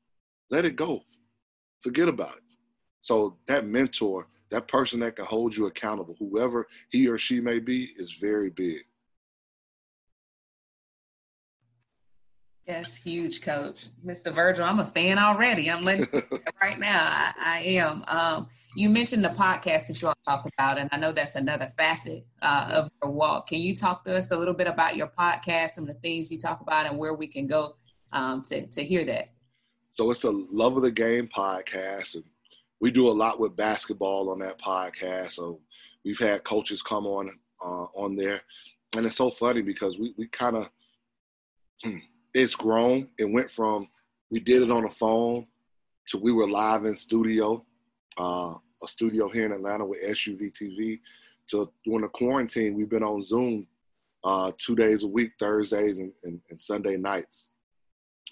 Let 0.51 0.65
it 0.65 0.77
go. 0.77 1.03
Forget 1.81 2.09
about 2.09 2.37
it. 2.37 2.43
So 3.01 3.37
that 3.47 3.67
mentor, 3.67 4.27
that 4.53 4.69
person 4.69 5.01
that 5.01 5.17
can 5.17 5.25
hold 5.25 5.57
you 5.57 5.67
accountable, 5.67 6.15
whoever 6.19 6.69
he 6.91 7.09
or 7.09 7.17
she 7.17 7.41
may 7.41 7.59
be, 7.59 7.91
is 7.97 8.13
very 8.13 8.51
big. 8.51 8.83
That's 12.67 12.95
huge, 12.95 13.41
Coach. 13.41 13.89
Mr. 14.07 14.33
Virgil, 14.33 14.65
I'm 14.65 14.79
a 14.79 14.85
fan 14.85 15.19
already. 15.19 15.71
I'm 15.71 15.85
letting 15.85 16.07
right 16.61 16.79
now. 16.79 17.09
I, 17.11 17.33
I 17.39 17.59
am. 17.61 18.05
Um, 18.07 18.49
you 18.77 18.91
mentioned 18.91 19.25
the 19.25 19.31
podcast 19.31 19.89
that 19.89 20.01
you 20.01 20.09
all 20.09 20.15
talk 20.27 20.47
about, 20.47 20.79
and 20.79 20.89
I 20.93 20.99
know 20.99 21.13
that's 21.13 21.35
another 21.35 21.67
facet 21.67 22.25
uh, 22.43 22.69
of 22.71 22.91
your 23.03 23.11
walk. 23.11 23.49
Can 23.49 23.59
you 23.59 23.75
talk 23.75 24.05
to 24.05 24.17
us 24.17 24.31
a 24.33 24.37
little 24.37 24.55
bit 24.55 24.69
about 24.69 24.97
your 24.97 25.11
podcast 25.19 25.79
and 25.79 25.89
the 25.89 25.95
things 25.95 26.31
you 26.31 26.39
talk 26.39 26.61
about 26.61 26.87
and 26.87 26.99
where 26.99 27.15
we 27.15 27.27
can 27.27 27.47
go 27.47 27.75
um, 28.13 28.43
to, 28.43 28.67
to 28.67 28.85
hear 28.85 29.05
that? 29.07 29.31
So 29.95 30.11
it's 30.11 30.21
the 30.21 30.31
Love 30.31 30.77
of 30.77 30.83
the 30.83 30.91
Game 30.91 31.29
podcast, 31.35 32.15
and 32.15 32.25
we 32.83 32.91
do 32.91 33.09
a 33.09 33.13
lot 33.13 33.39
with 33.39 33.57
basketball 33.57 34.29
on 34.29 34.41
that 34.41 34.61
podcast. 34.61 35.33
So 35.33 35.61
we've 36.05 36.19
had 36.19 36.43
coaches 36.43 36.83
come 36.83 37.07
on 37.07 37.31
uh, 37.65 37.87
on 37.95 38.17
there, 38.17 38.43
and 38.97 39.07
it's 39.07 39.17
so 39.17 39.31
funny 39.31 39.63
because 39.63 39.99
we 39.99 40.13
we 40.19 40.27
kind 40.27 40.57
of 40.57 40.69
it's 42.35 42.55
grown. 42.57 43.09
It 43.19 43.31
went 43.31 43.51
from 43.51 43.89
we 44.31 44.41
did 44.41 44.63
it 44.63 44.71
on 44.71 44.83
the 44.83 44.91
phone 44.91 45.47
to 46.09 46.19
we 46.19 46.33
were 46.33 46.49
live 46.49 46.85
in 46.85 46.97
studio, 46.97 47.65
uh, 48.19 48.55
a 48.83 48.87
studio 48.89 49.29
here 49.29 49.47
in 49.47 49.53
Atlanta 49.53 49.87
with 49.87 50.03
SUV 50.03 50.53
TV. 50.53 51.01
To 51.51 51.71
during 51.85 52.03
the 52.03 52.09
quarantine, 52.09 52.75
we've 52.75 52.89
been 52.89 53.03
on 53.05 53.23
Zoom 53.23 53.67
uh, 54.25 54.53
two 54.59 54.75
days 54.75 55.05
a 55.05 55.09
week, 55.09 55.33
Thursdays 55.39 55.99
and, 55.99 56.13
and, 56.25 56.41
and 56.51 56.61
Sunday 56.61 56.97
nights. 56.97 57.51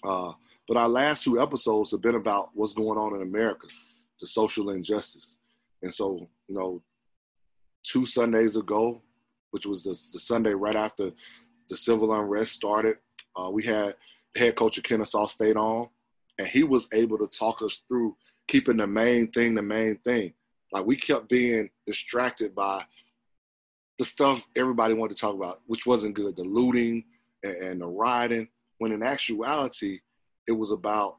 Uh, 0.02 0.32
but 0.66 0.76
our 0.76 0.88
last 0.88 1.22
two 1.22 1.40
episodes 1.40 1.90
have 1.90 2.00
been 2.00 2.14
about 2.14 2.50
what's 2.54 2.72
going 2.72 2.98
on 2.98 3.14
in 3.14 3.22
America, 3.22 3.66
the 4.20 4.26
social 4.26 4.70
injustice. 4.70 5.36
And 5.82 5.92
so, 5.92 6.28
you 6.48 6.54
know, 6.54 6.82
two 7.82 8.06
Sundays 8.06 8.56
ago, 8.56 9.02
which 9.50 9.66
was 9.66 9.82
the, 9.82 9.90
the 10.12 10.20
Sunday 10.20 10.52
right 10.52 10.76
after 10.76 11.10
the 11.68 11.76
civil 11.76 12.12
unrest 12.14 12.52
started, 12.52 12.96
uh, 13.36 13.50
we 13.50 13.64
had 13.64 13.94
head 14.36 14.54
coach 14.56 14.78
of 14.78 14.84
Kennesaw 14.84 15.26
State 15.26 15.56
on, 15.56 15.88
and 16.38 16.46
he 16.46 16.62
was 16.62 16.88
able 16.92 17.18
to 17.18 17.26
talk 17.26 17.62
us 17.62 17.82
through 17.88 18.16
keeping 18.48 18.76
the 18.76 18.86
main 18.86 19.30
thing 19.32 19.54
the 19.54 19.62
main 19.62 19.96
thing. 19.98 20.32
Like 20.72 20.86
we 20.86 20.96
kept 20.96 21.28
being 21.28 21.70
distracted 21.86 22.54
by 22.54 22.84
the 23.98 24.04
stuff 24.04 24.46
everybody 24.56 24.94
wanted 24.94 25.16
to 25.16 25.20
talk 25.20 25.34
about, 25.34 25.58
which 25.66 25.86
wasn't 25.86 26.14
good, 26.14 26.36
the 26.36 26.42
looting 26.42 27.04
and, 27.42 27.56
and 27.56 27.80
the 27.80 27.86
rioting. 27.86 28.48
When 28.78 28.92
in 28.92 29.02
actuality, 29.02 30.00
it 30.46 30.52
was 30.52 30.70
about 30.70 31.16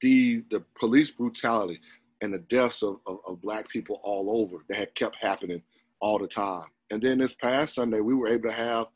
the 0.00 0.44
the 0.50 0.64
police 0.78 1.10
brutality 1.10 1.80
and 2.20 2.32
the 2.32 2.38
deaths 2.38 2.82
of, 2.82 2.98
of, 3.06 3.18
of, 3.26 3.40
black 3.40 3.68
people 3.68 4.00
all 4.02 4.42
over 4.42 4.64
that 4.68 4.76
had 4.76 4.94
kept 4.94 5.16
happening 5.16 5.62
all 6.00 6.18
the 6.18 6.26
time. 6.26 6.66
And 6.90 7.00
then 7.00 7.18
this 7.18 7.34
past 7.34 7.74
Sunday, 7.74 8.00
we 8.00 8.14
were 8.14 8.28
able 8.28 8.48
to 8.48 8.54
have 8.54 8.86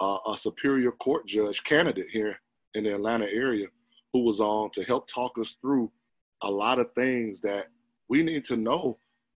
uh, 0.00 0.18
a 0.26 0.38
Superior 0.38 0.92
Court 0.92 1.26
judge 1.26 1.62
candidate 1.64 2.08
here 2.10 2.40
in 2.74 2.84
the 2.84 2.94
Atlanta 2.94 3.30
area 3.30 3.66
who 4.12 4.20
was 4.20 4.40
on 4.40 4.70
to 4.70 4.82
help 4.84 5.08
talk 5.08 5.38
us 5.38 5.56
through 5.60 5.90
a 6.42 6.50
lot 6.50 6.78
of 6.78 6.92
things 6.94 7.40
that 7.40 7.68
we 8.08 8.22
need 8.22 8.44
to 8.46 8.56
know 8.56 8.98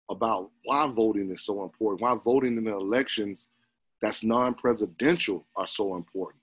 about 0.10 0.52
why 0.66 0.90
voting 0.90 1.32
is 1.32 1.46
so 1.46 1.64
important, 1.64 2.02
why 2.02 2.16
voting 2.24 2.58
in 2.58 2.66
the 2.66 2.74
elections 2.74 3.50
that's 4.02 4.24
non-presidential 4.24 5.46
are 5.56 5.68
so 5.68 5.96
important. 5.96 6.42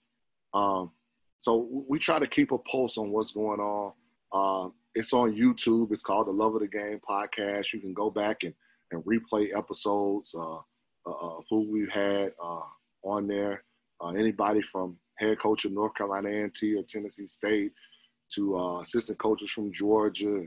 Um, 0.54 0.92
so 1.40 1.68
we 1.88 1.98
try 1.98 2.18
to 2.18 2.26
keep 2.26 2.50
a 2.52 2.58
pulse 2.58 2.98
on 2.98 3.10
what's 3.10 3.32
going 3.32 3.60
on. 3.60 3.92
Uh, 4.32 4.70
it's 4.98 5.12
on 5.12 5.32
YouTube. 5.32 5.92
It's 5.92 6.02
called 6.02 6.26
the 6.26 6.32
Love 6.32 6.56
of 6.56 6.60
the 6.60 6.66
Game 6.66 7.00
podcast. 7.08 7.72
You 7.72 7.80
can 7.80 7.94
go 7.94 8.10
back 8.10 8.42
and, 8.42 8.52
and 8.90 9.04
replay 9.04 9.56
episodes 9.56 10.34
uh, 10.34 10.56
uh, 10.56 10.58
of 11.06 11.44
who 11.48 11.70
we've 11.70 11.90
had 11.90 12.32
uh, 12.42 12.66
on 13.04 13.28
there. 13.28 13.62
Uh, 14.00 14.08
anybody 14.10 14.60
from 14.60 14.96
head 15.14 15.38
coach 15.38 15.64
of 15.64 15.72
North 15.72 15.94
Carolina 15.94 16.28
A&T 16.28 16.74
or 16.74 16.82
Tennessee 16.82 17.26
State 17.26 17.72
to 18.34 18.58
uh, 18.58 18.80
assistant 18.80 19.18
coaches 19.18 19.50
from 19.50 19.72
Georgia, 19.72 20.44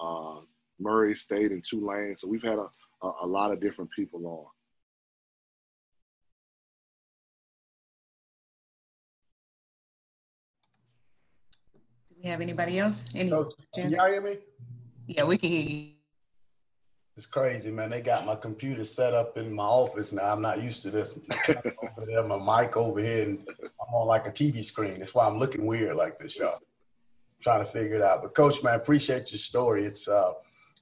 uh, 0.00 0.36
Murray 0.78 1.14
State, 1.16 1.50
and 1.50 1.64
Tulane. 1.64 2.14
So 2.14 2.28
we've 2.28 2.42
had 2.42 2.58
a, 2.58 2.68
a, 3.02 3.12
a 3.22 3.26
lot 3.26 3.50
of 3.50 3.60
different 3.60 3.90
people 3.90 4.24
on. 4.26 4.46
Have 12.24 12.40
anybody 12.40 12.78
else? 12.78 13.08
Any 13.14 13.30
Coach, 13.30 13.54
y'all 13.76 14.10
hear 14.10 14.20
me? 14.20 14.38
Yeah, 15.08 15.24
we 15.24 15.36
can 15.36 15.50
hear 15.50 15.62
you. 15.62 15.88
It's 17.16 17.26
crazy, 17.26 17.70
man. 17.70 17.90
They 17.90 18.00
got 18.00 18.24
my 18.24 18.36
computer 18.36 18.84
set 18.84 19.12
up 19.12 19.36
in 19.36 19.52
my 19.52 19.64
office 19.64 20.12
now. 20.12 20.32
I'm 20.32 20.40
not 20.40 20.62
used 20.62 20.82
to 20.84 20.90
this. 20.90 21.18
over 21.48 22.06
there, 22.06 22.22
my 22.22 22.62
mic 22.62 22.76
over 22.76 23.00
here, 23.00 23.24
and 23.24 23.46
I'm 23.60 23.94
on 23.94 24.06
like 24.06 24.26
a 24.26 24.30
TV 24.30 24.64
screen. 24.64 25.00
That's 25.00 25.14
why 25.14 25.26
I'm 25.26 25.36
looking 25.36 25.66
weird 25.66 25.96
like 25.96 26.18
this, 26.18 26.38
y'all. 26.38 26.60
trying 27.42 27.64
to 27.64 27.70
figure 27.70 27.96
it 27.96 28.02
out. 28.02 28.22
But 28.22 28.34
coach, 28.34 28.62
man, 28.62 28.74
I 28.74 28.76
appreciate 28.76 29.30
your 29.32 29.38
story. 29.38 29.84
It's 29.84 30.06
uh, 30.08 30.32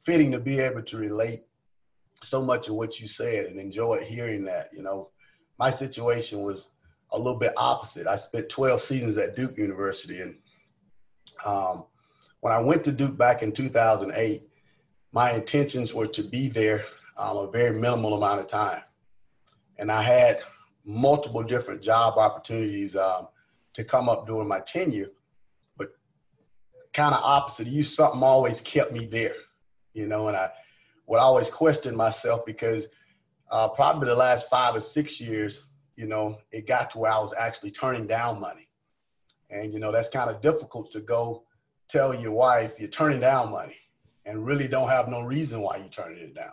fitting 0.05 0.31
to 0.33 0.39
be 0.39 0.61
able 0.61 0.83
to 0.83 0.97
relate 0.99 1.41
so 2.23 2.43
much 2.43 2.69
of 2.69 2.75
what 2.75 3.01
you 3.01 3.09
said 3.09 3.47
and 3.47 3.59
enjoy 3.59 4.05
hearing 4.05 4.45
that. 4.45 4.71
You 4.73 4.83
know, 4.83 5.09
my 5.59 5.71
situation 5.71 6.43
was 6.43 6.69
a 7.13 7.19
little 7.19 7.41
bit 7.41 7.55
opposite. 7.57 8.07
I 8.07 8.17
spent 8.17 8.51
12 8.51 8.83
seasons 8.83 9.17
at 9.17 9.35
Duke 9.35 9.59
University, 9.59 10.21
and 10.21 10.37
um, 11.45 11.85
when 12.41 12.53
I 12.53 12.61
went 12.61 12.85
to 12.85 12.93
Duke 12.93 13.17
back 13.17 13.43
in 13.43 13.53
2008 13.53 14.51
my 15.13 15.33
intentions 15.33 15.93
were 15.93 16.07
to 16.07 16.23
be 16.23 16.49
there 16.49 16.85
um, 17.17 17.37
a 17.37 17.51
very 17.51 17.73
minimal 17.73 18.15
amount 18.15 18.41
of 18.41 18.47
time. 18.47 18.83
And 19.79 19.91
I 19.91 20.03
had 20.03 20.41
multiple 20.85 21.43
different 21.43 21.83
job 21.83 22.19
opportunities 22.19 22.97
um, 22.97 23.29
to 23.75 23.85
come 23.85 24.09
up 24.09 24.27
during 24.27 24.49
my 24.49 24.61
tenure, 24.61 25.11
but 25.77 25.93
kind 26.93 27.15
of 27.15 27.23
opposite. 27.23 27.67
Of 27.67 27.73
you 27.73 27.83
something 27.83 28.23
always 28.23 28.61
kept 28.61 28.93
me 28.93 29.07
there, 29.07 29.35
you 29.95 30.07
know, 30.07 30.29
and 30.29 30.37
I 30.37 30.51
would 31.07 31.21
always 31.21 31.51
question 31.51 31.97
myself 31.97 32.45
because 32.47 32.87
uh, 33.51 33.69
probably 33.69 34.09
the 34.09 34.15
last 34.15 34.49
five 34.49 34.75
or 34.75 34.81
six 34.81 35.21
years, 35.21 35.65
you 35.97 36.07
know, 36.07 36.39
it 36.53 36.67
got 36.67 36.91
to 36.91 36.99
where 36.99 37.13
I 37.13 37.19
was 37.19 37.35
actually 37.35 37.73
turning 37.73 38.07
down 38.07 38.41
money. 38.41 38.69
And, 39.51 39.73
you 39.73 39.81
know, 39.81 39.93
that's 39.93 40.09
kind 40.09 40.31
of 40.31 40.41
difficult 40.41 40.93
to 40.93 41.01
go 41.01 41.45
tell 41.89 42.15
your 42.15 42.33
wife 42.33 42.75
you're 42.79 42.89
turning 42.89 43.21
down 43.21 43.51
money 43.51 43.77
and 44.25 44.47
really 44.47 44.69
don't 44.69 44.89
have 44.89 45.09
no 45.09 45.23
reason 45.23 45.61
why 45.61 45.77
you're 45.77 45.89
turning 45.89 46.19
it 46.19 46.35
down. 46.35 46.53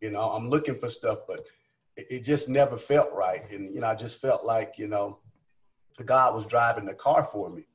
You 0.00 0.10
know, 0.10 0.30
I'm 0.30 0.48
looking 0.48 0.78
for 0.78 0.88
stuff, 0.88 1.20
but 1.26 1.46
it, 1.96 2.06
it 2.10 2.20
just 2.20 2.48
never 2.48 2.76
felt 2.76 3.12
right. 3.14 3.50
And, 3.50 3.74
you 3.74 3.80
know, 3.80 3.86
I 3.86 3.94
just 3.94 4.20
felt 4.20 4.44
like, 4.44 4.74
you 4.76 4.86
know, 4.86 5.18
God 6.04 6.34
was 6.34 6.46
driving 6.46 6.84
the 6.84 6.94
car 6.94 7.28
for 7.32 7.48
me. 7.48 7.66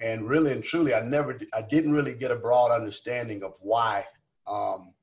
And 0.00 0.28
really 0.28 0.52
and 0.52 0.62
truly, 0.62 0.94
I 0.94 1.00
never, 1.00 1.40
I 1.52 1.62
didn't 1.62 1.92
really 1.92 2.14
get 2.14 2.30
a 2.30 2.36
broad 2.36 2.70
understanding 2.70 3.42
of 3.42 3.54
why 3.58 4.04
um, 4.46 4.94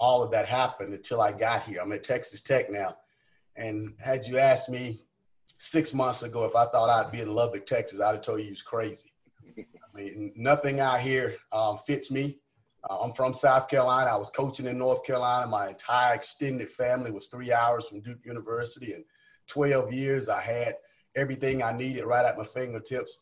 all 0.00 0.22
of 0.22 0.30
that 0.30 0.46
happened 0.46 0.94
until 0.94 1.20
I 1.20 1.32
got 1.32 1.64
here. 1.64 1.80
I'm 1.82 1.92
at 1.92 2.02
Texas 2.02 2.40
Tech 2.40 2.70
now. 2.70 2.96
And 3.56 3.94
had 3.98 4.24
you 4.24 4.38
asked 4.38 4.70
me 4.70 5.02
six 5.58 5.92
months 5.92 6.22
ago 6.22 6.44
if 6.44 6.56
I 6.56 6.66
thought 6.66 6.88
I'd 6.88 7.12
be 7.12 7.20
in 7.20 7.32
Lubbock, 7.32 7.66
Texas, 7.66 8.00
I'd 8.00 8.14
have 8.14 8.24
told 8.24 8.38
you 8.38 8.46
he 8.46 8.50
was 8.50 8.62
crazy. 8.62 9.12
I 9.58 9.62
mean, 9.96 10.32
nothing 10.36 10.80
out 10.80 11.00
here 11.00 11.34
um, 11.52 11.78
fits 11.86 12.10
me. 12.10 12.38
Uh, 12.88 13.00
I'm 13.00 13.12
from 13.12 13.34
South 13.34 13.68
Carolina. 13.68 14.10
I 14.10 14.16
was 14.16 14.30
coaching 14.30 14.66
in 14.66 14.78
North 14.78 15.04
Carolina. 15.04 15.46
My 15.48 15.68
entire 15.68 16.14
extended 16.14 16.70
family 16.70 17.10
was 17.10 17.26
three 17.26 17.52
hours 17.52 17.86
from 17.86 18.00
Duke 18.00 18.24
University. 18.24 18.92
And 18.92 19.04
12 19.48 19.92
years, 19.92 20.28
I 20.28 20.40
had 20.40 20.76
everything 21.16 21.62
I 21.62 21.76
needed 21.76 22.04
right 22.04 22.24
at 22.24 22.38
my 22.38 22.44
fingertips. 22.44 23.16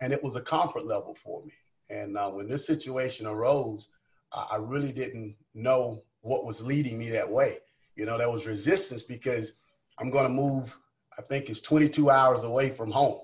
And 0.00 0.12
it 0.12 0.22
was 0.22 0.36
a 0.36 0.40
comfort 0.40 0.84
level 0.84 1.16
for 1.22 1.44
me. 1.44 1.52
And 1.90 2.16
uh, 2.16 2.30
when 2.30 2.48
this 2.48 2.66
situation 2.66 3.26
arose, 3.26 3.88
I 4.32 4.56
really 4.60 4.92
didn't 4.92 5.34
know 5.54 6.04
what 6.20 6.44
was 6.44 6.62
leading 6.62 6.96
me 6.96 7.10
that 7.10 7.28
way. 7.28 7.58
You 7.96 8.06
know, 8.06 8.16
there 8.16 8.30
was 8.30 8.46
resistance 8.46 9.02
because 9.02 9.54
I'm 9.98 10.10
going 10.10 10.24
to 10.24 10.32
move, 10.32 10.76
I 11.20 11.22
think 11.22 11.50
it's 11.50 11.60
22 11.60 12.08
hours 12.08 12.44
away 12.44 12.70
from 12.70 12.90
home. 12.90 13.20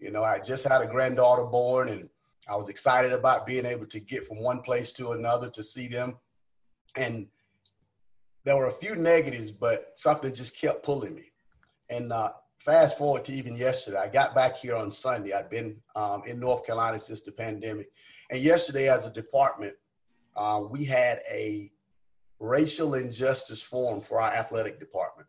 You 0.00 0.10
know, 0.10 0.24
I 0.24 0.40
just 0.40 0.66
had 0.66 0.82
a 0.82 0.86
granddaughter 0.86 1.44
born 1.44 1.90
and 1.90 2.08
I 2.48 2.56
was 2.56 2.68
excited 2.68 3.12
about 3.12 3.46
being 3.46 3.64
able 3.64 3.86
to 3.86 4.00
get 4.00 4.26
from 4.26 4.42
one 4.42 4.62
place 4.62 4.90
to 4.94 5.12
another 5.12 5.48
to 5.50 5.62
see 5.62 5.86
them. 5.86 6.16
And 6.96 7.28
there 8.42 8.56
were 8.56 8.66
a 8.66 8.72
few 8.72 8.96
negatives, 8.96 9.52
but 9.52 9.92
something 9.94 10.34
just 10.34 10.58
kept 10.58 10.84
pulling 10.84 11.14
me. 11.14 11.30
And 11.88 12.12
uh, 12.12 12.32
fast 12.58 12.98
forward 12.98 13.24
to 13.26 13.32
even 13.32 13.54
yesterday, 13.54 13.98
I 13.98 14.08
got 14.08 14.34
back 14.34 14.56
here 14.56 14.74
on 14.74 14.90
Sunday. 14.90 15.32
I've 15.32 15.50
been 15.50 15.76
um, 15.94 16.24
in 16.26 16.40
North 16.40 16.66
Carolina 16.66 16.98
since 16.98 17.22
the 17.22 17.30
pandemic. 17.30 17.92
And 18.28 18.42
yesterday, 18.42 18.88
as 18.88 19.06
a 19.06 19.10
department, 19.12 19.74
uh, 20.34 20.62
we 20.68 20.84
had 20.84 21.20
a 21.30 21.70
racial 22.40 22.94
injustice 22.94 23.62
forum 23.62 24.00
for 24.00 24.20
our 24.20 24.32
athletic 24.32 24.80
department. 24.80 25.28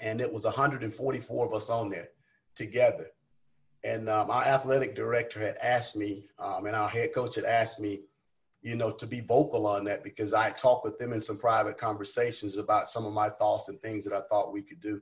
And 0.00 0.20
it 0.20 0.32
was 0.32 0.44
144 0.44 1.46
of 1.46 1.54
us 1.54 1.70
on 1.70 1.90
there 1.90 2.08
together. 2.54 3.06
And 3.84 4.08
um, 4.08 4.30
our 4.30 4.44
athletic 4.44 4.94
director 4.94 5.40
had 5.40 5.56
asked 5.56 5.96
me, 5.96 6.28
um, 6.38 6.66
and 6.66 6.76
our 6.76 6.88
head 6.88 7.14
coach 7.14 7.34
had 7.34 7.44
asked 7.44 7.80
me, 7.80 8.02
you 8.62 8.76
know, 8.76 8.92
to 8.92 9.06
be 9.06 9.20
vocal 9.20 9.66
on 9.66 9.84
that 9.84 10.04
because 10.04 10.32
I 10.32 10.50
talked 10.50 10.84
with 10.84 10.98
them 10.98 11.12
in 11.12 11.20
some 11.20 11.36
private 11.36 11.78
conversations 11.78 12.58
about 12.58 12.88
some 12.88 13.04
of 13.04 13.12
my 13.12 13.28
thoughts 13.28 13.68
and 13.68 13.80
things 13.80 14.04
that 14.04 14.12
I 14.12 14.20
thought 14.28 14.52
we 14.52 14.62
could 14.62 14.80
do. 14.80 15.00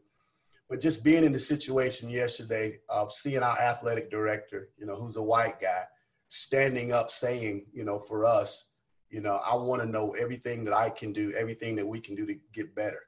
But 0.70 0.80
just 0.80 1.04
being 1.04 1.24
in 1.24 1.32
the 1.32 1.40
situation 1.40 2.08
yesterday 2.08 2.78
of 2.88 3.12
seeing 3.12 3.42
our 3.42 3.58
athletic 3.60 4.10
director, 4.10 4.70
you 4.78 4.86
know, 4.86 4.94
who's 4.94 5.16
a 5.16 5.22
white 5.22 5.60
guy, 5.60 5.82
standing 6.28 6.92
up 6.92 7.10
saying, 7.10 7.66
you 7.72 7.84
know, 7.84 7.98
for 7.98 8.24
us, 8.24 8.68
you 9.10 9.20
know, 9.20 9.40
I 9.44 9.56
want 9.56 9.82
to 9.82 9.88
know 9.88 10.12
everything 10.12 10.64
that 10.64 10.74
I 10.74 10.88
can 10.88 11.12
do, 11.12 11.32
everything 11.32 11.74
that 11.76 11.86
we 11.86 12.00
can 12.00 12.14
do 12.14 12.24
to 12.24 12.36
get 12.54 12.74
better. 12.74 13.00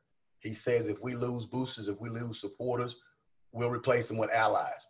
He 0.42 0.52
says 0.52 0.88
if 0.88 1.00
we 1.00 1.14
lose 1.14 1.46
boosters, 1.46 1.88
if 1.88 2.00
we 2.00 2.08
lose 2.08 2.40
supporters, 2.40 2.96
we'll 3.52 3.70
replace 3.70 4.08
them 4.08 4.18
with 4.18 4.30
allies. 4.32 4.86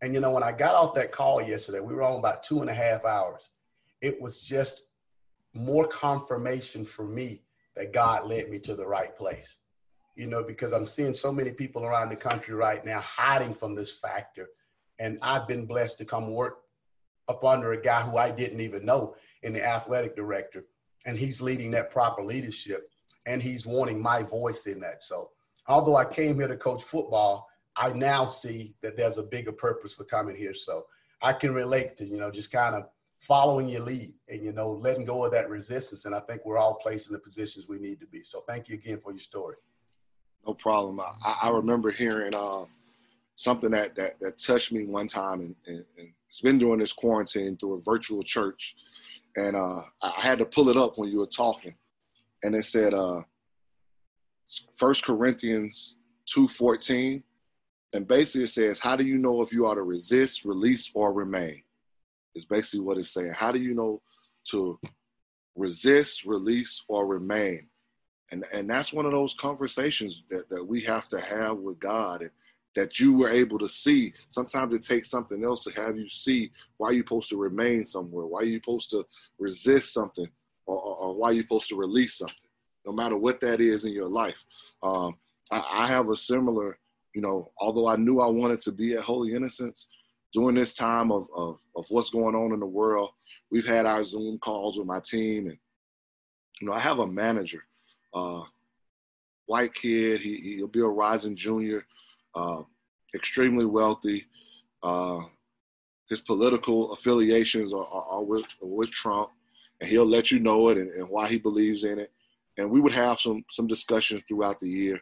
And 0.00 0.14
you 0.14 0.20
know, 0.20 0.30
when 0.30 0.42
I 0.42 0.52
got 0.52 0.74
off 0.74 0.94
that 0.94 1.12
call 1.12 1.42
yesterday, 1.42 1.80
we 1.80 1.94
were 1.94 2.02
on 2.02 2.18
about 2.18 2.42
two 2.42 2.60
and 2.60 2.70
a 2.70 2.74
half 2.74 3.04
hours. 3.04 3.50
It 4.00 4.20
was 4.20 4.40
just 4.40 4.82
more 5.54 5.86
confirmation 5.86 6.84
for 6.84 7.04
me 7.04 7.42
that 7.76 7.92
God 7.92 8.26
led 8.26 8.48
me 8.50 8.58
to 8.60 8.74
the 8.74 8.86
right 8.86 9.14
place. 9.16 9.58
You 10.14 10.26
know, 10.26 10.42
because 10.42 10.72
I'm 10.72 10.86
seeing 10.86 11.12
so 11.12 11.30
many 11.30 11.50
people 11.50 11.84
around 11.84 12.08
the 12.08 12.16
country 12.16 12.54
right 12.54 12.82
now 12.84 13.00
hiding 13.00 13.54
from 13.54 13.74
this 13.74 13.98
factor. 13.98 14.48
And 14.98 15.18
I've 15.20 15.46
been 15.46 15.66
blessed 15.66 15.98
to 15.98 16.06
come 16.06 16.32
work 16.32 16.58
up 17.28 17.44
under 17.44 17.72
a 17.72 17.82
guy 17.82 18.00
who 18.00 18.16
I 18.16 18.30
didn't 18.30 18.60
even 18.60 18.86
know 18.86 19.14
in 19.42 19.52
the 19.52 19.62
athletic 19.62 20.16
director. 20.16 20.64
And 21.04 21.18
he's 21.18 21.42
leading 21.42 21.70
that 21.72 21.90
proper 21.90 22.24
leadership 22.24 22.90
and 23.26 23.42
he's 23.42 23.66
wanting 23.66 24.00
my 24.00 24.22
voice 24.22 24.66
in 24.66 24.80
that. 24.80 25.02
So 25.02 25.30
although 25.66 25.96
I 25.96 26.04
came 26.04 26.36
here 26.36 26.48
to 26.48 26.56
coach 26.56 26.82
football, 26.84 27.48
I 27.76 27.92
now 27.92 28.24
see 28.24 28.74
that 28.82 28.96
there's 28.96 29.18
a 29.18 29.22
bigger 29.22 29.52
purpose 29.52 29.92
for 29.92 30.04
coming 30.04 30.36
here. 30.36 30.54
So 30.54 30.84
I 31.20 31.32
can 31.32 31.52
relate 31.52 31.96
to, 31.98 32.06
you 32.06 32.18
know, 32.18 32.30
just 32.30 32.50
kind 32.50 32.74
of 32.74 32.84
following 33.20 33.68
your 33.68 33.82
lead 33.82 34.14
and, 34.28 34.42
you 34.42 34.52
know, 34.52 34.70
letting 34.70 35.04
go 35.04 35.24
of 35.24 35.32
that 35.32 35.50
resistance. 35.50 36.04
And 36.04 36.14
I 36.14 36.20
think 36.20 36.44
we're 36.44 36.58
all 36.58 36.74
placed 36.74 37.08
in 37.08 37.12
the 37.12 37.18
positions 37.18 37.68
we 37.68 37.78
need 37.78 38.00
to 38.00 38.06
be. 38.06 38.22
So 38.22 38.44
thank 38.46 38.68
you 38.68 38.74
again 38.76 39.00
for 39.02 39.12
your 39.12 39.20
story. 39.20 39.56
No 40.46 40.54
problem. 40.54 41.00
I, 41.00 41.38
I 41.42 41.50
remember 41.50 41.90
hearing 41.90 42.34
uh, 42.34 42.64
something 43.34 43.70
that, 43.72 43.96
that, 43.96 44.20
that 44.20 44.38
touched 44.38 44.70
me 44.72 44.84
one 44.84 45.08
time, 45.08 45.40
and, 45.40 45.56
and, 45.66 45.84
and, 45.98 46.08
it's 46.28 46.40
been 46.40 46.58
during 46.58 46.80
this 46.80 46.92
quarantine 46.92 47.56
through 47.56 47.74
a 47.74 47.80
virtual 47.82 48.20
church. 48.20 48.74
And 49.36 49.54
uh, 49.54 49.82
I 50.02 50.20
had 50.20 50.38
to 50.40 50.44
pull 50.44 50.68
it 50.70 50.76
up 50.76 50.98
when 50.98 51.08
you 51.08 51.18
were 51.18 51.26
talking. 51.26 51.76
And 52.46 52.54
it 52.54 52.64
said, 52.64 52.94
uh, 52.94 53.22
First 54.78 55.02
Corinthians 55.02 55.96
2.14 56.32 57.24
and 57.92 58.06
basically 58.06 58.44
it 58.44 58.50
says, 58.50 58.78
how 58.78 58.94
do 58.94 59.02
you 59.02 59.18
know 59.18 59.42
if 59.42 59.52
you 59.52 59.66
are 59.66 59.74
to 59.74 59.82
resist, 59.82 60.44
release, 60.44 60.88
or 60.94 61.12
remain? 61.12 61.64
Is 62.36 62.44
basically 62.44 62.80
what 62.80 62.98
it's 62.98 63.10
saying. 63.10 63.32
How 63.32 63.50
do 63.50 63.58
you 63.58 63.74
know 63.74 64.00
to 64.50 64.78
resist, 65.56 66.24
release, 66.24 66.84
or 66.86 67.04
remain? 67.04 67.68
And 68.30 68.44
and 68.52 68.70
that's 68.70 68.92
one 68.92 69.06
of 69.06 69.12
those 69.12 69.34
conversations 69.34 70.22
that, 70.30 70.48
that 70.48 70.64
we 70.64 70.82
have 70.82 71.08
to 71.08 71.20
have 71.20 71.56
with 71.56 71.80
God 71.80 72.22
and 72.22 72.30
that 72.76 73.00
you 73.00 73.16
were 73.16 73.30
able 73.30 73.58
to 73.58 73.66
see. 73.66 74.12
Sometimes 74.28 74.72
it 74.72 74.84
takes 74.84 75.10
something 75.10 75.42
else 75.42 75.64
to 75.64 75.70
have 75.70 75.96
you 75.96 76.08
see 76.08 76.52
why 76.76 76.90
you're 76.90 77.02
supposed 77.02 77.30
to 77.30 77.36
remain 77.38 77.84
somewhere, 77.86 78.26
why 78.26 78.42
you're 78.42 78.60
supposed 78.60 78.90
to 78.90 79.04
resist 79.38 79.92
something, 79.92 80.28
or, 80.66 80.78
or, 80.78 81.14
why 81.14 81.30
you're 81.30 81.44
supposed 81.44 81.68
to 81.68 81.76
release 81.76 82.18
something, 82.18 82.36
no 82.84 82.92
matter 82.92 83.16
what 83.16 83.40
that 83.40 83.60
is 83.60 83.84
in 83.84 83.92
your 83.92 84.08
life. 84.08 84.36
Um, 84.82 85.16
I, 85.50 85.84
I 85.84 85.86
have 85.86 86.08
a 86.10 86.16
similar 86.16 86.78
you 87.16 87.22
know, 87.22 87.50
although 87.58 87.88
I 87.88 87.96
knew 87.96 88.20
I 88.20 88.26
wanted 88.26 88.60
to 88.60 88.72
be 88.72 88.92
at 88.92 89.02
Holy 89.02 89.34
Innocents, 89.34 89.88
during 90.34 90.54
this 90.54 90.74
time 90.74 91.10
of, 91.10 91.26
of, 91.34 91.58
of 91.74 91.86
what's 91.88 92.10
going 92.10 92.34
on 92.34 92.52
in 92.52 92.60
the 92.60 92.66
world, 92.66 93.08
we've 93.50 93.66
had 93.66 93.86
our 93.86 94.04
Zoom 94.04 94.38
calls 94.38 94.76
with 94.76 94.86
my 94.86 95.00
team. 95.00 95.46
And, 95.46 95.56
you 96.60 96.68
know, 96.68 96.74
I 96.74 96.78
have 96.78 96.98
a 96.98 97.06
manager, 97.06 97.62
uh, 98.12 98.42
white 99.46 99.72
kid. 99.72 100.20
He, 100.20 100.56
he'll 100.56 100.66
be 100.66 100.80
a 100.80 100.86
rising 100.86 101.36
junior, 101.36 101.86
uh, 102.34 102.64
extremely 103.14 103.64
wealthy. 103.64 104.26
Uh, 104.82 105.22
his 106.10 106.20
political 106.20 106.92
affiliations 106.92 107.72
are, 107.72 107.86
are, 107.86 108.08
are 108.10 108.24
with, 108.24 108.44
with 108.60 108.90
Trump, 108.90 109.30
and 109.80 109.90
he'll 109.90 110.06
let 110.06 110.30
you 110.30 110.38
know 110.38 110.68
it 110.68 110.78
and, 110.78 110.90
and 110.92 111.08
why 111.08 111.28
he 111.28 111.38
believes 111.38 111.84
in 111.84 111.98
it. 111.98 112.12
And 112.58 112.70
we 112.70 112.80
would 112.80 112.92
have 112.92 113.20
some 113.20 113.44
some 113.50 113.66
discussions 113.66 114.22
throughout 114.26 114.60
the 114.60 114.68
year. 114.68 115.00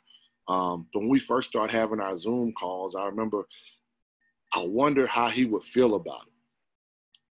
Um, 0.48 0.86
but 0.92 1.00
when 1.00 1.08
we 1.08 1.20
first 1.20 1.48
started 1.48 1.74
having 1.74 2.00
our 2.00 2.16
Zoom 2.18 2.52
calls, 2.52 2.94
I 2.94 3.06
remember 3.06 3.46
I 4.52 4.62
wondered 4.64 5.08
how 5.08 5.28
he 5.28 5.44
would 5.44 5.62
feel 5.62 5.94
about 5.94 6.22
it. 6.26 6.32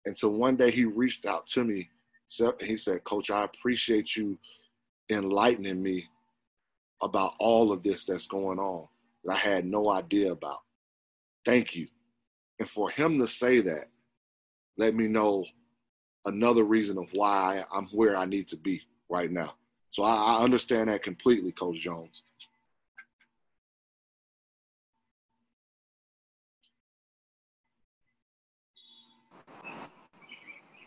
And 0.06 0.18
so 0.18 0.30
one 0.30 0.56
day 0.56 0.72
he 0.72 0.86
reached 0.86 1.26
out 1.26 1.46
to 1.48 1.64
me. 1.64 1.90
He 2.62 2.78
said, 2.78 3.04
Coach, 3.04 3.32
I 3.32 3.44
appreciate 3.44 4.16
you 4.16 4.38
enlightening 5.10 5.82
me 5.82 6.08
about 7.02 7.34
all 7.40 7.72
of 7.72 7.82
this 7.84 8.06
that's 8.06 8.28
going 8.28 8.60
on 8.60 8.88
that 9.24 9.34
I 9.34 9.38
had 9.38 9.66
no 9.66 9.90
idea 9.92 10.32
about. 10.32 10.60
Thank 11.46 11.76
you. 11.76 11.88
And 12.60 12.70
for 12.70 12.90
him 12.90 13.20
to 13.20 13.28
say 13.28 13.62
that, 13.62 13.86
let 14.78 14.94
me 14.94 15.08
know 15.08 15.46
another 16.26 16.64
reason 16.64 16.98
of 16.98 17.08
why 17.14 17.64
I'm 17.74 17.88
where 17.88 18.16
I 18.16 18.26
need 18.26 18.48
to 18.50 18.58
be 18.58 18.82
right 19.10 19.32
now. 19.32 19.54
So 19.90 20.04
I, 20.04 20.38
I 20.38 20.44
understand 20.44 20.90
that 20.90 21.02
completely, 21.02 21.52
Coach 21.52 21.80
Jones. 21.80 22.24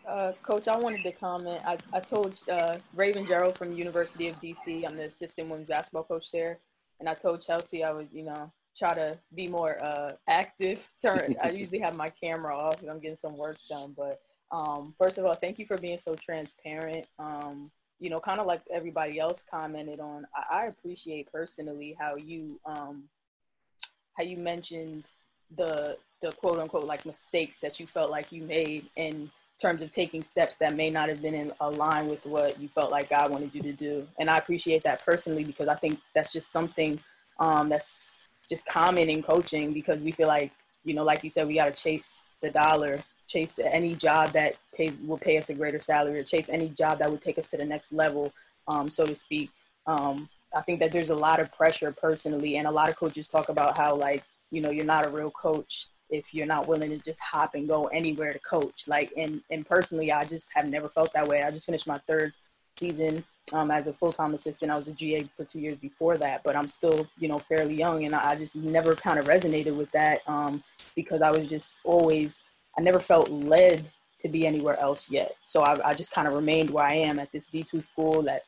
Uh, 0.07 0.33
Coach, 0.43 0.67
I 0.67 0.77
wanted 0.77 1.01
to 1.03 1.11
comment. 1.11 1.61
I, 1.65 1.77
I 1.93 1.99
told 1.99 2.37
uh, 2.51 2.77
Raven 2.93 3.25
Gerald 3.25 3.57
from 3.57 3.73
University 3.73 4.27
of 4.27 4.39
DC, 4.41 4.85
I'm 4.85 4.97
the 4.97 5.05
assistant 5.05 5.49
women's 5.49 5.69
basketball 5.69 6.03
coach 6.03 6.31
there, 6.31 6.59
and 6.99 7.07
I 7.09 7.13
told 7.13 7.41
Chelsea 7.41 7.83
I 7.83 7.91
would, 7.91 8.09
you 8.11 8.23
know, 8.23 8.51
try 8.77 8.93
to 8.93 9.17
be 9.33 9.47
more 9.47 9.83
uh, 9.83 10.11
active. 10.27 10.87
Turn. 11.01 11.35
I 11.41 11.49
usually 11.49 11.79
have 11.79 11.95
my 11.95 12.09
camera 12.09 12.55
off 12.55 12.83
if 12.83 12.89
I'm 12.89 12.99
getting 12.99 13.15
some 13.15 13.37
work 13.37 13.57
done. 13.69 13.93
But 13.97 14.21
um, 14.53 14.93
first 15.01 15.17
of 15.17 15.25
all, 15.25 15.33
thank 15.33 15.57
you 15.57 15.65
for 15.65 15.77
being 15.77 15.97
so 15.97 16.13
transparent. 16.13 17.07
Um, 17.17 17.71
you 17.99 18.09
know, 18.09 18.19
kind 18.19 18.39
of 18.39 18.45
like 18.45 18.61
everybody 18.71 19.19
else 19.19 19.43
commented 19.49 19.99
on. 19.99 20.27
I, 20.35 20.59
I 20.59 20.65
appreciate 20.67 21.31
personally 21.31 21.97
how 21.99 22.15
you 22.15 22.59
um, 22.65 23.05
how 24.15 24.23
you 24.23 24.37
mentioned 24.37 25.09
the 25.57 25.97
the 26.21 26.31
quote 26.33 26.59
unquote 26.59 26.85
like 26.85 27.05
mistakes 27.05 27.59
that 27.59 27.79
you 27.79 27.87
felt 27.87 28.11
like 28.11 28.31
you 28.31 28.43
made 28.43 28.85
in 28.95 29.29
terms 29.59 29.81
of 29.81 29.89
taking 29.89 30.23
steps 30.23 30.55
that 30.57 30.75
may 30.75 30.89
not 30.89 31.09
have 31.09 31.21
been 31.21 31.33
in 31.33 31.51
line 31.71 32.07
with 32.07 32.23
what 32.25 32.59
you 32.59 32.67
felt 32.67 32.91
like 32.91 33.09
God 33.09 33.31
wanted 33.31 33.53
you 33.53 33.61
to 33.61 33.73
do. 33.73 34.07
And 34.19 34.29
I 34.29 34.37
appreciate 34.37 34.83
that 34.83 35.03
personally 35.05 35.43
because 35.43 35.67
I 35.67 35.75
think 35.75 35.99
that's 36.13 36.31
just 36.31 36.51
something 36.51 36.99
um, 37.39 37.69
that's 37.69 38.19
just 38.49 38.65
common 38.67 39.09
in 39.09 39.23
coaching 39.23 39.73
because 39.73 40.01
we 40.01 40.11
feel 40.11 40.27
like, 40.27 40.51
you 40.83 40.93
know, 40.93 41.03
like 41.03 41.23
you 41.23 41.29
said, 41.29 41.47
we 41.47 41.55
got 41.55 41.73
to 41.73 41.83
chase 41.83 42.21
the 42.41 42.49
dollar, 42.49 43.01
chase 43.33 43.59
any 43.59 43.95
job 43.95 44.31
that 44.33 44.55
pays 44.75 44.99
will 45.07 45.17
pay 45.17 45.37
us 45.37 45.49
a 45.49 45.53
greater 45.53 45.81
salary, 45.81 46.19
or 46.19 46.23
chase 46.23 46.49
any 46.49 46.69
job 46.69 46.99
that 46.99 47.09
would 47.09 47.21
take 47.21 47.37
us 47.37 47.47
to 47.47 47.57
the 47.57 47.65
next 47.65 47.91
level, 47.91 48.31
um, 48.67 48.89
so 48.89 49.05
to 49.05 49.15
speak. 49.15 49.49
Um, 49.87 50.29
I 50.55 50.61
think 50.61 50.79
that 50.81 50.91
there's 50.91 51.09
a 51.09 51.15
lot 51.15 51.39
of 51.39 51.51
pressure 51.51 51.91
personally, 51.91 52.57
and 52.57 52.67
a 52.67 52.71
lot 52.71 52.89
of 52.89 52.95
coaches 52.95 53.27
talk 53.27 53.49
about 53.49 53.75
how 53.75 53.95
like, 53.95 54.23
you 54.51 54.61
know, 54.61 54.69
you're 54.69 54.85
not 54.85 55.05
a 55.05 55.09
real 55.09 55.31
coach 55.31 55.87
if 56.09 56.33
you're 56.33 56.45
not 56.45 56.67
willing 56.67 56.91
to 56.91 56.97
just 56.97 57.19
hop 57.19 57.55
and 57.55 57.67
go 57.67 57.87
anywhere 57.87 58.31
to 58.33 58.39
coach. 58.39 58.87
Like, 58.87 59.11
and 59.17 59.41
and 59.49 59.65
personally, 59.65 60.11
I 60.11 60.25
just 60.25 60.49
have 60.53 60.67
never 60.67 60.87
felt 60.89 61.11
that 61.13 61.27
way. 61.27 61.41
I 61.43 61.49
just 61.49 61.65
finished 61.65 61.87
my 61.87 61.99
third 62.07 62.33
season 62.77 63.23
um, 63.51 63.71
as 63.71 63.87
a 63.87 63.93
full 63.93 64.13
time 64.13 64.33
assistant. 64.33 64.71
I 64.71 64.77
was 64.77 64.87
a 64.87 64.93
GA 64.93 65.27
for 65.35 65.43
two 65.43 65.59
years 65.59 65.77
before 65.77 66.17
that, 66.17 66.43
but 66.43 66.55
I'm 66.55 66.69
still, 66.69 67.07
you 67.17 67.27
know, 67.27 67.39
fairly 67.39 67.75
young, 67.75 68.05
and 68.05 68.15
I 68.15 68.35
just 68.35 68.55
never 68.55 68.95
kind 68.95 69.19
of 69.19 69.25
resonated 69.25 69.75
with 69.75 69.91
that 69.91 70.21
um, 70.27 70.63
because 70.95 71.21
I 71.21 71.31
was 71.31 71.47
just 71.47 71.79
always, 71.83 72.39
I 72.77 72.81
never 72.81 72.99
felt 72.99 73.29
led 73.29 73.85
to 74.19 74.29
be 74.29 74.47
anywhere 74.47 74.79
else 74.79 75.09
yet. 75.09 75.35
So 75.43 75.63
I, 75.63 75.89
I 75.89 75.93
just 75.93 76.11
kind 76.11 76.27
of 76.27 76.33
remained 76.33 76.69
where 76.69 76.85
I 76.85 76.95
am 76.95 77.19
at 77.19 77.31
this 77.31 77.47
D2 77.49 77.85
school 77.85 78.21
that 78.23 78.43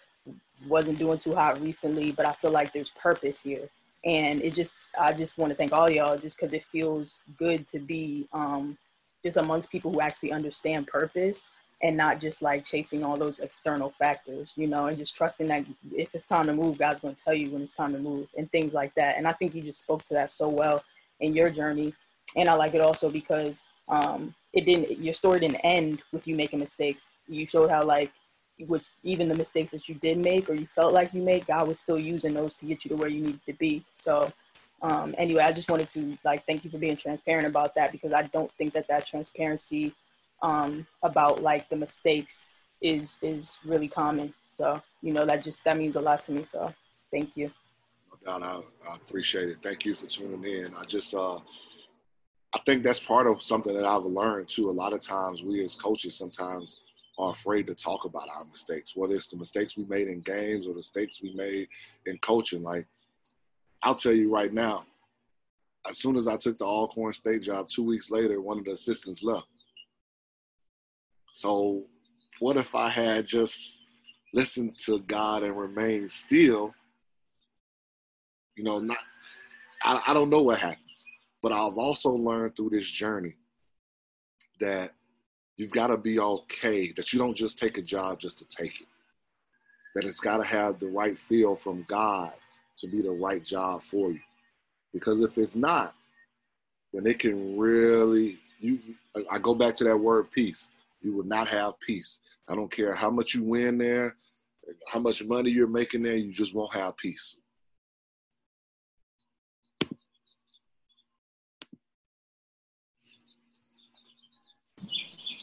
wasn't 0.68 0.98
doing 0.98 1.18
too 1.18 1.36
hot 1.36 1.62
recently, 1.62 2.12
but 2.12 2.28
I 2.28 2.34
feel 2.34 2.52
like 2.52 2.74
there's 2.74 2.92
purpose 2.92 3.42
here 3.42 3.70
and 4.06 4.42
it 4.42 4.54
just 4.54 4.86
i 5.00 5.12
just 5.12 5.38
want 5.38 5.50
to 5.50 5.56
thank 5.56 5.74
all 5.74 5.90
y'all 5.90 6.16
just 6.16 6.40
because 6.40 6.54
it 6.54 6.64
feels 6.64 7.24
good 7.38 7.68
to 7.68 7.80
be 7.80 8.28
um, 8.34 8.78
just 9.24 9.38
amongst 9.38 9.72
people 9.72 9.92
who 9.92 10.00
actually 10.00 10.32
understand 10.32 10.86
purpose 10.88 11.48
and 11.82 11.98
not 11.98 12.22
just 12.22 12.42
like 12.42 12.64
chasing 12.64 13.04
all 13.04 13.18
those 13.18 13.40
external 13.40 13.90
factors, 13.90 14.52
you 14.56 14.66
know, 14.66 14.86
and 14.86 14.98
just 14.98 15.16
trusting 15.16 15.48
that 15.48 15.66
if 15.92 16.14
it's 16.14 16.24
time 16.24 16.46
to 16.46 16.54
move, 16.54 16.78
God's 16.78 17.00
going 17.00 17.14
to 17.14 17.24
tell 17.24 17.34
you 17.34 17.50
when 17.50 17.62
it's 17.62 17.76
time 17.76 17.92
to 17.92 18.00
move 18.00 18.28
and 18.38 18.50
things 18.52 18.74
like 18.74 18.94
that. 18.96 19.18
And 19.18 19.28
I 19.28 19.34
think 19.34 19.54
you 19.54 19.62
just 19.62 19.82
spoke 19.82 20.04
to 20.04 20.14
that 20.14 20.32
so 20.32 20.48
well 20.48 20.84
in 21.20 21.34
your 21.34 21.50
journey. 21.50 21.94
And 22.38 22.48
I 22.48 22.54
like 22.54 22.76
it 22.76 22.82
also 22.82 23.10
because 23.10 23.62
um, 23.88 24.34
it 24.54 24.66
didn't, 24.66 25.00
your 25.00 25.14
story 25.14 25.40
didn't 25.40 25.58
end 25.58 26.02
with 26.12 26.28
you 26.28 26.36
making 26.36 26.60
mistakes. 26.60 27.10
You 27.28 27.46
showed 27.46 27.72
how 27.72 27.84
like 27.84 28.12
with 28.68 28.84
even 29.04 29.28
the 29.28 29.36
mistakes 29.36 29.72
that 29.72 29.90
you 29.90 29.96
did 29.96 30.18
make 30.18 30.50
or 30.50 30.54
you 30.54 30.66
felt 30.66 30.94
like 30.94 31.14
you 31.14 31.22
made, 31.22 31.46
God 31.46 31.68
was 31.68 31.80
still 31.80 32.00
using 32.00 32.34
those 32.34 32.56
to 32.56 32.66
get 32.66 32.86
you 32.86 32.90
to 32.90 32.96
where 32.96 33.10
you 33.10 33.22
needed 33.22 33.46
to 33.46 33.54
be. 33.54 33.84
So 33.96 34.32
um, 34.82 35.16
anyway, 35.18 35.44
I 35.44 35.52
just 35.52 35.70
wanted 35.70 35.90
to 35.92 36.18
like 36.24 36.46
thank 36.46 36.64
you 36.64 36.70
for 36.70 36.78
being 36.78 36.98
transparent 36.98 37.48
about 37.48 37.76
that 37.76 37.92
because 37.92 38.14
I 38.14 38.24
don't 38.24 38.52
think 38.54 38.74
that 38.74 38.88
that 38.88 39.06
transparency 39.06 39.94
um, 40.42 40.86
about 41.04 41.42
like 41.42 41.70
the 41.70 41.76
mistakes 41.76 42.50
is 42.82 43.20
is 43.22 43.58
really 43.66 43.88
common. 43.88 44.34
So 44.58 44.82
you 45.02 45.12
know 45.12 45.26
that 45.26 45.44
just 45.44 45.64
that 45.64 45.78
means 45.78 45.96
a 45.96 46.02
lot 46.02 46.22
to 46.22 46.32
me. 46.34 46.46
So 46.46 46.74
thank 47.12 47.36
you. 47.36 47.52
No 48.12 48.40
doubt, 48.40 48.44
I, 48.44 48.92
I 48.92 48.96
appreciate 48.96 49.50
it. 49.50 49.58
Thank 49.62 49.86
you 49.86 49.96
for 49.96 50.08
tuning 50.08 50.44
in. 50.44 50.74
I 50.76 50.84
just 50.86 51.14
uh, 51.14 51.40
I 52.56 52.60
think 52.66 52.84
that's 52.84 53.00
part 53.00 53.28
of 53.28 53.44
something 53.44 53.76
that 53.76 53.86
I've 53.86 54.06
learned 54.06 54.48
too. 54.48 54.70
A 54.70 54.72
lot 54.72 54.94
of 54.94 55.02
times 55.02 55.44
we 55.44 55.62
as 55.64 55.76
coaches 55.76 56.16
sometimes 56.16 56.80
are 57.18 57.32
afraid 57.32 57.68
to 57.68 57.76
talk 57.76 58.06
about 58.06 58.30
our 58.30 58.46
mistakes, 58.46 58.96
whether 58.96 59.14
it's 59.14 59.28
the 59.28 59.36
mistakes 59.36 59.76
we 59.76 59.84
made 59.86 60.08
in 60.08 60.22
games 60.22 60.66
or 60.66 60.70
the 60.70 60.78
mistakes 60.78 61.22
we 61.22 61.34
made 61.34 61.68
in 62.06 62.18
coaching. 62.20 62.64
Like 62.64 62.88
I'll 63.84 63.94
tell 63.96 64.14
you 64.14 64.34
right 64.34 64.54
now, 64.54 64.86
as 65.88 65.98
soon 65.98 66.16
as 66.16 66.30
I 66.30 66.38
took 66.38 66.58
the 66.58 66.66
Alcorn 66.66 67.14
State 67.14 67.44
job, 67.44 67.68
two 67.70 67.84
weeks 67.84 68.10
later, 68.10 68.42
one 68.42 68.58
of 68.58 68.66
the 68.66 68.72
assistants 68.72 69.22
left. 69.22 69.48
So, 71.34 71.84
what 72.40 72.56
if 72.58 72.74
I 72.74 72.90
had 72.90 73.28
just 73.28 73.84
listened 74.34 74.78
to 74.86 75.00
God 75.00 75.44
and 75.44 75.58
remained 75.58 76.10
still? 76.10 76.74
You 78.56 78.64
know, 78.64 78.80
not 78.80 78.98
I, 79.84 80.02
I 80.08 80.14
don't 80.14 80.30
know 80.30 80.42
what 80.42 80.60
happens, 80.60 80.80
but 81.46 81.52
I've 81.52 81.78
also 81.78 82.10
learned 82.10 82.56
through 82.56 82.72
this 82.72 82.90
journey 82.90 83.36
that 84.60 84.96
you've 85.58 85.74
got 85.74 85.88
to 85.88 85.98
be 85.98 86.20
okay 86.20 86.92
that 86.94 87.14
you 87.14 87.20
don't 87.20 87.38
just 87.38 87.60
take 87.60 87.78
a 87.78 87.84
job 87.84 88.20
just 88.20 88.40
to 88.40 88.46
take 88.48 88.82
it. 88.82 88.88
That 89.94 90.06
it's 90.06 90.20
got 90.20 90.38
to 90.38 90.44
have 90.44 90.80
the 90.80 90.88
right 90.88 91.16
feel 91.16 91.56
from 91.56 91.86
God 91.88 92.34
to 92.80 92.88
be 92.88 93.04
the 93.04 93.12
right 93.12 93.44
job 93.46 93.84
for 93.84 94.10
you. 94.10 94.22
Because 94.92 95.22
if 95.22 95.38
it's 95.38 95.56
not, 95.56 95.94
then 96.92 97.06
it 97.06 97.20
can 97.20 97.60
really 97.60 98.40
you 98.60 98.80
I 99.30 99.38
go 99.38 99.54
back 99.54 99.76
to 99.76 99.84
that 99.84 99.98
word 99.98 100.32
peace 100.32 100.70
you 101.04 101.14
will 101.14 101.26
not 101.26 101.48
have 101.48 101.80
peace. 101.80 102.22
I 102.50 102.56
don't 102.56 102.72
care 102.72 102.96
how 102.96 103.12
much 103.12 103.36
you 103.36 103.44
win 103.44 103.78
there, 103.78 104.16
how 104.92 105.00
much 105.00 105.24
money 105.24 105.52
you're 105.52 105.68
making 105.68 106.02
there, 106.02 106.16
you 106.16 106.34
just 106.34 106.56
won't 106.56 106.74
have 106.74 106.98
peace. 106.98 107.38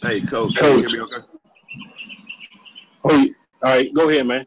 Hey, 0.03 0.21
coach. 0.21 0.57
Coach. 0.57 0.97
Okay? 0.97 1.27
Oh, 3.05 3.09
all 3.09 3.35
right. 3.63 3.95
Go 3.95 4.09
ahead, 4.09 4.27
man. 4.27 4.47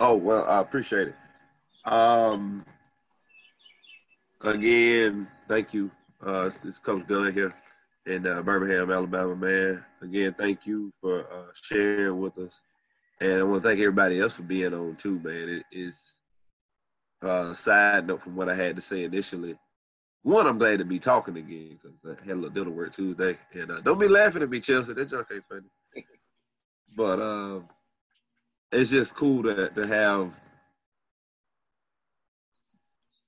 Oh 0.00 0.16
well, 0.16 0.44
I 0.46 0.60
appreciate 0.60 1.08
it. 1.08 1.14
Um, 1.84 2.64
again, 4.40 5.28
thank 5.48 5.72
you. 5.72 5.92
Uh, 6.26 6.50
it's 6.64 6.78
Coach 6.80 7.06
Gunn 7.06 7.32
here 7.32 7.54
in 8.06 8.26
uh, 8.26 8.42
Birmingham, 8.42 8.90
Alabama, 8.90 9.36
man. 9.36 9.84
Again, 10.02 10.34
thank 10.36 10.66
you 10.66 10.92
for 11.00 11.20
uh, 11.20 11.52
sharing 11.62 12.20
with 12.20 12.36
us. 12.38 12.60
And 13.20 13.38
I 13.38 13.42
want 13.44 13.62
to 13.62 13.68
thank 13.68 13.78
everybody 13.78 14.20
else 14.20 14.36
for 14.36 14.42
being 14.42 14.74
on 14.74 14.96
too, 14.96 15.20
man. 15.20 15.48
It 15.48 15.64
is 15.70 16.18
uh, 17.24 17.50
a 17.50 17.54
side 17.54 18.08
note 18.08 18.24
from 18.24 18.34
what 18.34 18.48
I 18.48 18.56
had 18.56 18.74
to 18.74 18.82
say 18.82 19.04
initially. 19.04 19.56
One, 20.26 20.48
I'm 20.48 20.58
glad 20.58 20.80
to 20.80 20.84
be 20.84 20.98
talking 20.98 21.36
again 21.36 21.78
because 21.80 21.96
I 22.04 22.20
had 22.26 22.32
a 22.32 22.34
little 22.34 22.50
dinner 22.50 22.70
work 22.70 22.92
Tuesday. 22.92 23.38
And 23.54 23.70
uh, 23.70 23.80
don't 23.80 24.00
be 24.00 24.08
laughing 24.08 24.42
at 24.42 24.50
me, 24.50 24.58
Chelsea. 24.58 24.92
That 24.92 25.08
joke 25.08 25.28
ain't 25.32 25.44
funny. 25.48 25.68
but 26.96 27.20
uh, 27.20 27.60
it's 28.72 28.90
just 28.90 29.14
cool 29.14 29.44
to, 29.44 29.68
to 29.68 29.86
have, 29.86 30.36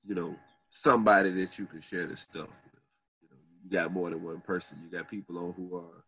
you 0.03 0.17
know, 0.17 0.35
somebody 0.71 1.31
that 1.35 1.57
you 1.57 1.67
can 1.67 1.81
share 1.81 2.05
this 2.09 2.23
stuff 2.23 2.49
with. 2.65 3.31
you 3.63 3.71
got 3.71 3.93
more 3.93 4.11
than 4.11 4.21
one 4.21 4.41
person. 4.41 4.79
You 4.83 4.99
got 4.99 5.09
people 5.09 5.39
on 5.39 5.53
who 5.53 5.77
are 5.77 6.03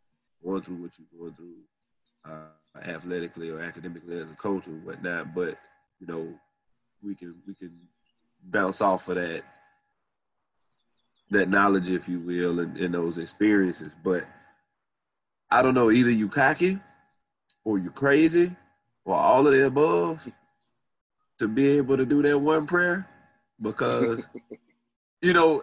going 0.45 0.63
through 0.63 0.83
what 0.83 0.91
you're 0.99 1.21
going 1.21 1.35
through, 1.35 1.55
uh, 2.29 2.81
athletically 2.85 3.51
or 3.51 3.61
academically 3.61 4.19
as 4.19 4.33
a 4.33 4.35
coach 4.35 4.67
or 4.67 4.73
whatnot. 4.73 5.37
But 5.37 5.57
you 6.01 6.09
know, 6.09 6.35
we 7.01 7.15
can 7.15 7.37
we 7.47 7.55
can 7.55 7.79
bounce 8.43 8.81
off 8.81 9.07
of 9.07 9.15
that 9.15 9.45
that 11.31 11.49
knowledge, 11.49 11.91
if 11.91 12.09
you 12.09 12.19
will, 12.21 12.61
and, 12.61 12.77
and 12.77 12.95
those 12.95 13.19
experiences. 13.19 13.93
But 14.03 14.25
I 15.51 15.63
don't 15.63 15.75
know, 15.75 15.91
either 15.91 16.11
you 16.11 16.29
cocky 16.29 16.79
or 17.65 17.79
you 17.79 17.91
crazy 17.91 18.53
or 19.05 19.17
all 19.17 19.47
of 19.47 19.53
the 19.53 19.67
above 19.67 20.27
to 21.39 21.49
be 21.49 21.69
able 21.71 21.97
to 21.97 22.07
do 22.07 22.23
that 22.23 22.39
one 22.39 22.67
prayer 22.67 23.09
because 23.61 24.29
you 25.23 25.33
know 25.33 25.63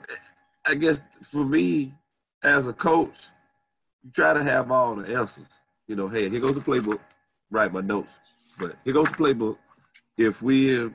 I 0.68 0.76
guess 0.76 1.02
for 1.22 1.46
me 1.46 1.94
as 2.44 2.68
a 2.68 2.74
coach, 2.74 3.30
you 4.04 4.12
try 4.12 4.34
to 4.34 4.44
have 4.44 4.70
all 4.70 4.96
the 4.96 5.16
answers. 5.16 5.48
You 5.88 5.96
know, 5.96 6.10
hey, 6.10 6.30
here 6.30 6.42
goes 6.42 6.56
the 6.56 6.62
playbook. 6.62 7.00
Write 7.50 7.72
my 7.72 7.82
notes, 7.82 8.20
but 8.60 8.76
here 8.84 8.94
goes 8.94 9.10
the 9.10 9.16
playbook. 9.16 9.58
If 10.18 10.42
we, 10.42 10.92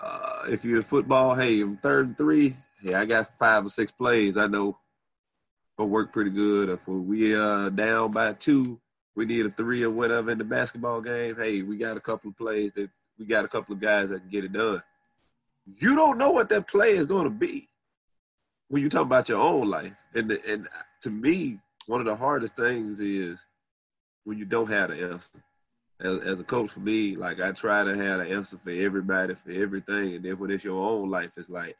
uh, 0.00 0.42
if 0.48 0.64
you're 0.64 0.78
in 0.78 0.82
football, 0.82 1.34
hey, 1.34 1.62
I'm 1.62 1.78
third 1.78 2.08
and 2.08 2.18
three. 2.18 2.54
Hey, 2.80 2.94
I 2.94 3.04
got 3.04 3.38
five 3.38 3.66
or 3.66 3.68
six 3.68 3.90
plays. 3.90 4.36
I 4.36 4.46
know 4.46 4.78
will 5.76 5.88
work 5.88 6.12
pretty 6.12 6.30
good. 6.30 6.68
If 6.68 6.86
we 6.86 7.36
uh 7.36 7.70
down 7.70 8.10
by 8.10 8.32
two, 8.32 8.80
we 9.14 9.24
need 9.24 9.46
a 9.46 9.50
three 9.50 9.82
or 9.82 9.90
whatever 9.90 10.30
in 10.30 10.38
the 10.38 10.44
basketball 10.44 11.00
game. 11.00 11.36
Hey, 11.36 11.62
we 11.62 11.76
got 11.76 11.96
a 11.96 12.00
couple 12.00 12.30
of 12.30 12.36
plays 12.36 12.72
that 12.72 12.90
we 13.18 13.26
got 13.26 13.44
a 13.44 13.48
couple 13.48 13.74
of 13.74 13.80
guys 13.80 14.10
that 14.10 14.20
can 14.20 14.30
get 14.30 14.44
it 14.44 14.52
done. 14.52 14.82
You 15.66 15.94
don't 15.94 16.18
know 16.18 16.30
what 16.30 16.48
that 16.50 16.66
play 16.66 16.96
is 16.96 17.06
to 17.08 17.30
be 17.30 17.68
when 18.68 18.82
you 18.82 18.88
talk 18.88 19.02
about 19.02 19.28
your 19.28 19.40
own 19.40 19.68
life, 19.68 19.94
and 20.14 20.30
the, 20.30 20.40
and 20.46 20.68
to 21.02 21.10
me, 21.10 21.58
one 21.86 22.00
of 22.00 22.06
the 22.06 22.16
hardest 22.16 22.54
things 22.54 23.00
is 23.00 23.44
when 24.24 24.38
you 24.38 24.44
don't 24.44 24.68
have 24.68 24.90
the 24.90 25.10
answer. 25.10 25.42
As, 26.00 26.18
as 26.18 26.40
a 26.40 26.44
coach, 26.44 26.70
for 26.70 26.80
me, 26.80 27.16
like 27.16 27.40
I 27.40 27.52
try 27.52 27.82
to 27.82 27.96
have 27.96 28.20
an 28.20 28.28
answer 28.28 28.58
for 28.62 28.70
everybody 28.70 29.34
for 29.34 29.50
everything, 29.50 30.14
and 30.14 30.24
then 30.24 30.38
when 30.38 30.50
it's 30.50 30.64
your 30.64 30.80
own 30.80 31.10
life, 31.10 31.32
it's 31.36 31.48
like, 31.48 31.76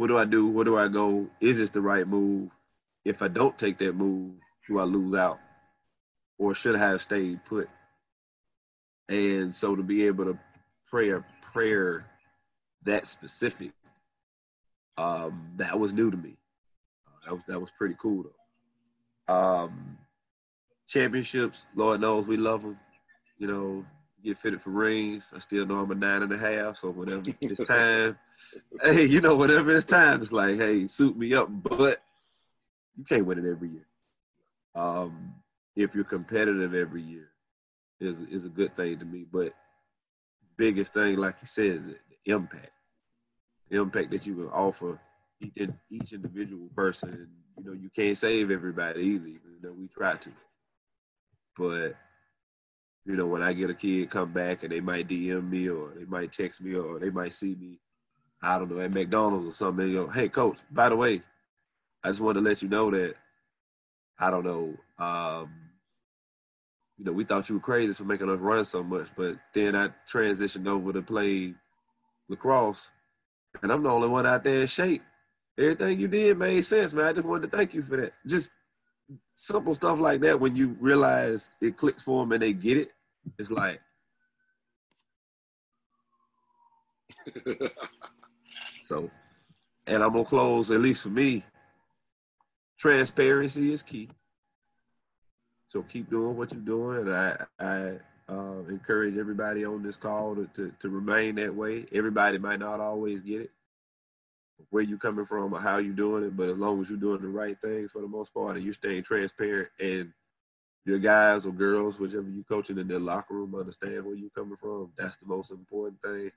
what 0.00 0.06
do 0.06 0.16
I 0.16 0.24
do? 0.24 0.48
Where 0.48 0.64
do 0.64 0.78
I 0.78 0.88
go? 0.88 1.28
Is 1.42 1.58
this 1.58 1.68
the 1.68 1.82
right 1.82 2.08
move? 2.08 2.48
If 3.04 3.20
I 3.20 3.28
don't 3.28 3.58
take 3.58 3.76
that 3.80 3.94
move, 3.94 4.32
do 4.66 4.78
I 4.78 4.84
lose 4.84 5.12
out, 5.12 5.38
or 6.38 6.54
should 6.54 6.74
I 6.74 6.78
have 6.78 7.02
stayed 7.02 7.44
put? 7.44 7.68
And 9.10 9.54
so 9.54 9.76
to 9.76 9.82
be 9.82 10.06
able 10.06 10.24
to 10.24 10.38
pray 10.88 11.10
a 11.10 11.22
prayer 11.52 12.06
that 12.84 13.06
specific, 13.06 13.72
um, 14.96 15.50
that 15.56 15.78
was 15.78 15.92
new 15.92 16.10
to 16.10 16.16
me. 16.16 16.38
Uh, 17.06 17.26
that 17.26 17.34
was 17.34 17.42
that 17.48 17.60
was 17.60 17.70
pretty 17.70 17.96
cool 18.00 18.24
though. 19.28 19.34
Um, 19.34 19.98
championships, 20.88 21.66
Lord 21.74 22.00
knows 22.00 22.26
we 22.26 22.38
love 22.38 22.62
them. 22.62 22.78
You 23.36 23.48
know, 23.48 23.84
get 24.24 24.38
fitted 24.38 24.62
for 24.62 24.70
rings. 24.70 25.32
I 25.34 25.38
still 25.38 25.66
know 25.66 25.80
I'm 25.80 25.90
a 25.90 25.94
nine 25.94 26.22
and 26.22 26.32
a 26.32 26.38
half, 26.38 26.76
so 26.76 26.90
whenever 26.90 27.22
it's 27.40 27.66
time, 27.66 28.18
hey, 28.82 29.04
you 29.04 29.20
know, 29.20 29.36
whenever 29.36 29.74
it's 29.76 29.86
time, 29.86 30.20
it's 30.20 30.32
like, 30.32 30.56
hey, 30.56 30.86
suit 30.86 31.16
me 31.16 31.34
up. 31.34 31.48
But 31.50 31.98
you 32.96 33.04
can't 33.04 33.26
win 33.26 33.38
it 33.38 33.50
every 33.50 33.70
year. 33.70 33.86
Um, 34.74 35.34
if 35.76 35.94
you're 35.94 36.04
competitive 36.04 36.74
every 36.74 37.02
year, 37.02 37.28
is 38.00 38.20
is 38.22 38.46
a 38.46 38.48
good 38.48 38.74
thing 38.74 38.98
to 38.98 39.04
me. 39.04 39.26
But 39.30 39.52
biggest 40.56 40.94
thing, 40.94 41.16
like 41.16 41.36
you 41.40 41.48
said, 41.48 41.64
is 41.66 41.82
impact, 42.26 42.70
the 43.68 43.80
impact 43.80 44.10
that 44.10 44.26
you 44.26 44.34
can 44.34 44.48
offer 44.48 44.98
each 45.40 45.68
each 45.90 46.12
individual 46.12 46.68
person. 46.74 47.28
You 47.58 47.64
know, 47.64 47.72
you 47.72 47.90
can't 47.90 48.16
save 48.16 48.50
everybody 48.50 49.02
either, 49.02 49.26
even 49.26 49.58
though 49.62 49.72
we 49.72 49.88
try 49.88 50.14
to. 50.14 50.30
But 51.56 51.94
you 53.06 53.16
know, 53.16 53.26
when 53.26 53.42
I 53.42 53.52
get 53.52 53.70
a 53.70 53.74
kid 53.74 54.10
come 54.10 54.32
back 54.32 54.62
and 54.62 54.72
they 54.72 54.80
might 54.80 55.08
DM 55.08 55.48
me 55.48 55.68
or 55.68 55.90
they 55.96 56.04
might 56.04 56.32
text 56.32 56.60
me 56.60 56.74
or 56.74 56.98
they 56.98 57.10
might 57.10 57.32
see 57.32 57.54
me, 57.54 57.78
I 58.42 58.58
don't 58.58 58.70
know, 58.70 58.80
at 58.80 58.94
McDonald's 58.94 59.46
or 59.46 59.52
something, 59.52 59.84
and 59.84 59.94
go, 59.94 60.08
hey 60.08 60.28
coach, 60.28 60.58
by 60.70 60.88
the 60.88 60.96
way, 60.96 61.22
I 62.02 62.08
just 62.08 62.20
wanted 62.20 62.40
to 62.40 62.48
let 62.48 62.62
you 62.62 62.68
know 62.68 62.90
that 62.90 63.14
I 64.18 64.30
don't 64.30 64.44
know, 64.44 64.74
um, 65.04 65.50
you 66.98 67.06
know, 67.06 67.12
we 67.12 67.24
thought 67.24 67.48
you 67.48 67.54
were 67.54 67.60
crazy 67.60 67.94
for 67.94 68.04
making 68.04 68.28
us 68.28 68.38
run 68.38 68.64
so 68.64 68.82
much, 68.82 69.08
but 69.16 69.36
then 69.54 69.74
I 69.74 69.88
transitioned 70.10 70.66
over 70.66 70.92
to 70.92 71.00
play 71.00 71.54
lacrosse, 72.28 72.90
and 73.62 73.72
I'm 73.72 73.82
the 73.82 73.90
only 73.90 74.08
one 74.08 74.26
out 74.26 74.44
there 74.44 74.60
in 74.60 74.66
shape. 74.66 75.02
everything 75.58 75.98
you 75.98 76.08
did 76.08 76.38
made 76.38 76.60
sense, 76.60 76.92
man. 76.92 77.06
I 77.06 77.12
just 77.14 77.26
wanted 77.26 77.50
to 77.50 77.56
thank 77.56 77.72
you 77.72 77.82
for 77.82 77.96
that. 77.96 78.12
Just 78.26 78.50
simple 79.34 79.74
stuff 79.74 79.98
like 79.98 80.20
that 80.20 80.38
when 80.40 80.56
you 80.56 80.76
realize 80.80 81.50
it 81.60 81.76
clicks 81.76 82.02
for 82.02 82.22
them 82.22 82.32
and 82.32 82.42
they 82.42 82.52
get 82.52 82.76
it. 82.76 82.90
It's 83.38 83.50
like 83.50 83.80
so, 88.82 89.10
and 89.86 90.02
I'm 90.02 90.12
gonna 90.12 90.24
close 90.24 90.70
at 90.70 90.80
least 90.80 91.02
for 91.02 91.10
me. 91.10 91.44
Transparency 92.78 93.72
is 93.72 93.82
key. 93.82 94.08
So 95.68 95.82
keep 95.82 96.10
doing 96.10 96.36
what 96.36 96.52
you're 96.52 96.60
doing. 96.62 97.06
And 97.06 97.14
I, 97.14 97.36
I 97.58 97.98
uh, 98.28 98.64
encourage 98.68 99.16
everybody 99.18 99.64
on 99.64 99.82
this 99.82 99.96
call 99.96 100.34
to, 100.34 100.48
to, 100.54 100.72
to 100.80 100.88
remain 100.88 101.36
that 101.36 101.54
way. 101.54 101.86
Everybody 101.92 102.38
might 102.38 102.60
not 102.60 102.80
always 102.80 103.20
get 103.20 103.42
it, 103.42 103.50
where 104.70 104.82
you 104.82 104.98
coming 104.98 105.26
from 105.26 105.52
or 105.52 105.60
how 105.60 105.78
you 105.78 105.92
doing 105.92 106.24
it, 106.24 106.36
but 106.36 106.48
as 106.48 106.58
long 106.58 106.80
as 106.80 106.90
you're 106.90 106.98
doing 106.98 107.20
the 107.20 107.28
right 107.28 107.56
things 107.60 107.92
for 107.92 108.00
the 108.00 108.08
most 108.08 108.32
part 108.34 108.56
and 108.56 108.64
you're 108.64 108.74
staying 108.74 109.02
transparent 109.02 109.68
and 109.80 110.12
your 110.84 110.98
guys 110.98 111.46
or 111.46 111.52
girls, 111.52 111.98
whichever 111.98 112.28
you 112.28 112.44
coaching 112.44 112.78
in 112.78 112.88
their 112.88 112.98
locker 112.98 113.34
room, 113.34 113.54
understand 113.54 114.04
where 114.04 114.14
you 114.14 114.30
coming 114.34 114.56
from. 114.56 114.92
That's 114.96 115.16
the 115.16 115.26
most 115.26 115.50
important 115.50 116.00
thing. 116.02 116.30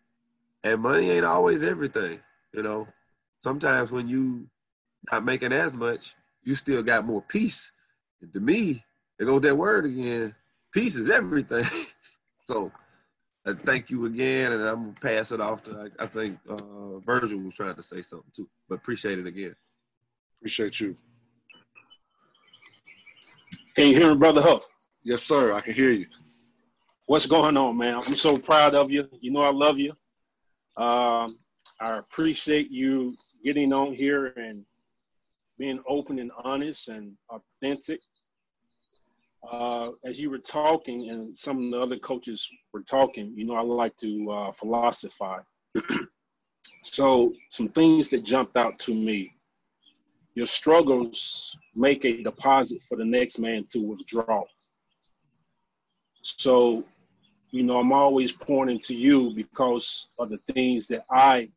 And 0.63 0.81
money 0.81 1.09
ain't 1.09 1.25
always 1.25 1.63
everything, 1.63 2.19
you 2.53 2.63
know. 2.63 2.87
Sometimes 3.41 3.91
when 3.91 4.07
you 4.07 4.47
not 5.11 5.25
making 5.25 5.51
as 5.51 5.73
much, 5.73 6.15
you 6.43 6.55
still 6.55 6.83
got 6.83 7.05
more 7.05 7.21
peace. 7.21 7.71
And 8.21 8.31
to 8.33 8.39
me, 8.39 8.83
there 9.17 9.27
goes 9.27 9.41
that 9.41 9.57
word 9.57 9.85
again. 9.85 10.35
Peace 10.71 10.95
is 10.95 11.09
everything. 11.09 11.65
so 12.43 12.71
uh, 13.45 13.53
thank 13.53 13.89
you 13.89 14.05
again, 14.05 14.53
and 14.53 14.61
I'm 14.63 14.83
gonna 14.83 14.93
pass 15.01 15.31
it 15.31 15.41
off 15.41 15.63
to. 15.63 15.89
I, 15.99 16.03
I 16.03 16.07
think 16.07 16.39
uh, 16.49 16.99
Virgil 16.99 17.39
was 17.39 17.55
trying 17.55 17.75
to 17.75 17.83
say 17.83 18.01
something 18.01 18.31
too, 18.35 18.47
but 18.69 18.75
appreciate 18.75 19.19
it 19.19 19.27
again. 19.27 19.55
Appreciate 20.39 20.79
you. 20.79 20.95
Can 23.75 23.87
you 23.87 23.95
hear 23.95 24.09
me, 24.09 24.17
brother 24.17 24.41
Huff? 24.41 24.67
Yes, 25.03 25.23
sir. 25.23 25.53
I 25.53 25.61
can 25.61 25.73
hear 25.73 25.91
you. 25.91 26.05
What's 27.05 27.25
going 27.25 27.57
on, 27.57 27.77
man? 27.77 27.95
I'm 28.05 28.15
so 28.15 28.37
proud 28.37 28.75
of 28.75 28.91
you. 28.91 29.07
You 29.19 29.31
know 29.31 29.41
I 29.41 29.51
love 29.51 29.77
you. 29.77 29.91
Um, 30.77 31.37
I 31.81 31.97
appreciate 31.97 32.71
you 32.71 33.15
getting 33.43 33.73
on 33.73 33.93
here 33.93 34.27
and 34.37 34.65
being 35.57 35.81
open 35.87 36.19
and 36.19 36.31
honest 36.43 36.87
and 36.87 37.11
authentic 37.29 37.99
uh, 39.51 39.89
as 40.05 40.19
you 40.19 40.29
were 40.29 40.39
talking 40.39 41.09
and 41.09 41.37
some 41.37 41.65
of 41.65 41.71
the 41.71 41.79
other 41.79 41.97
coaches 41.99 42.49
were 42.73 42.83
talking, 42.83 43.33
you 43.35 43.45
know, 43.45 43.55
I 43.55 43.61
like 43.61 43.95
to 43.97 44.31
uh, 44.31 44.51
philosophize. 44.53 45.43
so, 46.83 47.33
some 47.49 47.69
things 47.69 48.09
that 48.09 48.23
jumped 48.23 48.55
out 48.55 48.79
to 48.79 48.93
me 48.93 49.33
your 50.35 50.45
struggles 50.45 51.55
make 51.75 52.05
a 52.05 52.23
deposit 52.23 52.81
for 52.83 52.97
the 52.97 53.05
next 53.05 53.39
man 53.39 53.65
to 53.71 53.79
withdraw. 53.79 54.43
So, 56.21 56.83
you 57.51 57.63
know, 57.63 57.77
I'm 57.77 57.91
always 57.91 58.31
pointing 58.31 58.79
to 58.81 58.95
you 58.95 59.31
because 59.35 60.09
of 60.17 60.29
the 60.29 60.39
things 60.53 60.87
that 60.87 61.05
I 61.11 61.49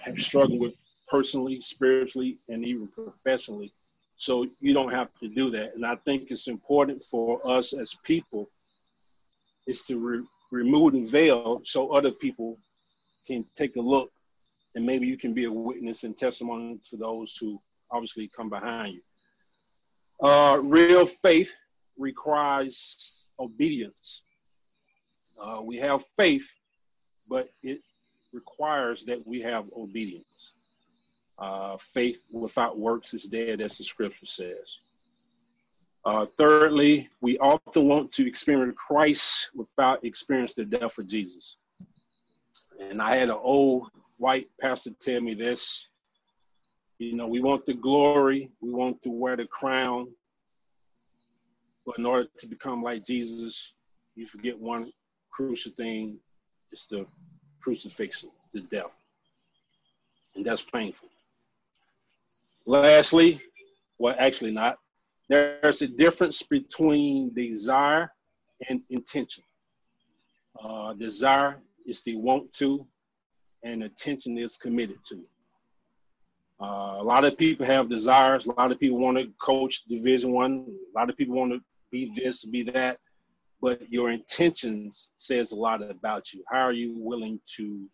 have 0.00 0.18
struggled 0.18 0.60
with 0.60 0.82
personally, 1.08 1.60
spiritually, 1.60 2.38
and 2.48 2.64
even 2.64 2.86
professionally. 2.86 3.72
So 4.18 4.46
you 4.60 4.74
don't 4.74 4.92
have 4.92 5.08
to 5.20 5.28
do 5.28 5.48
that. 5.52 5.76
And 5.76 5.86
I 5.86 5.94
think 6.04 6.30
it's 6.30 6.48
important 6.48 7.02
for 7.04 7.40
us 7.48 7.72
as 7.72 7.94
people 8.02 8.50
is 9.66 9.84
to 9.84 9.96
re- 9.98 10.26
remove 10.50 10.94
the 10.94 11.06
veil 11.06 11.62
so 11.64 11.90
other 11.92 12.10
people 12.10 12.58
can 13.26 13.44
take 13.56 13.76
a 13.76 13.80
look 13.80 14.10
and 14.74 14.84
maybe 14.84 15.06
you 15.06 15.16
can 15.16 15.34
be 15.34 15.44
a 15.44 15.52
witness 15.52 16.02
and 16.02 16.16
testimony 16.16 16.80
to 16.90 16.96
those 16.96 17.36
who 17.40 17.60
obviously 17.92 18.28
come 18.36 18.50
behind 18.50 18.94
you. 18.94 20.28
Uh, 20.28 20.58
real 20.62 21.06
faith 21.06 21.54
requires 21.96 23.28
obedience. 23.38 24.22
Uh, 25.40 25.60
we 25.62 25.76
have 25.76 26.04
faith, 26.16 26.48
but 27.28 27.50
it 27.62 27.80
requires 28.32 29.04
that 29.04 29.24
we 29.24 29.40
have 29.40 29.64
obedience. 29.76 30.54
Uh, 31.38 31.76
faith 31.78 32.24
without 32.32 32.78
works 32.78 33.14
is 33.14 33.24
dead, 33.24 33.60
as 33.60 33.78
the 33.78 33.84
scripture 33.84 34.26
says. 34.26 34.78
Uh, 36.04 36.26
thirdly, 36.36 37.08
we 37.20 37.38
often 37.38 37.86
want 37.86 38.10
to 38.12 38.26
experience 38.26 38.76
Christ 38.76 39.50
without 39.54 40.04
experiencing 40.04 40.68
the 40.68 40.78
death 40.78 40.98
of 40.98 41.06
Jesus. 41.06 41.58
And 42.80 43.00
I 43.00 43.16
had 43.16 43.28
an 43.28 43.36
old 43.40 43.88
white 44.16 44.48
pastor 44.60 44.90
tell 45.00 45.20
me 45.20 45.34
this. 45.34 45.86
You 46.98 47.14
know, 47.14 47.28
we 47.28 47.40
want 47.40 47.66
the 47.66 47.74
glory, 47.74 48.50
we 48.60 48.70
want 48.70 49.02
to 49.04 49.10
wear 49.10 49.36
the 49.36 49.46
crown, 49.46 50.08
but 51.86 51.98
in 51.98 52.06
order 52.06 52.28
to 52.38 52.46
become 52.46 52.82
like 52.82 53.06
Jesus, 53.06 53.74
you 54.16 54.26
forget 54.26 54.58
one 54.58 54.92
crucial 55.30 55.72
thing: 55.72 56.18
it's 56.72 56.86
the 56.86 57.06
crucifixion, 57.60 58.30
the 58.52 58.60
death, 58.62 58.96
and 60.34 60.44
that's 60.44 60.62
painful. 60.62 61.08
Lastly, 62.68 63.40
well, 63.98 64.14
actually 64.18 64.50
not. 64.50 64.76
There's 65.30 65.80
a 65.80 65.88
difference 65.88 66.42
between 66.42 67.32
desire 67.32 68.12
and 68.68 68.82
intention. 68.90 69.42
Uh, 70.62 70.92
desire 70.92 71.62
is 71.86 72.02
the 72.02 72.16
want 72.16 72.52
to, 72.58 72.86
and 73.64 73.84
attention 73.84 74.36
is 74.36 74.56
committed 74.56 74.98
to. 75.08 75.24
Uh, 76.60 77.00
a 77.00 77.02
lot 77.02 77.24
of 77.24 77.38
people 77.38 77.64
have 77.64 77.88
desires. 77.88 78.44
A 78.44 78.52
lot 78.52 78.70
of 78.70 78.78
people 78.78 78.98
want 78.98 79.16
to 79.16 79.32
coach 79.40 79.86
Division 79.86 80.32
One. 80.32 80.66
A 80.94 80.98
lot 80.98 81.08
of 81.08 81.16
people 81.16 81.36
want 81.36 81.52
to 81.52 81.60
be 81.90 82.12
this, 82.14 82.44
be 82.44 82.64
that. 82.64 82.98
But 83.62 83.90
your 83.90 84.10
intentions 84.10 85.12
says 85.16 85.52
a 85.52 85.56
lot 85.56 85.80
about 85.82 86.34
you. 86.34 86.44
How 86.52 86.66
are 86.66 86.72
you 86.74 86.92
willing 86.98 87.40
to 87.56 87.88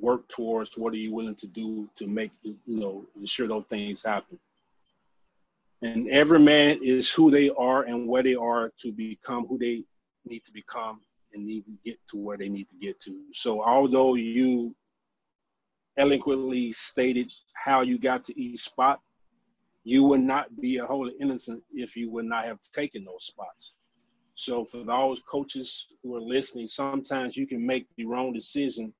work 0.00 0.28
towards? 0.28 0.76
What 0.76 0.92
are 0.92 0.98
you 0.98 1.12
willing 1.12 1.36
to 1.36 1.46
do 1.46 1.88
to 1.96 2.06
make 2.06 2.32
you 2.42 2.56
know 2.66 3.04
ensure 3.18 3.48
those 3.48 3.66
things 3.66 4.02
happen? 4.04 4.38
And 5.82 6.08
every 6.10 6.38
man 6.38 6.80
is 6.82 7.10
who 7.10 7.30
they 7.30 7.50
are 7.50 7.84
and 7.84 8.06
where 8.06 8.22
they 8.22 8.34
are 8.34 8.70
to 8.80 8.92
become 8.92 9.46
who 9.46 9.58
they 9.58 9.84
need 10.26 10.44
to 10.44 10.52
become 10.52 11.00
and 11.32 11.46
need 11.46 11.64
to 11.64 11.72
get 11.84 11.98
to 12.10 12.18
where 12.18 12.36
they 12.36 12.48
need 12.48 12.68
to 12.70 12.76
get 12.76 13.00
to. 13.02 13.16
So 13.32 13.62
although 13.62 14.14
you 14.14 14.74
eloquently 15.96 16.72
stated 16.72 17.30
how 17.54 17.82
you 17.82 17.98
got 17.98 18.24
to 18.24 18.40
each 18.40 18.60
spot, 18.60 19.00
you 19.84 20.04
would 20.04 20.20
not 20.20 20.60
be 20.60 20.76
a 20.76 20.86
Holy 20.86 21.14
Innocent 21.20 21.62
if 21.72 21.96
you 21.96 22.10
would 22.10 22.26
not 22.26 22.44
have 22.44 22.60
taken 22.74 23.04
those 23.04 23.24
spots. 23.24 23.74
So 24.34 24.64
for 24.64 24.84
those 24.84 25.20
coaches 25.20 25.88
who 26.02 26.16
are 26.16 26.20
listening, 26.20 26.68
sometimes 26.68 27.36
you 27.36 27.46
can 27.46 27.64
make 27.64 27.86
the 27.96 28.06
wrong 28.06 28.32
decision 28.32 28.92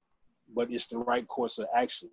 but 0.55 0.70
it's 0.70 0.88
the 0.88 0.98
right 0.98 1.26
course 1.28 1.59
of 1.59 1.66
action 1.76 2.11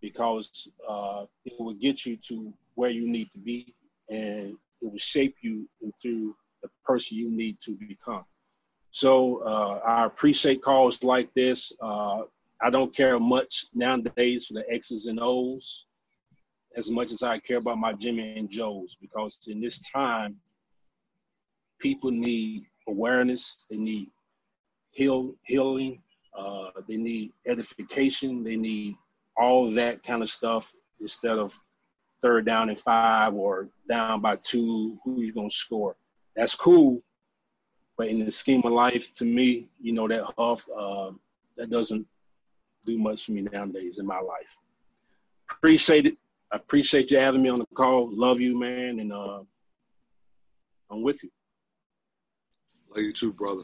because 0.00 0.70
uh, 0.88 1.24
it 1.44 1.54
will 1.58 1.74
get 1.74 2.04
you 2.06 2.16
to 2.28 2.52
where 2.74 2.90
you 2.90 3.08
need 3.10 3.30
to 3.32 3.38
be 3.38 3.74
and 4.08 4.56
it 4.82 4.92
will 4.92 4.98
shape 4.98 5.36
you 5.40 5.68
into 5.82 6.34
the 6.62 6.68
person 6.84 7.16
you 7.16 7.30
need 7.30 7.56
to 7.62 7.76
become. 7.88 8.24
So 8.90 9.42
uh, 9.46 9.80
I 9.86 10.06
appreciate 10.06 10.62
calls 10.62 11.02
like 11.02 11.32
this. 11.34 11.72
Uh, 11.82 12.22
I 12.62 12.70
don't 12.70 12.94
care 12.94 13.18
much 13.18 13.66
nowadays 13.74 14.46
for 14.46 14.54
the 14.54 14.64
X's 14.70 15.06
and 15.06 15.18
O's 15.20 15.86
as 16.76 16.90
much 16.90 17.10
as 17.12 17.22
I 17.22 17.38
care 17.38 17.56
about 17.58 17.78
my 17.78 17.92
Jimmy 17.94 18.38
and 18.38 18.50
Joes 18.50 18.96
because 19.00 19.38
in 19.48 19.60
this 19.60 19.80
time, 19.90 20.36
people 21.80 22.10
need 22.10 22.66
awareness, 22.88 23.66
they 23.70 23.76
need 23.76 24.10
heal, 24.92 25.34
healing, 25.44 26.00
uh, 26.36 26.70
they 26.86 26.96
need 26.96 27.32
edification. 27.46 28.44
They 28.44 28.56
need 28.56 28.96
all 29.36 29.70
that 29.72 30.02
kind 30.02 30.22
of 30.22 30.30
stuff 30.30 30.74
instead 31.00 31.38
of 31.38 31.58
third 32.22 32.46
down 32.46 32.68
and 32.68 32.78
five 32.78 33.34
or 33.34 33.68
down 33.88 34.20
by 34.20 34.36
two. 34.36 34.98
Who's 35.04 35.32
going 35.32 35.50
to 35.50 35.54
score? 35.54 35.96
That's 36.34 36.54
cool, 36.54 37.02
but 37.96 38.08
in 38.08 38.24
the 38.24 38.30
scheme 38.30 38.62
of 38.64 38.72
life, 38.72 39.14
to 39.14 39.24
me, 39.24 39.68
you 39.80 39.92
know 39.92 40.06
that 40.08 40.24
huff 40.36 40.66
uh, 40.76 41.12
that 41.56 41.70
doesn't 41.70 42.06
do 42.84 42.98
much 42.98 43.24
for 43.24 43.32
me 43.32 43.42
nowadays 43.42 43.98
in 43.98 44.06
my 44.06 44.20
life. 44.20 44.56
Appreciate 45.50 46.06
it. 46.06 46.16
I 46.52 46.56
appreciate 46.56 47.10
you 47.10 47.18
having 47.18 47.42
me 47.42 47.48
on 47.48 47.58
the 47.58 47.66
call. 47.74 48.10
Love 48.12 48.40
you, 48.40 48.58
man, 48.58 49.00
and 49.00 49.12
uh, 49.12 49.40
I'm 50.90 51.02
with 51.02 51.22
you. 51.24 51.30
Love 52.90 53.04
you 53.04 53.12
too, 53.12 53.32
brother 53.32 53.62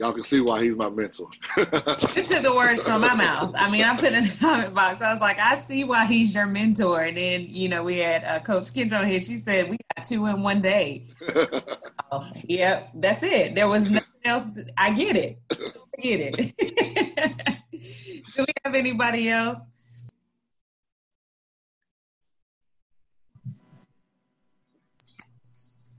y'all 0.00 0.12
can 0.12 0.22
see 0.22 0.40
why 0.40 0.64
he's 0.64 0.76
my 0.76 0.88
mentor. 0.88 1.28
you 1.58 1.64
took 1.64 2.42
the 2.42 2.52
words 2.56 2.82
from 2.82 3.02
my 3.02 3.14
mouth. 3.14 3.52
I 3.54 3.70
mean, 3.70 3.84
I 3.84 3.94
put 3.96 4.14
in 4.14 4.24
the 4.24 4.36
comment 4.40 4.74
box. 4.74 5.02
I 5.02 5.12
was 5.12 5.20
like, 5.20 5.38
I 5.38 5.54
see 5.56 5.84
why 5.84 6.06
he's 6.06 6.34
your 6.34 6.46
mentor. 6.46 7.02
And 7.02 7.18
then, 7.18 7.42
you 7.42 7.68
know, 7.68 7.84
we 7.84 7.98
had 7.98 8.24
uh, 8.24 8.40
Coach 8.40 8.72
Kendra 8.72 9.06
here. 9.06 9.20
She 9.20 9.36
said 9.36 9.68
we 9.68 9.76
got 9.94 10.04
two 10.04 10.24
in 10.26 10.42
one 10.42 10.62
day. 10.62 11.06
oh, 12.10 12.30
yep, 12.44 12.90
that's 12.94 13.22
it. 13.22 13.54
There 13.54 13.68
was 13.68 13.90
nothing 13.90 14.08
else. 14.24 14.50
I 14.78 14.90
get 14.90 15.16
it. 15.16 15.38
I 15.52 16.00
get 16.00 16.34
it. 16.38 16.54
Do 18.34 18.44
we 18.46 18.52
have 18.64 18.74
anybody 18.74 19.28
else? 19.28 19.79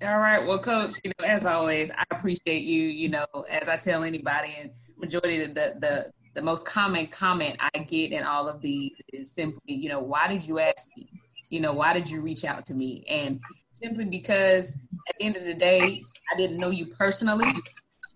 All 0.04 0.18
right. 0.18 0.44
Well, 0.46 0.58
coach, 0.58 0.96
you 1.04 1.12
know, 1.20 1.26
as 1.26 1.46
always, 1.46 1.92
I 1.92 2.04
appreciate 2.10 2.64
you, 2.64 2.82
you 2.82 3.10
know, 3.10 3.26
as 3.50 3.70
I 3.70 3.78
tell 3.78 4.04
anybody 4.04 4.56
and 4.60 4.72
majority 4.98 5.44
of 5.44 5.54
the 5.54 5.76
the 5.80 6.12
the 6.34 6.42
most 6.42 6.66
common 6.66 7.08
comment 7.08 7.58
I 7.60 7.80
get 7.80 8.12
in 8.12 8.24
all 8.24 8.48
of 8.48 8.62
these 8.62 8.94
is 9.14 9.32
simply, 9.32 9.76
you 9.76 9.90
know, 9.90 10.00
why 10.00 10.28
did 10.28 10.48
you 10.48 10.60
ask 10.60 10.88
me? 10.98 11.08
You 11.50 11.60
know, 11.60 11.74
why 11.74 11.94
did 11.94 12.10
you 12.10 12.22
reach 12.22 12.46
out 12.46 12.66
to 12.68 12.74
me? 12.74 13.06
And 13.10 13.40
simply 13.74 14.06
because 14.06 14.80
at 15.10 15.16
the 15.20 15.26
end 15.26 15.38
of 15.38 15.44
the 15.44 15.54
day, 15.54 16.02
I 16.32 16.38
didn't 16.38 16.58
know 16.58 16.70
you 16.70 16.88
personally. 16.88 17.50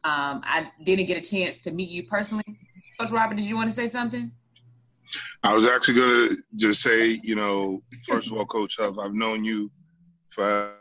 Um, 0.06 0.42
I 0.44 0.72
didn't 0.86 1.06
get 1.06 1.18
a 1.18 1.30
chance 1.30 1.60
to 1.62 1.72
meet 1.72 1.90
you 1.90 2.04
personally. 2.04 2.46
Coach 3.00 3.12
Robert, 3.12 3.36
did 3.36 3.46
you 3.46 3.56
want 3.56 3.70
to 3.70 3.76
say 3.76 3.88
something? 3.88 4.32
I 5.44 5.54
was 5.54 5.66
actually 5.66 5.96
going 5.96 6.30
to 6.30 6.38
just 6.56 6.82
say, 6.82 7.20
you 7.22 7.36
know, 7.36 7.84
first 8.08 8.28
of 8.28 8.34
all, 8.34 8.46
Coach 8.46 8.78
Huff, 8.80 8.98
I've 8.98 9.14
known 9.14 9.44
you 9.44 9.70
for, 10.30 10.72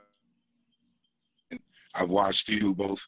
I've 1.95 2.11
watched 2.11 2.49
you 2.49 2.75
both 2.75 3.07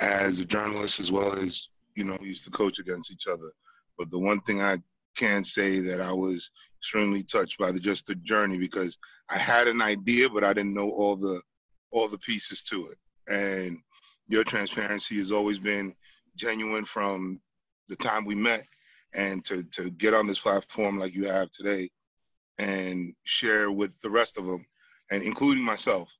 as 0.00 0.40
a 0.40 0.44
journalist 0.44 1.00
as 1.00 1.10
well 1.10 1.32
as, 1.38 1.68
you 1.94 2.04
know, 2.04 2.18
used 2.20 2.44
to 2.44 2.50
coach 2.50 2.78
against 2.78 3.10
each 3.10 3.26
other. 3.26 3.52
But 3.96 4.10
the 4.10 4.18
one 4.18 4.40
thing 4.40 4.62
I 4.62 4.78
can 5.16 5.42
say 5.42 5.80
that 5.80 6.00
I 6.00 6.12
was 6.12 6.50
extremely 6.78 7.22
touched 7.22 7.58
by 7.58 7.72
the 7.72 7.80
just 7.80 8.06
the 8.06 8.14
journey 8.16 8.58
because 8.58 8.96
I 9.28 9.38
had 9.38 9.68
an 9.68 9.82
idea, 9.82 10.28
but 10.28 10.44
I 10.44 10.52
didn't 10.52 10.74
know 10.74 10.90
all 10.90 11.16
the 11.16 11.40
all 11.90 12.08
the 12.08 12.18
pieces 12.18 12.62
to 12.64 12.86
it. 12.86 12.98
And 13.32 13.78
your 14.28 14.44
transparency 14.44 15.16
has 15.18 15.32
always 15.32 15.58
been 15.58 15.94
genuine 16.36 16.84
from 16.84 17.40
the 17.88 17.96
time 17.96 18.24
we 18.24 18.34
met 18.34 18.64
and 19.14 19.44
to, 19.46 19.62
to 19.64 19.90
get 19.90 20.14
on 20.14 20.26
this 20.26 20.38
platform 20.38 20.98
like 20.98 21.14
you 21.14 21.24
have 21.24 21.50
today 21.50 21.90
and 22.58 23.14
share 23.24 23.70
with 23.70 23.98
the 24.00 24.10
rest 24.10 24.36
of 24.36 24.46
them 24.46 24.64
and 25.10 25.22
including 25.22 25.64
myself 25.64 26.10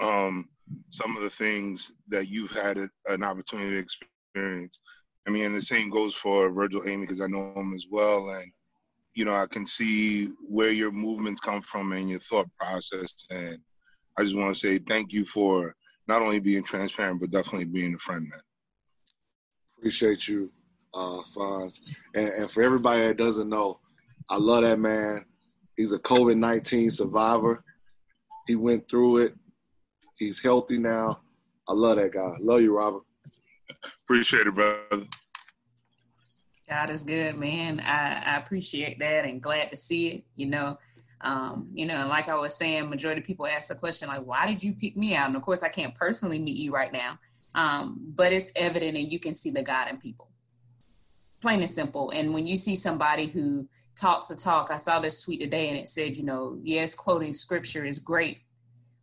um, 0.00 0.48
some 0.90 1.16
of 1.16 1.22
the 1.22 1.30
things 1.30 1.92
that 2.08 2.28
you've 2.28 2.50
had 2.50 2.78
a, 2.78 2.88
an 3.06 3.22
opportunity 3.22 3.70
to 3.70 3.78
experience 3.78 4.80
i 5.26 5.30
mean 5.30 5.44
and 5.44 5.56
the 5.56 5.62
same 5.62 5.90
goes 5.90 6.14
for 6.14 6.50
virgil 6.50 6.82
amy 6.86 7.06
because 7.06 7.20
i 7.20 7.26
know 7.26 7.52
him 7.54 7.72
as 7.74 7.86
well 7.90 8.30
and 8.30 8.50
you 9.14 9.24
know 9.24 9.34
i 9.34 9.46
can 9.46 9.66
see 9.66 10.30
where 10.48 10.70
your 10.70 10.90
movements 10.92 11.40
come 11.40 11.62
from 11.62 11.92
and 11.92 12.08
your 12.08 12.20
thought 12.20 12.48
process 12.58 13.14
and 13.30 13.58
i 14.18 14.22
just 14.22 14.36
want 14.36 14.54
to 14.54 14.58
say 14.58 14.78
thank 14.88 15.12
you 15.12 15.24
for 15.24 15.74
not 16.08 16.22
only 16.22 16.40
being 16.40 16.64
transparent 16.64 17.20
but 17.20 17.30
definitely 17.30 17.64
being 17.64 17.94
a 17.94 17.98
friend 17.98 18.26
man 18.30 18.40
Appreciate 19.80 20.28
you, 20.28 20.52
uh, 20.92 21.22
Fonz. 21.34 21.80
And, 22.14 22.28
and 22.28 22.50
for 22.50 22.62
everybody 22.62 23.00
that 23.00 23.16
doesn't 23.16 23.48
know, 23.48 23.80
I 24.28 24.36
love 24.36 24.62
that 24.62 24.78
man. 24.78 25.24
He's 25.78 25.92
a 25.92 25.98
COVID 25.98 26.36
19 26.36 26.90
survivor. 26.90 27.64
He 28.46 28.56
went 28.56 28.86
through 28.90 29.18
it. 29.18 29.34
He's 30.20 30.38
healthy 30.38 30.76
now. 30.76 31.22
I 31.66 31.72
love 31.72 31.96
that 31.96 32.12
guy. 32.12 32.36
Love 32.40 32.60
you, 32.60 32.76
Robert. 32.76 33.02
appreciate 34.04 34.46
it 34.46 34.54
brother 34.54 35.06
God 36.68 36.90
is 36.90 37.02
good, 37.02 37.36
man. 37.36 37.80
I, 37.80 38.22
I 38.24 38.36
appreciate 38.36 38.98
that 39.00 39.24
and 39.24 39.42
glad 39.42 39.70
to 39.70 39.76
see 39.76 40.08
it. 40.08 40.24
You 40.36 40.46
know, 40.46 40.78
um, 41.22 41.68
you 41.72 41.86
know, 41.86 42.06
like 42.06 42.28
I 42.28 42.36
was 42.36 42.54
saying, 42.54 42.88
majority 42.88 43.22
of 43.22 43.26
people 43.26 43.46
ask 43.46 43.68
the 43.68 43.74
question 43.74 44.08
like, 44.08 44.24
"Why 44.24 44.46
did 44.46 44.62
you 44.62 44.74
pick 44.74 44.96
me 44.96 45.16
out?" 45.16 45.26
And 45.26 45.36
of 45.36 45.42
course, 45.42 45.64
I 45.64 45.68
can't 45.68 45.94
personally 45.94 46.38
meet 46.38 46.58
you 46.58 46.72
right 46.72 46.92
now, 46.92 47.18
um, 47.56 47.98
but 48.14 48.32
it's 48.32 48.52
evident, 48.54 48.96
and 48.96 49.10
you 49.10 49.18
can 49.18 49.34
see 49.34 49.50
the 49.50 49.62
God 49.62 49.88
in 49.88 49.96
people, 49.96 50.28
plain 51.40 51.60
and 51.60 51.70
simple. 51.70 52.10
And 52.10 52.32
when 52.32 52.46
you 52.46 52.56
see 52.56 52.76
somebody 52.76 53.26
who 53.26 53.66
talks 53.96 54.28
the 54.28 54.36
talk, 54.36 54.68
I 54.70 54.76
saw 54.76 55.00
this 55.00 55.22
tweet 55.22 55.40
today, 55.40 55.70
and 55.70 55.78
it 55.78 55.88
said, 55.88 56.16
you 56.16 56.24
know, 56.24 56.60
yes, 56.62 56.94
quoting 56.94 57.32
scripture 57.32 57.84
is 57.84 57.98
great, 57.98 58.42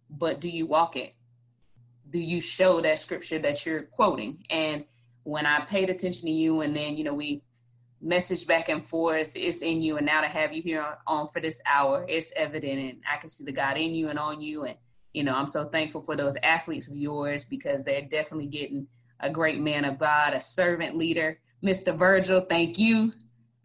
but 0.10 0.42
do 0.42 0.50
you 0.50 0.66
walk 0.66 0.96
it? 0.96 1.14
Do 2.10 2.20
you 2.20 2.42
show 2.42 2.82
that 2.82 3.00
scripture 3.00 3.40
that 3.40 3.66
you're 3.66 3.84
quoting? 3.84 4.46
And 4.50 4.86
when 5.24 5.46
I 5.46 5.60
paid 5.62 5.90
attention 5.90 6.28
to 6.28 6.32
you, 6.32 6.62
and 6.62 6.76
then 6.76 6.96
you 6.96 7.04
know 7.04 7.14
we 7.14 7.44
message 8.02 8.46
back 8.46 8.70
and 8.70 8.86
forth 8.86 9.32
it's 9.34 9.62
in 9.62 9.82
you 9.82 9.98
and 9.98 10.06
now 10.06 10.22
to 10.22 10.28
have 10.28 10.54
you 10.54 10.62
here 10.62 10.86
on 11.08 11.28
for 11.28 11.42
this 11.42 11.60
hour 11.68 12.06
it's 12.08 12.32
evident 12.36 12.80
and 12.80 13.02
i 13.12 13.18
can 13.18 13.28
see 13.28 13.44
the 13.44 13.52
god 13.52 13.76
in 13.76 13.96
you 13.96 14.10
and 14.10 14.20
on 14.20 14.40
you 14.40 14.66
and 14.66 14.76
you 15.14 15.24
know 15.24 15.34
i'm 15.34 15.48
so 15.48 15.66
thankful 15.66 16.02
for 16.02 16.16
those 16.16 16.38
athletes 16.44 16.88
of 16.88 16.96
yours 16.96 17.44
because 17.46 17.84
they're 17.84 18.04
definitely 18.04 18.46
getting 18.46 18.88
a 19.22 19.30
great 19.30 19.60
man 19.60 19.84
of 19.84 19.98
god 19.98 20.34
a 20.34 20.40
servant 20.40 20.96
leader 20.96 21.40
mr 21.66 21.98
virgil 21.98 22.40
thank 22.42 22.78
you 22.78 23.12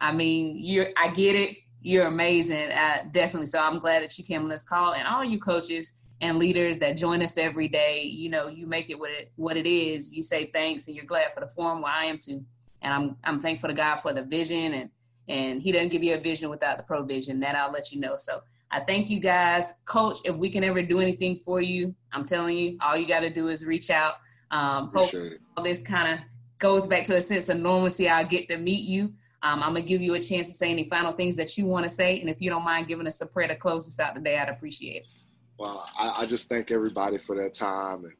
i 0.01 0.11
mean 0.11 0.57
you're 0.59 0.87
i 0.97 1.07
get 1.09 1.35
it 1.35 1.55
you're 1.81 2.07
amazing 2.07 2.71
uh, 2.71 3.03
definitely 3.11 3.45
so 3.45 3.61
i'm 3.61 3.77
glad 3.77 4.01
that 4.01 4.17
you 4.17 4.23
came 4.23 4.41
on 4.41 4.49
this 4.49 4.63
call 4.63 4.93
and 4.93 5.07
all 5.07 5.23
you 5.23 5.37
coaches 5.37 5.93
and 6.23 6.37
leaders 6.37 6.79
that 6.79 6.97
join 6.97 7.21
us 7.21 7.37
every 7.37 7.67
day 7.67 8.01
you 8.03 8.29
know 8.29 8.47
you 8.47 8.65
make 8.65 8.89
it 8.89 8.97
what 8.97 9.11
it 9.11 9.31
what 9.35 9.57
it 9.57 9.67
is 9.67 10.13
you 10.13 10.21
say 10.21 10.45
thanks 10.45 10.87
and 10.87 10.95
you're 10.95 11.05
glad 11.05 11.31
for 11.33 11.39
the 11.39 11.47
forum 11.47 11.81
where 11.81 11.91
i 11.91 12.05
am 12.05 12.17
too 12.17 12.43
and 12.83 12.93
I'm 12.93 13.17
I'm 13.23 13.39
thankful 13.39 13.69
to 13.69 13.73
God 13.73 13.95
for 13.97 14.13
the 14.13 14.21
vision 14.21 14.73
and 14.73 14.89
and 15.27 15.61
He 15.61 15.71
doesn't 15.71 15.89
give 15.89 16.03
you 16.03 16.13
a 16.13 16.19
vision 16.19 16.49
without 16.49 16.77
the 16.77 16.83
provision. 16.83 17.39
That 17.39 17.55
I'll 17.55 17.71
let 17.71 17.91
you 17.91 17.99
know. 17.99 18.15
So 18.15 18.41
I 18.69 18.81
thank 18.81 19.09
you 19.09 19.19
guys, 19.19 19.73
Coach. 19.85 20.19
If 20.25 20.35
we 20.35 20.49
can 20.49 20.63
ever 20.63 20.81
do 20.81 20.99
anything 20.99 21.35
for 21.35 21.61
you, 21.61 21.95
I'm 22.11 22.25
telling 22.25 22.57
you, 22.57 22.77
all 22.81 22.97
you 22.97 23.07
got 23.07 23.21
to 23.21 23.29
do 23.29 23.47
is 23.47 23.65
reach 23.65 23.89
out. 23.89 24.15
Um, 24.51 24.91
hopefully, 24.93 25.37
all 25.57 25.63
this 25.63 25.81
kind 25.81 26.13
of 26.13 26.25
goes 26.59 26.85
back 26.85 27.05
to 27.05 27.15
a 27.15 27.21
sense 27.21 27.49
of 27.49 27.57
normalcy. 27.57 28.09
I'll 28.09 28.25
get 28.25 28.47
to 28.49 28.57
meet 28.57 28.87
you. 28.87 29.13
Um, 29.41 29.61
I'm 29.61 29.73
gonna 29.73 29.81
give 29.81 30.01
you 30.01 30.13
a 30.13 30.19
chance 30.19 30.47
to 30.49 30.53
say 30.53 30.69
any 30.69 30.87
final 30.87 31.11
things 31.11 31.35
that 31.35 31.57
you 31.57 31.65
want 31.65 31.83
to 31.83 31.89
say, 31.89 32.19
and 32.19 32.29
if 32.29 32.41
you 32.41 32.49
don't 32.49 32.63
mind 32.63 32.87
giving 32.87 33.07
us 33.07 33.19
a 33.21 33.25
prayer 33.25 33.47
to 33.47 33.55
close 33.55 33.87
us 33.87 33.99
out 33.99 34.15
today, 34.15 34.37
I'd 34.37 34.49
appreciate 34.49 35.03
it. 35.03 35.07
Well, 35.59 35.89
I, 35.97 36.21
I 36.21 36.25
just 36.25 36.49
thank 36.49 36.71
everybody 36.71 37.17
for 37.17 37.35
that 37.41 37.53
time 37.53 38.05
and 38.05 38.13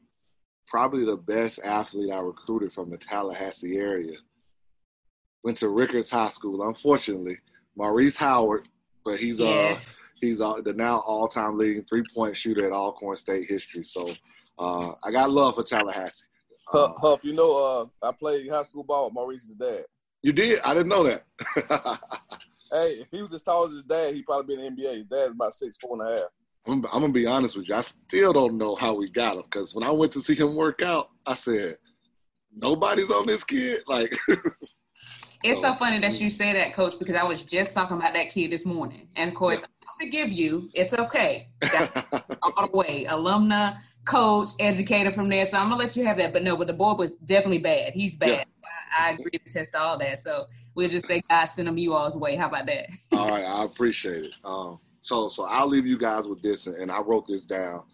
probably 0.66 1.04
the 1.04 1.16
best 1.16 1.60
athlete 1.64 2.12
I 2.12 2.18
recruited 2.18 2.72
from 2.72 2.90
the 2.90 2.96
Tallahassee 2.96 3.76
area 3.76 4.16
went 5.44 5.58
to 5.58 5.68
Rickards 5.68 6.10
High 6.10 6.30
School. 6.30 6.66
Unfortunately, 6.66 7.38
Maurice 7.76 8.16
Howard, 8.16 8.68
but 9.04 9.18
he's 9.18 9.38
yes. 9.38 9.94
uh 9.94 9.98
he's 10.20 10.40
uh, 10.40 10.60
the 10.64 10.72
now 10.72 11.00
all 11.00 11.28
time 11.28 11.58
leading 11.58 11.84
three 11.84 12.02
point 12.14 12.36
shooter 12.36 12.66
at 12.66 12.72
Alcorn 12.72 13.16
State 13.16 13.48
history. 13.48 13.84
So 13.84 14.08
uh, 14.58 14.92
I 15.04 15.12
got 15.12 15.30
love 15.30 15.54
for 15.56 15.62
Tallahassee. 15.62 16.26
Huff, 16.68 16.90
uh, 16.90 17.00
Huff, 17.00 17.24
you 17.24 17.34
know, 17.34 17.90
uh, 18.02 18.08
I 18.08 18.12
played 18.12 18.48
high 18.48 18.62
school 18.62 18.84
ball 18.84 19.06
with 19.06 19.14
Maurice's 19.14 19.54
dad. 19.54 19.84
You 20.22 20.32
did? 20.32 20.60
I 20.64 20.72
didn't 20.72 20.88
know 20.88 21.04
that. 21.04 21.26
hey, 22.72 23.00
if 23.00 23.08
he 23.10 23.20
was 23.20 23.34
as 23.34 23.42
tall 23.42 23.66
as 23.66 23.72
his 23.72 23.82
dad, 23.82 24.14
he'd 24.14 24.24
probably 24.24 24.56
be 24.56 24.66
in 24.66 24.74
the 24.74 24.82
NBA. 24.82 24.94
His 24.94 25.04
dad's 25.04 25.32
about 25.32 25.52
six, 25.52 25.76
four 25.76 26.00
and 26.00 26.10
a 26.10 26.20
half. 26.20 26.28
I'm, 26.66 26.84
I'm 26.86 27.00
gonna 27.00 27.12
be 27.12 27.26
honest 27.26 27.56
with 27.56 27.68
you. 27.68 27.74
I 27.74 27.82
still 27.82 28.32
don't 28.32 28.56
know 28.56 28.74
how 28.74 28.94
we 28.94 29.10
got 29.10 29.36
him 29.36 29.42
because 29.42 29.74
when 29.74 29.84
I 29.84 29.90
went 29.90 30.12
to 30.12 30.20
see 30.20 30.34
him 30.34 30.54
work 30.54 30.82
out, 30.82 31.10
I 31.26 31.34
said, 31.34 31.76
"Nobody's 32.52 33.10
on 33.10 33.26
this 33.26 33.44
kid." 33.44 33.80
Like, 33.86 34.16
It's 35.42 35.60
so 35.60 35.74
funny 35.74 35.98
that 35.98 36.18
you 36.22 36.30
say 36.30 36.54
that, 36.54 36.72
Coach, 36.72 36.98
because 36.98 37.16
I 37.16 37.24
was 37.24 37.44
just 37.44 37.74
talking 37.74 37.98
about 37.98 38.14
that 38.14 38.30
kid 38.30 38.50
this 38.50 38.64
morning, 38.64 39.08
and 39.14 39.28
of 39.28 39.36
course, 39.36 39.62
I 39.62 40.04
forgive 40.04 40.32
you. 40.32 40.70
It's 40.72 40.94
okay. 40.94 41.48
all 42.42 42.66
the 42.66 42.70
way, 42.72 43.04
alumna, 43.04 43.78
coach, 44.06 44.48
educator 44.58 45.10
from 45.10 45.28
there. 45.28 45.44
So 45.44 45.58
I'm 45.58 45.68
gonna 45.68 45.82
let 45.82 45.96
you 45.96 46.04
have 46.06 46.16
that. 46.16 46.32
But 46.32 46.44
no, 46.44 46.56
but 46.56 46.66
the 46.66 46.72
boy 46.72 46.94
was 46.94 47.10
definitely 47.26 47.58
bad. 47.58 47.92
He's 47.92 48.16
bad. 48.16 48.28
Yeah. 48.28 48.44
I, 48.96 49.10
agree 49.10 49.32
to 49.32 49.50
test 49.50 49.74
all 49.74 49.98
that. 49.98 50.18
So 50.18 50.46
we'll 50.74 50.88
just 50.88 51.06
say 51.06 51.20
God 51.28 51.44
send 51.46 51.68
him 51.68 51.76
you 51.76 51.94
all's 51.94 52.16
way. 52.16 52.36
How 52.36 52.46
about 52.46 52.66
that? 52.66 52.88
all 53.12 53.28
right, 53.28 53.44
I 53.44 53.64
appreciate 53.64 54.24
it. 54.24 54.36
Um, 54.44 54.78
so 55.04 55.28
so 55.28 55.44
I'll 55.44 55.68
leave 55.68 55.86
you 55.86 55.98
guys 55.98 56.26
with 56.26 56.40
this, 56.40 56.66
and 56.66 56.90
I 56.90 56.98
wrote 57.00 57.26
this 57.26 57.44
down, 57.44 57.84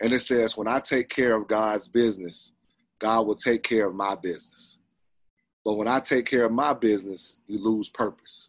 and 0.00 0.14
it 0.14 0.20
says, 0.20 0.56
"When 0.56 0.66
I 0.66 0.80
take 0.80 1.10
care 1.10 1.36
of 1.36 1.46
God's 1.46 1.88
business, 1.88 2.52
God 2.98 3.26
will 3.26 3.36
take 3.36 3.62
care 3.62 3.86
of 3.86 3.94
my 3.94 4.14
business." 4.14 4.78
But 5.62 5.74
when 5.74 5.88
I 5.88 6.00
take 6.00 6.24
care 6.24 6.46
of 6.46 6.52
my 6.52 6.72
business, 6.72 7.36
you 7.48 7.58
lose 7.58 7.90
purpose. 7.90 8.48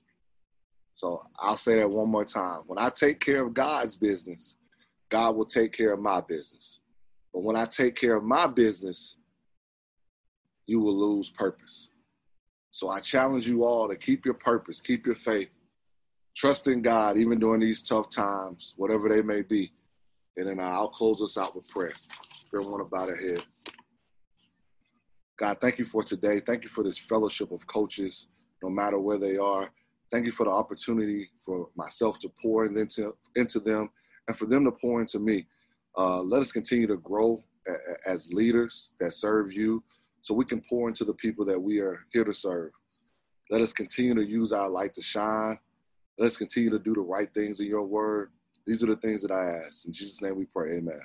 So 0.95 1.21
I'll 1.39 1.57
say 1.57 1.75
that 1.75 1.89
one 1.89 2.07
more 2.07 2.23
time. 2.23 2.61
When 2.67 2.79
I 2.79 2.89
take 2.89 3.19
care 3.19 3.45
of 3.45 3.53
God's 3.53 3.97
business, 3.97 4.55
God 5.09 5.35
will 5.35 5.45
take 5.45 5.73
care 5.73 5.91
of 5.91 5.99
my 5.99 6.21
business. 6.21 6.79
But 7.33 7.43
when 7.43 7.57
I 7.57 7.65
take 7.65 7.95
care 7.97 8.15
of 8.15 8.23
my 8.23 8.47
business, 8.47 9.17
you 10.67 10.79
will 10.79 10.97
lose 10.97 11.29
purpose. 11.29 11.89
So 12.71 12.87
I 12.87 13.01
challenge 13.01 13.45
you 13.49 13.65
all 13.65 13.89
to 13.89 13.97
keep 13.97 14.23
your 14.23 14.35
purpose, 14.35 14.79
keep 14.79 15.05
your 15.05 15.15
faith, 15.15 15.49
trust 16.39 16.67
in 16.67 16.81
God, 16.81 17.17
even 17.17 17.37
during 17.37 17.59
these 17.59 17.83
tough 17.83 18.09
times, 18.09 18.73
whatever 18.77 19.09
they 19.09 19.21
may 19.21 19.41
be. 19.41 19.73
And 20.37 20.47
then 20.47 20.59
I'll 20.61 20.87
close 20.87 21.21
us 21.21 21.37
out 21.37 21.53
with 21.53 21.67
prayer. 21.67 21.91
If 21.91 22.53
everyone 22.55 22.79
about 22.79 23.09
it 23.09 23.19
head. 23.19 23.43
God, 25.37 25.57
thank 25.59 25.79
you 25.79 25.85
for 25.85 26.01
today. 26.01 26.39
Thank 26.39 26.63
you 26.63 26.69
for 26.69 26.81
this 26.81 26.97
fellowship 26.97 27.51
of 27.51 27.67
coaches, 27.67 28.27
no 28.63 28.69
matter 28.69 28.97
where 28.99 29.17
they 29.17 29.35
are. 29.35 29.69
Thank 30.13 30.25
you 30.25 30.31
for 30.31 30.45
the 30.45 30.51
opportunity 30.51 31.29
for 31.41 31.67
myself 31.75 32.19
to 32.19 32.31
pour 32.41 32.65
into, 32.65 33.15
into 33.35 33.59
them 33.59 33.89
and 34.29 34.37
for 34.37 34.45
them 34.45 34.63
to 34.63 34.71
pour 34.71 35.01
into 35.01 35.19
me. 35.19 35.45
Uh, 35.97 36.21
let 36.21 36.41
us 36.41 36.53
continue 36.53 36.87
to 36.87 36.97
grow 36.97 37.43
a, 37.67 38.09
as 38.09 38.31
leaders 38.31 38.91
that 39.01 39.11
serve 39.11 39.51
you 39.51 39.83
so 40.21 40.33
we 40.33 40.45
can 40.45 40.61
pour 40.69 40.87
into 40.87 41.03
the 41.03 41.13
people 41.15 41.43
that 41.43 41.59
we 41.59 41.79
are 41.79 41.99
here 42.13 42.23
to 42.23 42.33
serve. 42.33 42.71
Let 43.51 43.61
us 43.61 43.73
continue 43.73 44.15
to 44.15 44.23
use 44.23 44.53
our 44.53 44.69
light 44.69 44.93
to 44.95 45.01
shine. 45.01 45.59
Let 46.19 46.27
us 46.27 46.37
continue 46.37 46.69
to 46.71 46.79
do 46.79 46.93
the 46.93 46.99
right 46.99 47.33
things 47.33 47.61
in 47.61 47.67
your 47.67 47.83
word. 47.83 48.31
These 48.67 48.83
are 48.83 48.87
the 48.87 48.97
things 48.97 49.21
that 49.21 49.31
I 49.31 49.65
ask. 49.65 49.85
In 49.85 49.93
Jesus' 49.93 50.21
name 50.21 50.35
we 50.35 50.43
pray. 50.45 50.77
Amen. 50.77 50.99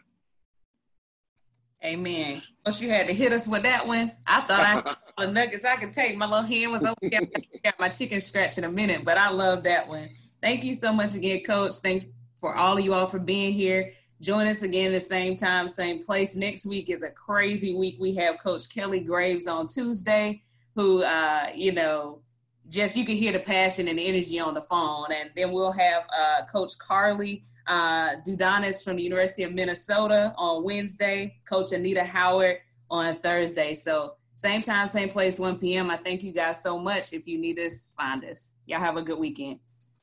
Amen. 1.85 2.43
But 2.65 2.81
you 2.81 2.91
had 2.91 3.07
to 3.07 3.15
hit 3.15 3.33
us 3.33 3.47
with 3.47 3.63
that 3.63 3.87
one. 3.87 4.11
I 4.27 4.41
thought 4.41 4.61
I 4.61 4.65
had 4.65 4.97
the 5.19 5.33
nuggets 5.33 5.65
I 5.65 5.77
could 5.77 5.93
take. 5.93 6.17
My 6.17 6.27
little 6.27 6.43
hand 6.43 6.73
was 6.73 6.85
over 6.85 6.97
here. 7.01 7.21
Got 7.63 7.79
my 7.79 7.91
chicken 7.91 8.21
scratch 8.21 8.59
in 8.59 8.65
a 8.65 8.71
minute, 8.71 9.05
but 9.05 9.17
I 9.17 9.31
love 9.31 9.63
that 9.63 9.87
one. 9.87 10.11
Thank 10.43 10.65
you 10.65 10.75
so 10.75 10.93
much 10.93 11.15
again, 11.15 11.45
Coach. 11.45 11.75
Thanks 11.75 12.07
for 12.35 12.57
all 12.57 12.77
of 12.77 12.85
you 12.85 12.93
all 12.93 13.07
for 13.07 13.21
being 13.21 13.53
here. 13.53 13.93
Join 14.21 14.49
us 14.49 14.63
again 14.63 14.91
the 14.91 15.01
same 15.01 15.37
time, 15.37 15.69
same 15.69 16.03
place. 16.03 16.35
Next 16.35 16.67
week 16.67 16.91
is 16.91 17.05
a 17.05 17.11
crazy 17.11 17.73
week. 17.73 17.99
We 18.01 18.17
have 18.17 18.41
Coach 18.41 18.69
Kelly 18.69 19.01
Graves 19.01 19.47
on 19.47 19.69
Tuesday, 19.69 20.41
who, 20.75 21.03
uh, 21.03 21.51
you 21.55 21.71
know, 21.71 22.24
just 22.69 22.97
you 22.97 23.05
can 23.05 23.17
hear 23.17 23.33
the 23.33 23.39
passion 23.39 23.89
and 23.89 23.99
the 23.99 24.07
energy 24.07 24.39
on 24.39 24.55
the 24.55 24.63
phone. 24.63 25.07
And 25.13 25.31
then 25.37 25.53
we'll 25.53 25.73
have 25.73 26.05
uh, 26.17 26.45
Coach 26.47 26.79
Carly 26.79 27.43
uh, 27.67 28.17
DuDonis 28.27 28.85
from 28.85 28.97
the 28.97 29.03
University 29.03 29.43
of 29.43 29.53
Minnesota 29.53 30.35
on 30.37 30.65
Wednesday, 30.65 31.37
Coach 31.49 31.73
Anita 31.73 32.05
Howard 32.05 32.59
on 32.91 33.17
Thursday. 33.17 33.75
So 33.75 34.15
same 34.35 34.63
time, 34.63 34.89
same 34.89 35.09
place, 35.09 35.39
1 35.39 35.59
p.m. 35.59 35.91
I 35.91 35.97
thank 35.97 36.23
you 36.23 36.33
guys 36.33 36.63
so 36.63 36.79
much. 36.79 37.13
If 37.13 37.27
you 37.27 37.39
need 37.39 37.59
us, 37.59 37.89
find 37.97 38.25
us. 38.25 38.53
Y'all 38.67 38.81
have 38.81 38.97
a 38.97 39.03
good 39.03 39.19
weekend. 39.19 39.61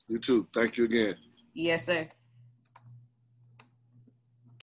You 0.07 0.19
too. 0.19 0.47
Thank 0.53 0.77
you 0.77 0.85
again. 0.85 1.15
Yes, 1.53 1.85
sir. 1.85 2.07